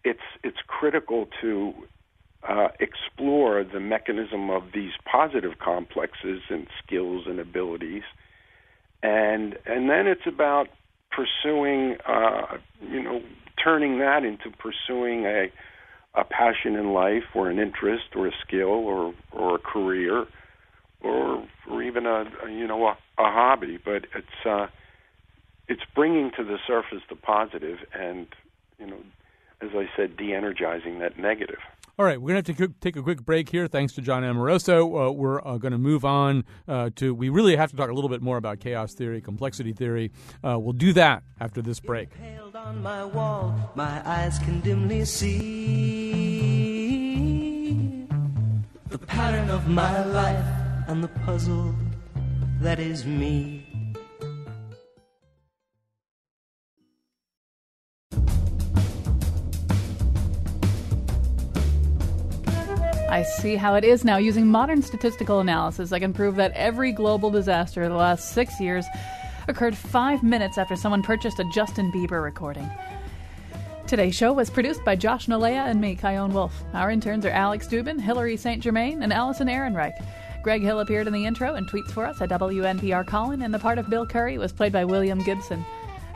it's 0.04 0.20
it's 0.44 0.58
critical 0.66 1.26
to 1.40 1.72
uh, 2.48 2.68
explore 2.78 3.64
the 3.64 3.80
mechanism 3.80 4.50
of 4.50 4.62
these 4.72 4.92
positive 5.10 5.58
complexes 5.58 6.42
and 6.48 6.66
skills 6.84 7.24
and 7.26 7.40
abilities, 7.40 8.04
and 9.02 9.58
and 9.66 9.90
then 9.90 10.06
it's 10.06 10.26
about 10.26 10.68
pursuing, 11.10 11.96
uh, 12.06 12.58
you 12.80 13.02
know, 13.02 13.20
turning 13.62 13.98
that 13.98 14.24
into 14.24 14.50
pursuing 14.50 15.24
a 15.26 15.50
a 16.14 16.24
passion 16.24 16.74
in 16.74 16.92
life 16.92 17.24
or 17.34 17.48
an 17.50 17.58
interest 17.58 18.16
or 18.16 18.26
a 18.26 18.32
skill 18.46 18.68
or 18.68 19.14
or 19.32 19.56
a 19.56 19.58
career 19.58 20.26
or 21.02 21.44
or 21.70 21.82
even 21.82 22.06
a, 22.06 22.24
a 22.44 22.50
you 22.50 22.66
know 22.66 22.86
a, 22.86 22.90
a 23.18 23.30
hobby 23.30 23.78
but 23.84 24.06
it's 24.14 24.46
uh 24.46 24.66
it's 25.68 25.82
bringing 25.94 26.30
to 26.36 26.42
the 26.42 26.56
surface 26.66 27.02
the 27.08 27.16
positive 27.16 27.78
and 27.94 28.26
you 28.78 28.86
know 28.86 28.98
as 29.60 29.70
I 29.74 29.88
said, 29.96 30.16
de-energizing 30.16 30.98
that 31.00 31.18
negative. 31.18 31.58
All 31.98 32.04
right, 32.04 32.20
we're 32.20 32.28
going 32.28 32.44
to 32.44 32.52
have 32.52 32.70
to 32.70 32.74
take 32.80 32.94
a 32.94 33.02
quick 33.02 33.24
break 33.24 33.48
here. 33.48 33.66
Thanks 33.66 33.92
to 33.94 34.00
John 34.00 34.22
Amoroso. 34.22 35.08
Uh, 35.08 35.10
we're 35.10 35.44
uh, 35.44 35.58
going 35.58 35.72
to 35.72 35.78
move 35.78 36.04
on 36.04 36.44
uh, 36.68 36.90
to, 36.94 37.12
we 37.12 37.28
really 37.28 37.56
have 37.56 37.72
to 37.72 37.76
talk 37.76 37.90
a 37.90 37.92
little 37.92 38.08
bit 38.08 38.22
more 38.22 38.36
about 38.36 38.60
chaos 38.60 38.94
theory, 38.94 39.20
complexity 39.20 39.72
theory. 39.72 40.12
Uh, 40.44 40.60
we'll 40.60 40.74
do 40.74 40.92
that 40.92 41.24
after 41.40 41.60
this 41.60 41.80
break. 41.80 42.10
my 42.76 43.04
wall, 43.04 43.72
my 43.74 44.00
eyes 44.08 44.38
can 44.38 44.60
dimly 44.60 45.04
see 45.04 45.48
the 48.90 48.98
pattern 48.98 49.50
of 49.50 49.66
my 49.66 50.04
life 50.04 50.46
and 50.86 51.02
the 51.02 51.08
puzzle 51.08 51.74
that 52.60 52.78
is 52.78 53.04
me. 53.06 53.57
I 63.18 63.24
see 63.24 63.56
how 63.56 63.74
it 63.74 63.82
is 63.82 64.04
now. 64.04 64.18
Using 64.18 64.46
modern 64.46 64.80
statistical 64.80 65.40
analysis, 65.40 65.90
I 65.90 65.98
can 65.98 66.12
prove 66.12 66.36
that 66.36 66.52
every 66.52 66.92
global 66.92 67.32
disaster 67.32 67.82
in 67.82 67.90
the 67.90 67.96
last 67.96 68.30
six 68.30 68.60
years 68.60 68.86
occurred 69.48 69.76
five 69.76 70.22
minutes 70.22 70.56
after 70.56 70.76
someone 70.76 71.02
purchased 71.02 71.40
a 71.40 71.50
Justin 71.52 71.90
Bieber 71.90 72.22
recording. 72.22 72.70
Today's 73.88 74.14
show 74.14 74.32
was 74.32 74.50
produced 74.50 74.84
by 74.84 74.94
Josh 74.94 75.26
Nilaya 75.26 75.66
and 75.68 75.80
me, 75.80 75.96
Chion 75.96 76.32
Wolf. 76.32 76.62
Our 76.72 76.92
interns 76.92 77.26
are 77.26 77.30
Alex 77.30 77.66
Dubin, 77.66 78.00
Hilary 78.00 78.36
St. 78.36 78.62
Germain, 78.62 79.02
and 79.02 79.12
Allison 79.12 79.48
Ehrenreich. 79.48 80.00
Greg 80.44 80.62
Hill 80.62 80.78
appeared 80.78 81.08
in 81.08 81.12
the 81.12 81.26
intro 81.26 81.56
and 81.56 81.68
tweets 81.68 81.90
for 81.90 82.06
us 82.06 82.20
at 82.20 82.30
WNPR 82.30 83.04
Colin, 83.04 83.42
and 83.42 83.52
the 83.52 83.58
part 83.58 83.78
of 83.78 83.90
Bill 83.90 84.06
Curry 84.06 84.38
was 84.38 84.52
played 84.52 84.72
by 84.72 84.84
William 84.84 85.24
Gibson. 85.24 85.64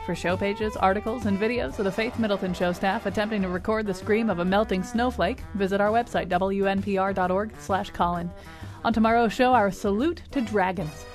For 0.05 0.15
show 0.15 0.35
pages, 0.35 0.75
articles, 0.75 1.25
and 1.27 1.39
videos 1.39 1.79
of 1.79 1.85
the 1.85 1.91
Faith 1.91 2.19
Middleton 2.19 2.53
Show 2.53 2.73
staff 2.73 3.05
attempting 3.05 3.41
to 3.43 3.47
record 3.47 3.85
the 3.85 3.93
scream 3.93 4.29
of 4.29 4.39
a 4.39 4.45
melting 4.45 4.83
snowflake, 4.83 5.39
visit 5.53 5.79
our 5.79 5.91
website, 5.91 6.27
wnpr.org 6.27 7.53
slash 7.57 7.89
Colin. 7.91 8.29
On 8.83 8.91
tomorrow's 8.91 9.31
show, 9.31 9.53
our 9.53 9.71
salute 9.71 10.21
to 10.31 10.41
dragons. 10.41 11.05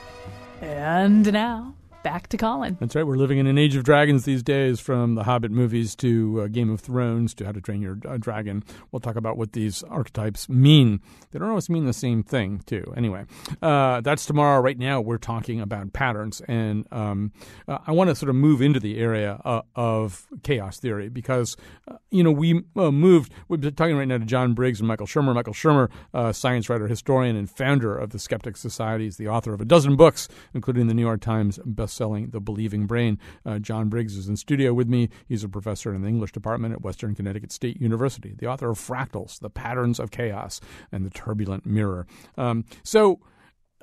And 0.62 1.30
now, 1.30 1.74
back 2.09 2.27
to 2.27 2.39
Colin. 2.39 2.79
That's 2.81 2.97
right. 2.97 3.07
We're 3.07 3.17
living 3.17 3.37
in 3.37 3.47
an 3.47 3.59
age 3.59 3.77
of 3.77 3.85
dragons 3.85 4.25
these 4.25 4.43
days, 4.43 4.81
from 4.81 5.15
the 5.15 5.25
Hobbit 5.25 5.51
movies 5.51 5.95
to 5.97 6.41
uh, 6.41 6.47
Game 6.47 6.71
of 6.71 6.81
Thrones 6.81 7.35
to 7.35 7.45
How 7.45 7.53
to 7.53 7.61
Train 7.61 7.83
Your 7.83 7.99
uh, 8.09 8.17
Dragon. 8.17 8.65
We'll 8.91 9.01
talk 9.01 9.17
about 9.17 9.37
what 9.37 9.53
these 9.53 9.83
archetypes 9.83 10.49
mean. 10.49 11.01
They 11.31 11.39
don't 11.39 11.51
always 11.51 11.69
mean 11.69 11.85
the 11.85 11.93
same 11.93 12.23
thing, 12.23 12.63
too. 12.65 12.95
Anyway, 12.97 13.27
uh, 13.61 14.01
that's 14.01 14.25
tomorrow. 14.25 14.63
Right 14.63 14.79
now, 14.79 15.03
we're 15.03 15.19
talking 15.19 15.61
about 15.61 15.93
patterns, 15.93 16.41
and 16.49 16.87
um, 16.91 17.31
uh, 17.69 17.77
I 17.87 17.93
want 17.93 18.09
to 18.09 18.17
sort 18.17 18.31
of 18.31 18.37
move 18.37 18.63
into 18.63 18.81
the 18.81 18.97
area 18.97 19.39
uh, 19.45 19.61
of 19.77 20.27
chaos 20.43 20.81
theory 20.81 21.11
because 21.11 21.59
uh, 21.89 21.97
you 22.11 22.23
know 22.23 22.33
we 22.33 22.65
moved. 22.75 23.35
We've 23.49 23.61
been 23.61 23.75
talking 23.75 23.99
right 23.99 24.09
now 24.09 24.17
to 24.17 24.25
John 24.25 24.55
Briggs 24.55 24.81
and 24.81 24.89
Michael 24.89 25.07
Shermer. 25.07 25.35
Michael 25.35 25.53
Shermer, 25.53 25.91
science 26.35 26.71
writer, 26.71 26.89
historian, 26.89 27.37
and 27.37 27.51
founder 27.51 27.95
of 27.99 28.11
the 28.11 28.19
Skeptic 28.19 28.57
Society, 28.57 29.07
is 29.07 29.19
the 29.19 29.29
author 29.29 29.53
of 29.53 29.61
a 29.61 29.67
dozen 29.67 29.95
books, 29.95 30.27
including 30.55 30.87
the 30.87 30.95
New 30.95 31.03
York 31.03 31.21
Times 31.21 31.61
best 31.67 31.98
selling 31.99 32.31
The 32.31 32.41
Believing 32.41 32.87
Brain. 32.87 33.19
Uh, 33.45 33.59
John 33.59 33.91
Briggs 33.91 34.17
is 34.17 34.29
in 34.29 34.37
studio 34.37 34.73
with 34.73 34.89
me. 34.89 35.11
He's 35.29 35.45
a 35.45 35.49
professor 35.49 35.93
in 35.93 36.01
the 36.01 36.09
English 36.09 36.33
department 36.33 36.73
at 36.73 36.81
Western 36.81 37.15
Connecticut 37.15 37.53
State 37.53 37.79
University, 37.81 38.35
the 38.39 38.47
author 38.47 38.71
of 38.71 38.79
Fractals, 38.79 39.39
The 39.41 39.51
Patterns 39.51 40.01
of 40.01 40.11
Chaos, 40.11 40.61
and 40.91 41.05
The 41.05 41.11
Turbulent 41.11 41.67
Mirror. 41.67 42.07
Um, 42.39 42.65
so, 42.83 43.21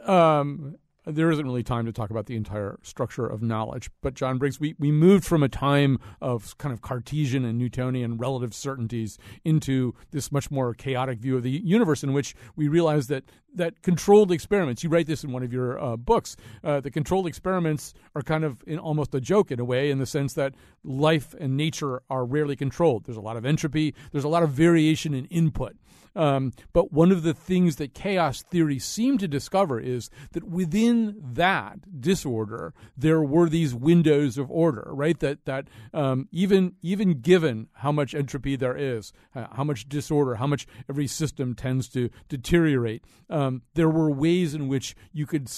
um, 0.05 0.77
there 1.05 1.31
isn't 1.31 1.45
really 1.45 1.63
time 1.63 1.85
to 1.85 1.91
talk 1.91 2.09
about 2.09 2.25
the 2.25 2.35
entire 2.35 2.79
structure 2.81 3.25
of 3.25 3.41
knowledge. 3.41 3.89
But 4.01 4.13
John 4.13 4.37
Briggs, 4.37 4.59
we, 4.59 4.75
we 4.79 4.91
moved 4.91 5.25
from 5.25 5.43
a 5.43 5.49
time 5.49 5.99
of 6.21 6.57
kind 6.57 6.73
of 6.73 6.81
Cartesian 6.81 7.45
and 7.45 7.57
Newtonian 7.57 8.17
relative 8.17 8.53
certainties 8.53 9.17
into 9.43 9.93
this 10.11 10.31
much 10.31 10.51
more 10.51 10.73
chaotic 10.73 11.19
view 11.19 11.37
of 11.37 11.43
the 11.43 11.51
universe 11.51 12.03
in 12.03 12.13
which 12.13 12.35
we 12.55 12.67
realize 12.67 13.07
that 13.07 13.23
that 13.55 13.81
controlled 13.81 14.31
experiments, 14.31 14.83
you 14.83 14.89
write 14.89 15.07
this 15.07 15.23
in 15.23 15.31
one 15.31 15.43
of 15.43 15.53
your 15.53 15.81
uh, 15.81 15.95
books, 15.95 16.35
uh, 16.63 16.81
the 16.81 16.91
controlled 16.91 17.25
experiments 17.25 17.93
are 18.13 18.21
kind 18.21 18.43
of 18.43 18.61
in 18.67 18.77
almost 18.77 19.15
a 19.15 19.21
joke 19.21 19.51
in 19.51 19.59
a 19.59 19.65
way, 19.65 19.89
in 19.89 19.99
the 19.99 20.05
sense 20.05 20.33
that 20.33 20.53
life 20.83 21.33
and 21.39 21.55
nature 21.55 22.01
are 22.09 22.25
rarely 22.25 22.55
controlled. 22.55 23.05
There's 23.05 23.17
a 23.17 23.21
lot 23.21 23.37
of 23.37 23.45
entropy, 23.45 23.95
there's 24.11 24.23
a 24.23 24.29
lot 24.29 24.43
of 24.43 24.49
variation 24.49 25.13
in 25.13 25.25
input. 25.25 25.75
Um, 26.15 26.53
but 26.73 26.93
one 26.93 27.11
of 27.11 27.23
the 27.23 27.33
things 27.33 27.75
that 27.75 27.93
chaos 27.93 28.41
theory 28.41 28.79
seemed 28.79 29.19
to 29.19 29.27
discover 29.27 29.79
is 29.79 30.09
that 30.31 30.45
within 30.45 31.15
that 31.19 32.01
disorder, 32.01 32.73
there 32.97 33.21
were 33.21 33.49
these 33.49 33.75
windows 33.75 34.37
of 34.37 34.49
order, 34.49 34.87
right? 34.91 35.19
That 35.19 35.45
that 35.45 35.67
um, 35.93 36.27
even 36.31 36.75
even 36.81 37.21
given 37.21 37.67
how 37.73 37.91
much 37.91 38.15
entropy 38.15 38.55
there 38.55 38.77
is, 38.77 39.11
uh, 39.35 39.47
how 39.51 39.63
much 39.63 39.89
disorder, 39.89 40.35
how 40.35 40.47
much 40.47 40.67
every 40.89 41.07
system 41.07 41.53
tends 41.53 41.89
to 41.89 42.09
deteriorate, 42.29 43.03
um, 43.29 43.63
there 43.73 43.89
were 43.89 44.09
ways 44.09 44.53
in 44.53 44.67
which 44.67 44.95
you 45.11 45.25
could 45.25 45.49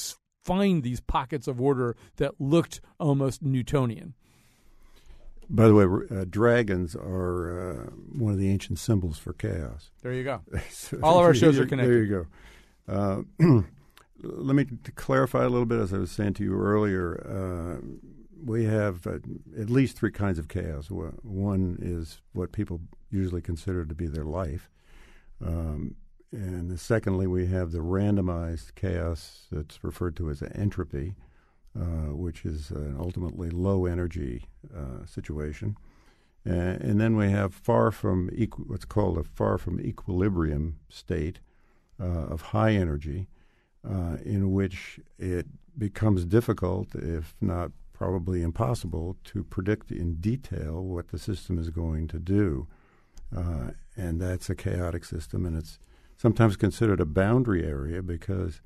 find 0.44 0.82
these 0.82 1.02
pockets 1.02 1.48
of 1.48 1.60
order 1.62 1.96
that 2.16 2.40
looked 2.40 2.80
almost 3.00 3.44
Newtonian. 3.44 4.14
By 5.50 5.68
the 5.68 5.74
way, 5.74 5.86
uh, 6.12 6.26
dragons 6.30 6.96
are 6.96 7.72
uh, 7.72 7.90
one 8.18 8.34
of 8.34 8.40
the 8.40 8.50
ancient 8.50 8.80
symbols 8.80 9.18
for 9.18 9.34
chaos. 9.34 9.92
There 10.02 10.14
you 10.14 10.24
go. 10.24 10.42
so 10.70 11.00
All 11.02 11.20
of 11.20 11.26
our 11.26 11.34
shows 11.34 11.58
are 11.58 11.66
connected. 11.66 11.92
There 11.92 12.04
you 12.04 12.28
go. 12.88 13.24
Uh, 13.40 13.62
let 14.22 14.56
me 14.56 14.66
clarify 14.96 15.46
a 15.46 15.50
little 15.50 15.66
bit, 15.66 15.80
as 15.80 15.94
I 15.94 15.98
was 15.98 16.12
saying 16.12 16.34
to 16.36 16.44
you 16.44 16.60
earlier. 16.60 17.80
Uh, 17.82 17.86
we 18.46 18.66
have 18.66 19.08
uh, 19.08 19.20
at 19.60 19.70
least 19.70 19.98
three 19.98 20.12
kinds 20.12 20.38
of 20.40 20.48
chaos. 20.48 20.88
One 20.90 21.78
is 21.82 22.22
what 22.34 22.52
people 22.52 22.82
usually 23.10 23.42
consider 23.42 23.86
to 23.86 23.96
be 23.96 24.08
their 24.08 24.26
life. 24.26 24.70
Um, 25.44 25.96
and 26.32 26.80
secondly, 26.80 27.26
we 27.26 27.48
have 27.48 27.72
the 27.72 27.80
randomized 27.80 28.76
chaos 28.76 29.48
that's 29.52 29.84
referred 29.84 30.16
to 30.18 30.30
as 30.30 30.44
entropy. 30.54 31.16
Uh, 31.78 32.12
which 32.12 32.44
is 32.44 32.72
an 32.72 32.96
ultimately 32.98 33.52
low 33.52 33.86
energy 33.86 34.44
uh, 34.76 35.06
situation. 35.06 35.78
Uh, 36.44 36.52
and 36.52 37.00
then 37.00 37.16
we 37.16 37.30
have 37.30 37.54
far 37.54 37.92
from 37.92 38.32
equ- 38.32 38.68
what's 38.68 38.86
called 38.86 39.16
a 39.16 39.24
far 39.24 39.60
from 39.60 39.80
equilibrium 39.80 40.80
state 40.90 41.40
uh, 42.02 42.04
of 42.04 42.42
high 42.42 42.72
energy, 42.72 43.28
uh, 43.88 44.18
in 44.26 44.52
which 44.54 45.00
it 45.20 45.46
becomes 45.78 46.26
difficult, 46.26 46.96
if 46.96 47.36
not 47.42 47.72
probably 47.94 48.42
impossible, 48.42 49.16
to 49.24 49.44
predict 49.44 49.92
in 49.92 50.16
detail 50.16 50.82
what 50.82 51.10
the 51.10 51.20
system 51.20 51.60
is 51.60 51.70
going 51.70 52.08
to 52.08 52.18
do. 52.18 52.68
and 53.96 54.20
that's 54.20 54.50
a 54.50 54.56
chaotic 54.56 55.06
system, 55.06 55.46
and 55.46 55.56
it's 55.56 55.78
sometimes 56.16 56.56
considered 56.56 57.00
a 57.00 57.06
boundary 57.06 57.64
area 57.64 58.02
because 58.02 58.62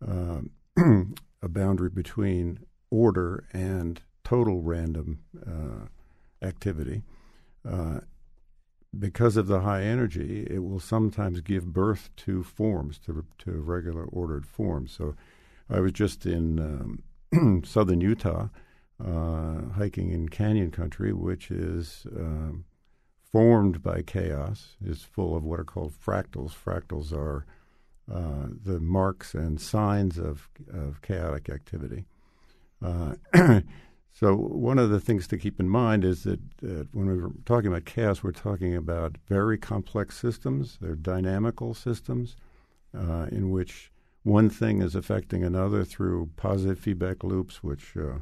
a 1.42 1.48
boundary 1.48 1.90
between 1.90 2.60
order 2.90 3.44
and 3.52 4.02
total 4.24 4.62
random 4.62 5.20
uh, 5.46 5.86
activity. 6.46 7.02
Uh, 7.68 8.00
because 8.98 9.36
of 9.36 9.46
the 9.46 9.60
high 9.60 9.82
energy, 9.82 10.46
it 10.50 10.58
will 10.58 10.80
sometimes 10.80 11.40
give 11.40 11.72
birth 11.72 12.10
to 12.16 12.42
forms, 12.42 12.98
to, 12.98 13.24
to 13.38 13.52
regular 13.52 14.04
ordered 14.04 14.46
forms. 14.46 14.92
So 14.92 15.14
I 15.68 15.80
was 15.80 15.92
just 15.92 16.26
in 16.26 16.58
um, 17.32 17.62
southern 17.64 18.00
Utah 18.00 18.48
uh, 19.04 19.70
hiking 19.76 20.10
in 20.10 20.28
canyon 20.28 20.70
country, 20.70 21.12
which 21.12 21.50
is 21.50 22.06
um, 22.16 22.64
formed 23.30 23.82
by 23.82 24.02
chaos, 24.02 24.76
is 24.84 25.02
full 25.02 25.36
of 25.36 25.44
what 25.44 25.60
are 25.60 25.64
called 25.64 25.92
fractals. 25.92 26.52
Fractals 26.52 27.12
are 27.12 27.46
uh, 28.12 28.48
the 28.64 28.80
marks 28.80 29.34
and 29.34 29.60
signs 29.60 30.18
of, 30.18 30.48
of 30.72 31.00
chaotic 31.02 31.48
activity. 31.48 32.04
Uh, 32.82 33.14
so, 34.12 34.34
one 34.34 34.78
of 34.78 34.90
the 34.90 35.00
things 35.00 35.28
to 35.28 35.38
keep 35.38 35.60
in 35.60 35.68
mind 35.68 36.04
is 36.04 36.24
that 36.24 36.40
when 36.92 37.06
we're 37.06 37.30
talking 37.44 37.68
about 37.68 37.84
chaos, 37.84 38.22
we're 38.22 38.32
talking 38.32 38.74
about 38.74 39.16
very 39.28 39.58
complex 39.58 40.18
systems. 40.18 40.78
They're 40.80 40.96
dynamical 40.96 41.74
systems 41.74 42.36
uh, 42.96 43.26
in 43.30 43.50
which 43.50 43.92
one 44.22 44.50
thing 44.50 44.82
is 44.82 44.94
affecting 44.94 45.44
another 45.44 45.84
through 45.84 46.30
positive 46.36 46.78
feedback 46.78 47.22
loops, 47.22 47.62
which 47.62 47.96
uh, 47.96 48.18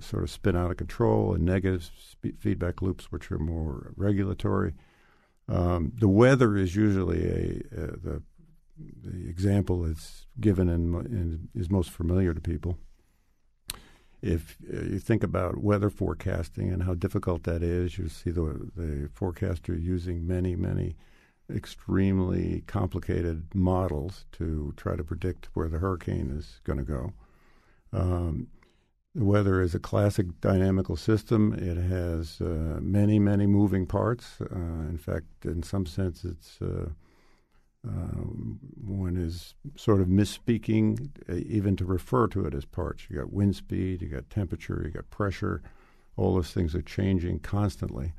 sort 0.00 0.22
of 0.22 0.30
spin 0.30 0.56
out 0.56 0.70
of 0.70 0.76
control, 0.76 1.34
and 1.34 1.44
negative 1.44 1.88
sp- 1.94 2.36
feedback 2.38 2.82
loops, 2.82 3.12
which 3.12 3.30
are 3.30 3.38
more 3.38 3.92
regulatory. 3.96 4.74
Um, 5.48 5.92
the 5.98 6.08
weather 6.08 6.56
is 6.56 6.74
usually 6.74 7.24
a, 7.24 7.80
a 7.80 7.86
the 7.96 8.22
the 8.78 9.28
example 9.28 9.82
that's 9.82 10.26
given 10.40 10.68
and, 10.68 11.48
is 11.54 11.70
most 11.70 11.90
familiar 11.90 12.34
to 12.34 12.40
people. 12.40 12.78
If 14.22 14.56
uh, 14.72 14.82
you 14.82 14.98
think 14.98 15.22
about 15.22 15.58
weather 15.58 15.90
forecasting 15.90 16.72
and 16.72 16.82
how 16.82 16.94
difficult 16.94 17.44
that 17.44 17.62
is, 17.62 17.98
you 17.98 18.08
see 18.08 18.30
the 18.30 18.70
the 18.76 19.08
forecaster 19.12 19.74
using 19.74 20.26
many 20.26 20.56
many 20.56 20.96
extremely 21.54 22.64
complicated 22.66 23.54
models 23.54 24.24
to 24.32 24.74
try 24.76 24.96
to 24.96 25.04
predict 25.04 25.48
where 25.54 25.68
the 25.68 25.78
hurricane 25.78 26.30
is 26.30 26.60
going 26.64 26.78
to 26.78 26.84
go. 26.84 27.12
Um, 27.92 28.48
the 29.14 29.24
weather 29.24 29.62
is 29.62 29.74
a 29.74 29.78
classic 29.78 30.40
dynamical 30.40 30.96
system. 30.96 31.54
It 31.54 31.76
has 31.76 32.40
uh, 32.40 32.80
many, 32.82 33.18
many 33.18 33.46
moving 33.46 33.86
parts. 33.86 34.38
Uh, 34.40 34.88
in 34.90 34.98
fact, 34.98 35.44
in 35.44 35.62
some 35.62 35.86
sense, 35.86 36.24
it's 36.24 36.60
uh 36.60 36.90
one 37.86 39.16
is 39.16 39.54
sort 39.76 40.00
of 40.00 40.08
misspeaking 40.08 41.10
uh, 41.28 41.34
even 41.46 41.76
to 41.76 41.84
refer 41.84 42.26
to 42.28 42.44
it 42.46 42.54
as 42.54 42.64
parts. 42.64 43.04
You 43.08 43.18
got 43.18 43.32
wind 43.32 43.56
speed, 43.56 44.02
you 44.02 44.08
got 44.08 44.30
temperature, 44.30 44.82
you 44.84 44.90
got 44.90 45.10
pressure. 45.10 45.62
All 46.16 46.34
those 46.34 46.52
things 46.52 46.74
are 46.74 46.82
changing 46.82 47.40
constantly. 47.40 48.12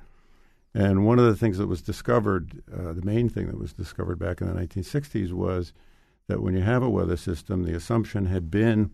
And 0.73 1.05
one 1.05 1.17
of 1.17 1.25
the 1.25 1.35
things 1.35 1.57
that 1.57 1.67
was 1.67 1.81
discovered, 1.81 2.61
uh, 2.71 2.93
the 2.93 3.01
main 3.01 3.29
thing 3.29 3.47
that 3.47 3.57
was 3.59 3.73
discovered 3.73 4.19
back 4.19 4.41
in 4.41 4.47
the 4.47 4.53
1960s 4.53 5.31
was 5.31 5.73
that 6.27 6.41
when 6.41 6.53
you 6.53 6.61
have 6.61 6.83
a 6.83 6.89
weather 6.89 7.17
system, 7.17 7.63
the 7.63 7.75
assumption 7.75 8.25
had 8.25 8.51
been 8.51 8.91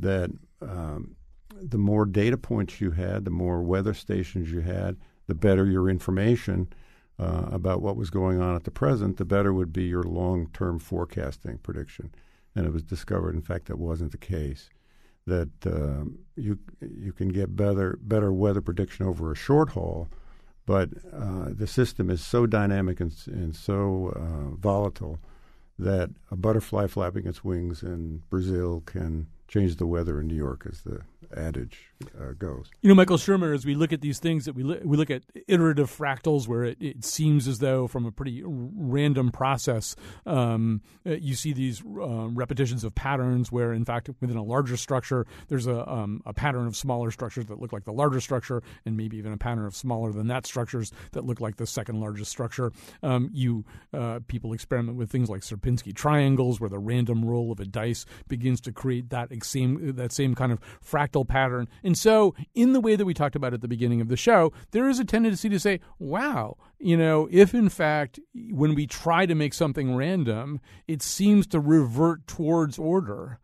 that 0.00 0.30
um, 0.60 1.14
the 1.62 1.78
more 1.78 2.04
data 2.04 2.36
points 2.36 2.80
you 2.80 2.90
had, 2.90 3.24
the 3.24 3.30
more 3.30 3.62
weather 3.62 3.94
stations 3.94 4.50
you 4.50 4.60
had, 4.60 4.96
the 5.28 5.34
better 5.34 5.66
your 5.66 5.88
information 5.88 6.68
uh, 7.18 7.46
about 7.50 7.80
what 7.80 7.96
was 7.96 8.10
going 8.10 8.40
on 8.40 8.56
at 8.56 8.64
the 8.64 8.70
present, 8.70 9.16
the 9.16 9.24
better 9.24 9.52
would 9.52 9.72
be 9.72 9.84
your 9.84 10.02
long 10.02 10.48
term 10.52 10.78
forecasting 10.78 11.58
prediction. 11.58 12.10
And 12.56 12.66
it 12.66 12.72
was 12.72 12.82
discovered, 12.82 13.34
in 13.34 13.42
fact, 13.42 13.66
that 13.66 13.78
wasn't 13.78 14.12
the 14.12 14.18
case. 14.18 14.70
That 15.26 15.50
um, 15.66 16.18
you 16.36 16.58
you 16.80 17.12
can 17.12 17.28
get 17.28 17.56
better 17.56 17.98
better 18.02 18.32
weather 18.32 18.60
prediction 18.60 19.06
over 19.06 19.32
a 19.32 19.36
short 19.36 19.70
haul, 19.70 20.08
but 20.66 20.90
uh, 21.12 21.46
the 21.48 21.66
system 21.66 22.10
is 22.10 22.22
so 22.22 22.46
dynamic 22.46 23.00
and, 23.00 23.14
and 23.26 23.56
so 23.56 24.12
uh, 24.14 24.54
volatile 24.56 25.18
that 25.78 26.10
a 26.30 26.36
butterfly 26.36 26.86
flapping 26.86 27.26
its 27.26 27.42
wings 27.42 27.82
in 27.82 28.22
Brazil 28.28 28.82
can 28.84 29.26
change 29.54 29.76
the 29.76 29.86
weather 29.86 30.20
in 30.20 30.26
New 30.26 30.34
York, 30.34 30.66
as 30.68 30.80
the 30.82 31.00
adage 31.36 31.92
uh, 32.20 32.32
goes. 32.36 32.70
You 32.82 32.88
know, 32.88 32.94
Michael 32.94 33.16
Shermer, 33.16 33.54
as 33.54 33.64
we 33.64 33.74
look 33.76 33.92
at 33.92 34.00
these 34.00 34.18
things, 34.18 34.46
that 34.46 34.54
we 34.54 34.64
li- 34.64 34.80
we 34.84 34.96
look 34.96 35.10
at 35.10 35.22
iterative 35.46 35.90
fractals, 35.90 36.48
where 36.48 36.64
it, 36.64 36.76
it, 36.80 37.04
seems 37.04 37.46
as 37.46 37.58
though 37.58 37.86
from 37.86 38.04
a 38.04 38.10
pretty 38.10 38.42
random 38.44 39.30
process, 39.30 39.94
um, 40.26 40.82
uh, 41.06 41.12
you 41.12 41.34
see 41.34 41.52
these 41.52 41.82
uh, 41.82 42.28
repetitions 42.30 42.82
of 42.82 42.94
patterns. 42.94 43.52
Where, 43.52 43.72
in 43.72 43.84
fact, 43.84 44.10
within 44.20 44.36
a 44.36 44.42
larger 44.42 44.76
structure, 44.76 45.24
there's 45.48 45.68
a 45.68 45.88
um, 45.88 46.20
a 46.26 46.32
pattern 46.32 46.66
of 46.66 46.76
smaller 46.76 47.12
structures 47.12 47.46
that 47.46 47.60
look 47.60 47.72
like 47.72 47.84
the 47.84 47.92
larger 47.92 48.20
structure, 48.20 48.60
and 48.84 48.96
maybe 48.96 49.16
even 49.18 49.32
a 49.32 49.38
pattern 49.38 49.66
of 49.66 49.76
smaller 49.76 50.12
than 50.12 50.26
that 50.28 50.46
structures 50.46 50.90
that 51.12 51.24
look 51.24 51.40
like 51.40 51.56
the 51.56 51.66
second 51.66 52.00
largest 52.00 52.30
structure. 52.30 52.72
Um, 53.02 53.30
you 53.32 53.64
uh, 53.92 54.20
people 54.26 54.52
experiment 54.52 54.98
with 54.98 55.10
things 55.10 55.30
like 55.30 55.42
Sierpinski 55.42 55.94
triangles, 55.94 56.60
where 56.60 56.70
the 56.70 56.80
random 56.80 57.24
roll 57.24 57.52
of 57.52 57.60
a 57.60 57.64
dice 57.64 58.04
begins 58.26 58.60
to 58.62 58.72
create 58.72 59.10
that 59.10 59.30
same 59.44 59.94
that 59.96 60.12
same 60.12 60.34
kind 60.34 60.52
of 60.52 60.60
fractal 60.84 61.26
pattern. 61.26 61.68
And 61.82 61.96
so, 61.96 62.34
in 62.54 62.72
the 62.72 62.80
way 62.80 62.96
that 62.96 63.04
we 63.04 63.14
talked 63.14 63.36
about 63.36 63.54
at 63.54 63.60
the 63.60 63.68
beginning 63.68 64.00
of 64.00 64.08
the 64.08 64.16
show, 64.16 64.52
there 64.70 64.88
is 64.88 64.98
a 64.98 65.04
tendency 65.04 65.48
to 65.48 65.60
say, 65.60 65.80
wow, 65.98 66.56
you 66.78 66.96
know, 66.96 67.28
if 67.30 67.54
in 67.54 67.68
fact, 67.68 68.20
when 68.50 68.74
we 68.74 68.86
try 68.86 69.26
to 69.26 69.34
make 69.34 69.54
something 69.54 69.94
random, 69.94 70.60
it 70.86 71.02
seems 71.02 71.46
to 71.48 71.60
revert 71.60 72.26
towards 72.26 72.78
order 72.78 73.38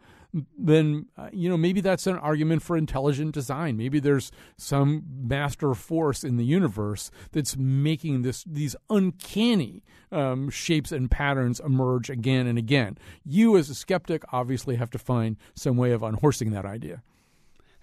then 0.56 1.06
uh, 1.16 1.28
you 1.32 1.48
know 1.48 1.56
maybe 1.56 1.80
that's 1.80 2.06
an 2.06 2.16
argument 2.16 2.62
for 2.62 2.76
intelligent 2.76 3.32
design. 3.34 3.76
Maybe 3.76 4.00
there's 4.00 4.30
some 4.56 5.04
master 5.22 5.74
force 5.74 6.22
in 6.24 6.36
the 6.36 6.44
universe 6.44 7.10
that's 7.32 7.56
making 7.56 8.22
this 8.22 8.44
these 8.44 8.76
uncanny 8.88 9.82
um, 10.12 10.50
shapes 10.50 10.92
and 10.92 11.10
patterns 11.10 11.60
emerge 11.60 12.10
again 12.10 12.46
and 12.46 12.58
again. 12.58 12.98
You, 13.24 13.56
as 13.56 13.70
a 13.70 13.74
skeptic, 13.74 14.22
obviously 14.32 14.76
have 14.76 14.90
to 14.90 14.98
find 14.98 15.36
some 15.54 15.76
way 15.76 15.92
of 15.92 16.02
unhorsing 16.02 16.52
that 16.52 16.64
idea. 16.64 17.02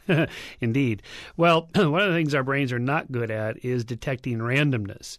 Indeed. 0.61 1.03
Well, 1.35 1.69
one 1.75 2.01
of 2.01 2.09
the 2.09 2.15
things 2.15 2.33
our 2.33 2.43
brains 2.43 2.71
are 2.71 2.79
not 2.79 3.11
good 3.11 3.31
at 3.31 3.63
is 3.63 3.83
detecting 3.83 4.39
randomness 4.39 5.17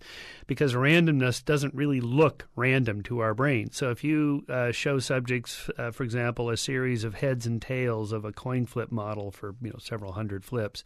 because 0.49 0.73
randomness 0.73 1.45
doesn't 1.45 1.75
really 1.75 2.01
look 2.01 2.49
random 2.57 3.03
to 3.03 3.21
our 3.21 3.35
brain. 3.35 3.71
So 3.71 3.91
if 3.91 4.03
you 4.03 4.45
uh, 4.49 4.73
show 4.73 4.99
subjects, 4.99 5.69
uh, 5.77 5.91
for 5.91 6.03
example, 6.03 6.49
a 6.49 6.57
series 6.57 7.05
of 7.05 7.15
heads 7.15 7.47
and 7.47 7.61
tails 7.61 8.13
of 8.13 8.25
a 8.25 8.33
coin 8.33 8.65
flip 8.67 8.91
model 8.91 9.31
for 9.31 9.55
you 9.63 9.69
know 9.69 9.79
several 9.79 10.13
hundred 10.13 10.45
flips, 10.45 10.83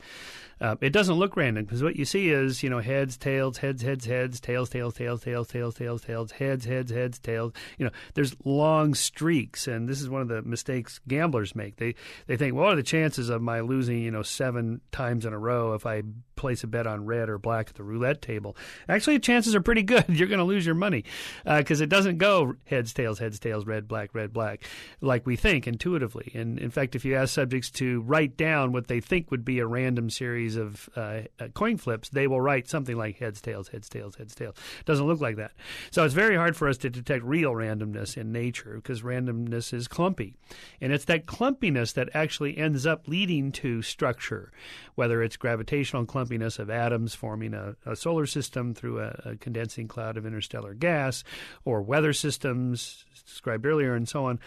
uh, 0.61 0.77
it 0.81 0.91
doesn't 0.91 1.15
look 1.15 1.37
random 1.37 1.65
because 1.65 1.83
what 1.83 1.97
you 1.97 2.05
see 2.05 2.31
is 2.31 2.63
you 2.63 2.69
know 2.69 2.81
heads, 2.81 3.17
tails, 3.17 3.59
heads, 3.59 3.83
heads, 3.83 4.05
heads, 4.05 4.41
tails, 4.41 4.69
tails, 4.69 4.95
tails, 4.95 5.23
tails, 5.23 5.49
tails, 5.49 5.75
tails, 5.77 6.03
tails, 6.03 6.33
heads, 6.33 6.65
heads, 6.65 6.91
heads, 6.91 7.19
tails. 7.21 7.53
You 7.79 7.87
know, 7.87 7.93
there's 8.15 8.35
long 8.45 8.95
streaks, 8.95 9.69
and 9.69 9.89
this 9.89 10.03
is 10.03 10.11
one 10.11 10.23
of 10.23 10.29
the 10.29 10.43
mistakes 10.43 11.01
gamblers 11.07 11.55
make. 11.55 11.77
They 11.77 11.95
they 12.27 12.37
think, 12.37 12.57
well, 12.57 12.65
what 12.65 12.73
are 12.73 12.77
the 12.77 12.83
chances 12.83 13.29
of 13.29 13.41
my 13.41 13.61
losing 13.61 14.03
you 14.03 14.11
know 14.11 14.23
seven 14.23 14.81
times 14.91 15.25
in 15.25 15.33
a 15.33 15.39
row 15.39 15.75
if 15.75 15.87
I 15.87 16.03
place 16.35 16.65
a 16.65 16.67
bet 16.67 16.89
on 16.89 17.07
red 17.07 17.29
or 17.29 17.39
black 17.39 17.69
at 17.69 17.77
the 17.77 17.85
roulette 17.85 18.21
table? 18.21 18.57
Actually, 18.89 19.19
the 19.19 19.52
are 19.55 19.61
pretty 19.61 19.83
good. 19.83 20.05
You're 20.09 20.29
going 20.29 20.39
to 20.39 20.45
lose 20.45 20.67
your 20.67 20.75
money 20.75 21.05
because 21.45 21.81
uh, 21.81 21.85
it 21.85 21.89
doesn't 21.89 22.19
go 22.19 22.55
heads, 22.65 22.93
tails, 22.93 23.19
heads, 23.19 23.39
tails, 23.39 23.67
red, 23.67 23.89
black, 23.89 24.15
red, 24.15 24.33
black, 24.33 24.65
like 25.01 25.27
we 25.27 25.37
think 25.37 25.67
intuitively. 25.67 26.31
And 26.35 26.59
in 26.59 26.71
fact, 26.71 26.95
if 26.95 27.05
you 27.05 27.17
ask 27.17 27.35
subjects 27.35 27.71
to 27.73 28.01
write 28.03 28.37
down 28.37 28.73
what 28.73 28.89
they 28.89 29.01
think 29.01 29.31
would 29.31 29.45
be 29.45 29.59
a 29.59 29.67
random 29.67 30.11
series 30.11 30.57
of 30.57 30.89
uh, 30.97 31.23
uh 31.41 31.49
coin 31.55 31.77
flips, 31.77 32.09
they 32.09 32.27
will 32.27 32.41
write 32.41 32.69
something 32.69 32.97
like 32.97 33.19
heads, 33.19 33.41
tails, 33.41 33.69
heads, 33.69 33.89
tails, 33.89 34.17
heads, 34.17 34.35
tails. 34.35 34.57
It 34.81 34.87
doesn't 34.87 35.07
look 35.07 35.21
like 35.21 35.37
that. 35.37 35.53
So 35.91 36.05
it's 36.05 36.15
very 36.15 36.37
hard 36.37 36.57
for 36.57 36.69
us 36.69 36.79
to 36.79 36.91
detect 36.91 37.25
real 37.25 37.53
randomness 37.53 38.17
in 38.17 38.33
nature 38.33 38.75
because 38.77 39.03
randomness 39.03 39.73
is 39.73 39.89
clumpy. 39.89 40.35
And 40.81 40.93
it's 40.93 41.05
that 41.07 41.27
clumpiness 41.27 41.95
that 41.95 42.11
actually 42.15 42.59
ends 42.59 42.87
up 42.87 43.09
leading 43.09 43.53
to 43.53 43.83
structure, 43.83 44.53
whether 44.95 45.23
it's 45.23 45.37
gravitational 45.37 46.07
clumpiness 46.07 46.59
of 46.59 46.71
atoms 46.71 47.15
forming 47.15 47.55
a, 47.55 47.77
a 47.87 47.97
solar 47.97 48.27
system 48.27 48.75
through 48.75 49.01
a, 49.01 49.21
a 49.25 49.37
condensing 49.43 49.89
cloud 49.89 50.17
of 50.17 50.25
interstellar 50.25 50.73
gas, 50.73 51.23
or 51.67 51.83
weather 51.83 52.15
systems 52.15 53.05
described 53.27 53.67
earlier, 53.67 53.95
and 53.95 54.09
so 54.09 54.25
on. 54.25 54.39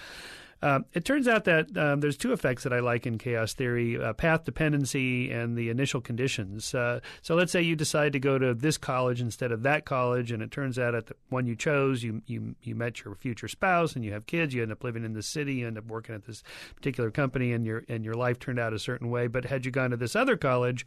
Uh, 0.66 0.80
it 0.94 1.06
turns 1.06 1.28
out 1.28 1.44
that 1.44 1.78
um, 1.78 2.00
there's 2.00 2.18
two 2.18 2.34
effects 2.34 2.64
that 2.64 2.74
I 2.74 2.80
like 2.80 3.06
in 3.06 3.20
chaos 3.20 3.54
theory 3.54 4.02
uh, 4.02 4.14
path 4.14 4.46
dependency 4.46 5.30
and 5.30 5.56
the 5.56 5.70
initial 5.70 6.02
conditions. 6.02 6.74
Uh, 6.74 7.02
so 7.22 7.36
let's 7.36 7.52
say 7.52 7.62
you 7.62 7.76
decide 7.76 8.14
to 8.14 8.20
go 8.20 8.40
to 8.40 8.56
this 8.56 8.76
college 8.76 9.22
instead 9.22 9.52
of 9.52 9.62
that 9.62 9.86
college, 9.86 10.32
and 10.32 10.42
it 10.42 10.50
turns 10.50 10.80
out 10.80 10.96
at 10.96 11.06
the 11.06 11.16
one 11.30 11.46
you 11.46 11.56
chose, 11.56 12.02
you, 12.02 12.24
you, 12.26 12.56
you 12.64 12.74
met 12.74 13.06
your 13.06 13.14
future 13.14 13.48
spouse 13.48 13.96
and 13.96 14.04
you 14.04 14.12
have 14.12 14.26
kids, 14.26 14.56
you 14.56 14.64
end 14.64 14.72
up 14.72 14.84
living 14.84 15.06
in 15.06 15.14
this 15.14 15.28
city, 15.28 15.54
you 15.54 15.68
end 15.68 15.78
up 15.78 15.86
working 15.86 16.16
at 16.16 16.26
this 16.26 16.42
particular 16.76 17.12
company, 17.12 17.54
and 17.54 17.64
your, 17.64 17.84
and 17.88 18.04
your 18.04 18.16
life 18.16 18.40
turned 18.40 18.58
out 18.58 18.74
a 18.74 18.80
certain 18.80 19.12
way. 19.12 19.28
But 19.28 19.46
had 19.46 19.68
you 19.68 19.72
gone 19.72 19.92
to 19.92 19.98
this 19.98 20.16
other 20.16 20.36
college, 20.36 20.84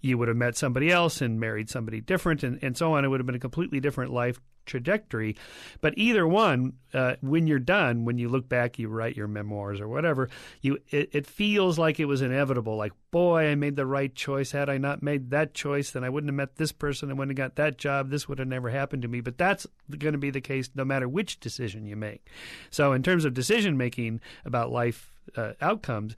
you 0.00 0.18
would 0.18 0.26
have 0.26 0.36
met 0.36 0.56
somebody 0.56 0.90
else 0.90 1.20
and 1.20 1.38
married 1.38 1.70
somebody 1.70 2.00
different, 2.00 2.42
and, 2.42 2.58
and 2.64 2.76
so 2.76 2.94
on. 2.94 3.04
It 3.04 3.08
would 3.08 3.20
have 3.20 3.26
been 3.26 3.36
a 3.36 3.38
completely 3.38 3.78
different 3.78 4.12
life 4.12 4.40
trajectory. 4.66 5.36
But 5.80 5.94
either 5.96 6.26
one, 6.26 6.74
uh, 6.92 7.16
when 7.20 7.46
you're 7.46 7.58
done, 7.58 8.04
when 8.04 8.18
you 8.18 8.28
look 8.28 8.48
back, 8.48 8.78
you 8.78 8.88
write 8.88 9.16
your 9.16 9.28
memoirs 9.28 9.80
or 9.80 9.88
whatever, 9.88 10.28
you 10.60 10.78
it, 10.90 11.10
it, 11.12 11.26
feels 11.26 11.78
like 11.78 12.00
it 12.00 12.06
was 12.06 12.22
inevitable. 12.22 12.76
Like, 12.76 12.92
boy, 13.10 13.46
I 13.48 13.54
made 13.54 13.76
the 13.76 13.86
right 13.86 14.14
choice. 14.14 14.52
Had 14.52 14.68
I 14.68 14.78
not 14.78 15.02
made 15.02 15.30
that 15.30 15.54
choice, 15.54 15.90
then 15.90 16.04
I 16.04 16.08
wouldn't 16.08 16.28
have 16.28 16.36
met 16.36 16.56
this 16.56 16.72
person. 16.72 17.10
I 17.10 17.14
wouldn't 17.14 17.38
have 17.38 17.48
got 17.48 17.56
that 17.56 17.78
job. 17.78 18.10
This 18.10 18.28
would 18.28 18.38
have 18.38 18.48
never 18.48 18.70
happened 18.70 19.02
to 19.02 19.08
me. 19.08 19.20
But 19.20 19.38
that's 19.38 19.66
going 19.98 20.12
to 20.12 20.18
be 20.18 20.30
the 20.30 20.40
case 20.40 20.70
no 20.74 20.84
matter 20.84 21.08
which 21.08 21.40
decision 21.40 21.86
you 21.86 21.96
make. 21.96 22.26
So, 22.70 22.92
in 22.92 23.02
terms 23.02 23.24
of 23.24 23.34
decision 23.34 23.76
making 23.76 24.20
about 24.44 24.72
life 24.72 25.12
uh, 25.36 25.52
outcomes, 25.60 26.16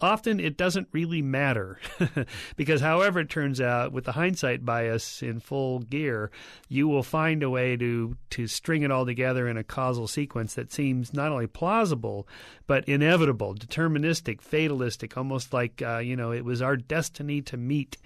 often 0.00 0.40
it 0.40 0.56
doesn't 0.56 0.88
really 0.92 1.22
matter 1.22 1.78
because 2.56 2.80
however 2.80 3.20
it 3.20 3.28
turns 3.28 3.60
out 3.60 3.92
with 3.92 4.04
the 4.04 4.12
hindsight 4.12 4.64
bias 4.64 5.22
in 5.22 5.40
full 5.40 5.80
gear 5.80 6.30
you 6.68 6.88
will 6.88 7.02
find 7.02 7.42
a 7.42 7.50
way 7.50 7.76
to 7.76 8.16
to 8.30 8.46
string 8.46 8.82
it 8.82 8.90
all 8.90 9.06
together 9.06 9.48
in 9.48 9.56
a 9.56 9.64
causal 9.64 10.06
sequence 10.06 10.54
that 10.54 10.72
seems 10.72 11.12
not 11.12 11.32
only 11.32 11.46
plausible 11.46 12.26
but 12.66 12.88
inevitable 12.88 13.54
deterministic 13.54 14.40
fatalistic 14.40 15.16
almost 15.16 15.52
like 15.52 15.82
uh, 15.82 15.98
you 15.98 16.16
know 16.16 16.32
it 16.32 16.44
was 16.44 16.62
our 16.62 16.76
destiny 16.76 17.42
to 17.42 17.56
meet 17.56 17.96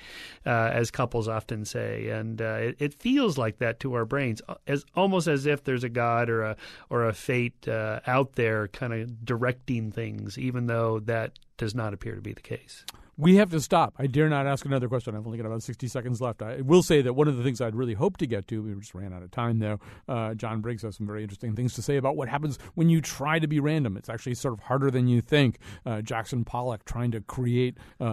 uh, 0.47 0.71
as 0.73 0.91
couples 0.91 1.29
often 1.29 1.65
say. 1.65 2.09
And 2.09 2.41
uh, 2.41 2.59
it, 2.61 2.77
it, 2.79 2.95
feels 2.95 3.39
like 3.39 3.59
that 3.59 3.81
to 3.81 3.95
our 3.95 4.05
brains 4.05 4.43
as 4.67 4.85
almost 4.95 5.27
as 5.27 5.47
if 5.47 5.65
there's 5.65 5.83
a 5.83 5.89
god 5.89 6.29
or 6.29 6.43
a 6.43 6.57
or 6.91 7.09
a 7.09 7.13
fate 7.13 7.67
uh, 7.67 8.01
out 8.07 8.35
there 8.35 8.69
kind 8.69 8.93
of 8.93 9.25
directing 9.25 9.91
things 9.91 10.39
even 10.39 10.67
though 10.67 11.01
that 11.01 11.39
does 11.57 11.75
not 11.75 11.95
appear 11.95 12.15
to 12.15 12.21
be 12.21 12.33
the 12.33 12.41
case. 12.41 12.85
We 13.19 13.37
have 13.37 13.51
to 13.51 13.61
stop. 13.61 13.93
I 13.99 14.07
dare 14.07 14.31
not 14.31 14.47
ask 14.47 14.65
another 14.65 14.89
question. 14.89 15.15
I've 15.15 15.27
only 15.27 15.37
got 15.37 15.47
about 15.47 15.63
60 15.63 15.87
seconds 15.87 16.23
left. 16.23 16.41
I 16.41 16.63
will 16.63 16.83
say 16.83 17.03
that 17.03 17.13
one 17.13 17.29
of 17.29 17.37
the 17.37 17.43
things 17.43 17.61
I'd 17.61 17.75
really 17.75 17.93
hoped 17.93 18.21
to 18.21 18.27
get 18.27 18.49
to, 18.49 18.63
we 18.63 18.75
just 18.81 18.95
ran 18.95 19.13
out 19.13 19.23
of 19.23 19.31
time 19.31 19.59
though. 19.59 19.81
Uh, 20.09 20.33
John 20.33 20.63
Briggs 20.63 20.81
has 20.83 20.97
some 20.97 21.07
very 21.07 21.23
interesting 21.23 21.55
things 21.55 21.75
to 21.75 21.83
say 21.83 21.97
about 21.97 22.17
what 22.17 22.31
happens 22.31 22.59
when 22.75 22.89
you 22.89 23.03
try 23.03 23.39
to 23.39 23.47
be 23.47 23.61
random. 23.61 23.99
It's 23.99 24.09
actually 24.09 24.35
sort 24.35 24.55
of 24.55 24.61
harder 24.61 24.91
than 24.91 25.09
you 25.09 25.21
think. 25.21 25.59
Uh, 25.85 26.01
Jackson 26.01 26.43
Pollock 26.43 26.87
trying 26.87 27.11
to 27.11 27.21
create 27.21 27.77
uh, 28.01 28.05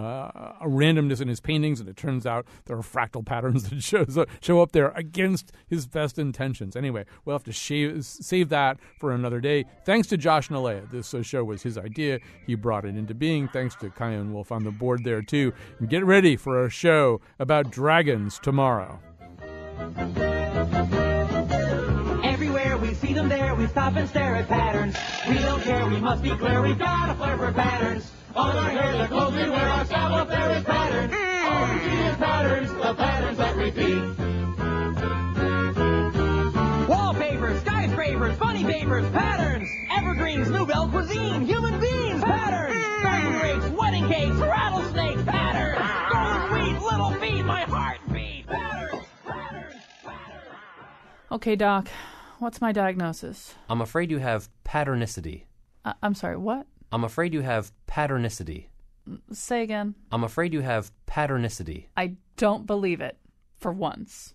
a 0.60 0.66
randomness 0.66 1.22
in 1.22 1.28
his 1.28 1.40
paintings, 1.40 1.80
and 1.80 1.88
it 1.88 1.96
turns 1.96 2.26
out 2.26 2.44
there 2.66 2.76
are 2.76 2.82
fractal 2.82 3.24
patterns 3.24 3.64
that 3.70 3.82
shows 3.82 4.18
up, 4.18 4.28
show 4.42 4.60
up 4.60 4.72
there 4.72 4.90
against 4.90 5.50
his 5.66 5.86
best 5.86 6.18
intentions. 6.18 6.76
Anyway, 6.76 7.06
we'll 7.24 7.34
have 7.34 7.44
to 7.44 7.52
shave, 7.52 8.04
save 8.04 8.50
that 8.50 8.76
for 8.98 9.12
another 9.12 9.40
day. 9.40 9.64
Thanks 9.86 10.08
to 10.08 10.18
Josh 10.18 10.50
Nilaya. 10.50 10.90
This 10.90 11.14
uh, 11.14 11.22
show 11.22 11.42
was 11.42 11.62
his 11.62 11.78
idea. 11.78 12.18
He 12.46 12.54
brought 12.54 12.84
it 12.84 12.96
into 12.96 13.14
being. 13.14 13.48
Thanks 13.48 13.74
to 13.76 13.90
Chion 13.96 14.34
Wolf 14.34 14.52
on 14.52 14.62
the 14.62 14.70
board 14.70 14.89
board 14.90 15.04
there 15.04 15.22
too. 15.22 15.52
And 15.78 15.88
get 15.88 16.04
ready 16.04 16.34
for 16.36 16.64
a 16.64 16.70
show 16.70 17.20
about 17.38 17.70
dragons 17.70 18.40
tomorrow. 18.42 18.98
Everywhere 22.24 22.76
we 22.76 22.94
see 22.94 23.12
them 23.12 23.28
there, 23.28 23.54
we 23.54 23.68
stop 23.68 23.94
and 23.94 24.08
stare 24.08 24.34
at 24.34 24.48
patterns. 24.48 24.96
We 25.28 25.34
don't 25.34 25.62
care, 25.62 25.86
we 25.86 26.00
must 26.00 26.24
be 26.24 26.30
clear, 26.30 26.60
we've 26.60 26.76
got 26.76 27.10
a 27.10 27.14
flair 27.14 27.38
for 27.38 27.52
patterns. 27.52 28.10
On 28.34 28.56
our 28.56 28.70
hair, 28.70 28.98
the 28.98 29.06
clothes 29.06 29.34
we 29.34 29.48
wear, 29.48 29.68
our 29.68 29.84
style 29.84 30.14
up 30.14 30.28
there 30.28 30.56
is 30.56 30.64
patterns. 30.64 31.14
All 31.14 31.72
we 31.72 31.80
see 31.80 32.00
is 32.10 32.16
patterns, 32.16 32.72
the 32.72 32.94
patterns 32.94 33.38
that 33.38 33.56
repeat. 33.56 34.02
Wallpapers, 36.88 37.60
skyscrapers, 37.60 38.36
funny 38.38 38.64
papers, 38.64 39.08
patterns. 39.10 39.68
Evergreens, 39.96 40.50
Nouvelle 40.50 40.88
cuisine, 40.88 41.46
human 41.46 41.78
beings, 41.80 42.22
patterns. 42.24 42.99
Garden 43.40 43.60
grapes, 43.60 43.78
wedding 43.80 44.08
cakes, 44.08 44.36
rattlesnakes, 44.36 45.22
patterns. 45.22 46.12
Golden 46.12 46.74
wheat, 46.74 46.82
little 46.82 47.12
feet, 47.20 47.44
my 47.44 47.62
heartbeat, 47.62 48.46
patterns, 48.46 49.04
patterns, 49.24 49.74
patterns. 50.04 50.54
Okay, 51.32 51.56
Doc, 51.56 51.88
what's 52.38 52.60
my 52.60 52.72
diagnosis? 52.72 53.54
I'm 53.68 53.80
afraid 53.80 54.10
you 54.10 54.18
have 54.18 54.48
patternicity. 54.64 55.44
I- 55.84 55.94
I'm 56.02 56.14
sorry, 56.14 56.36
what? 56.36 56.66
I'm 56.92 57.04
afraid 57.04 57.32
you 57.32 57.40
have 57.40 57.72
patternicity. 57.86 58.66
Say 59.32 59.62
again. 59.62 59.94
I'm 60.12 60.22
afraid 60.24 60.52
you 60.52 60.60
have 60.60 60.92
patternicity. 61.06 61.86
I 61.96 62.16
don't 62.36 62.66
believe 62.66 63.00
it. 63.00 63.16
For 63.56 63.72
once. 63.72 64.34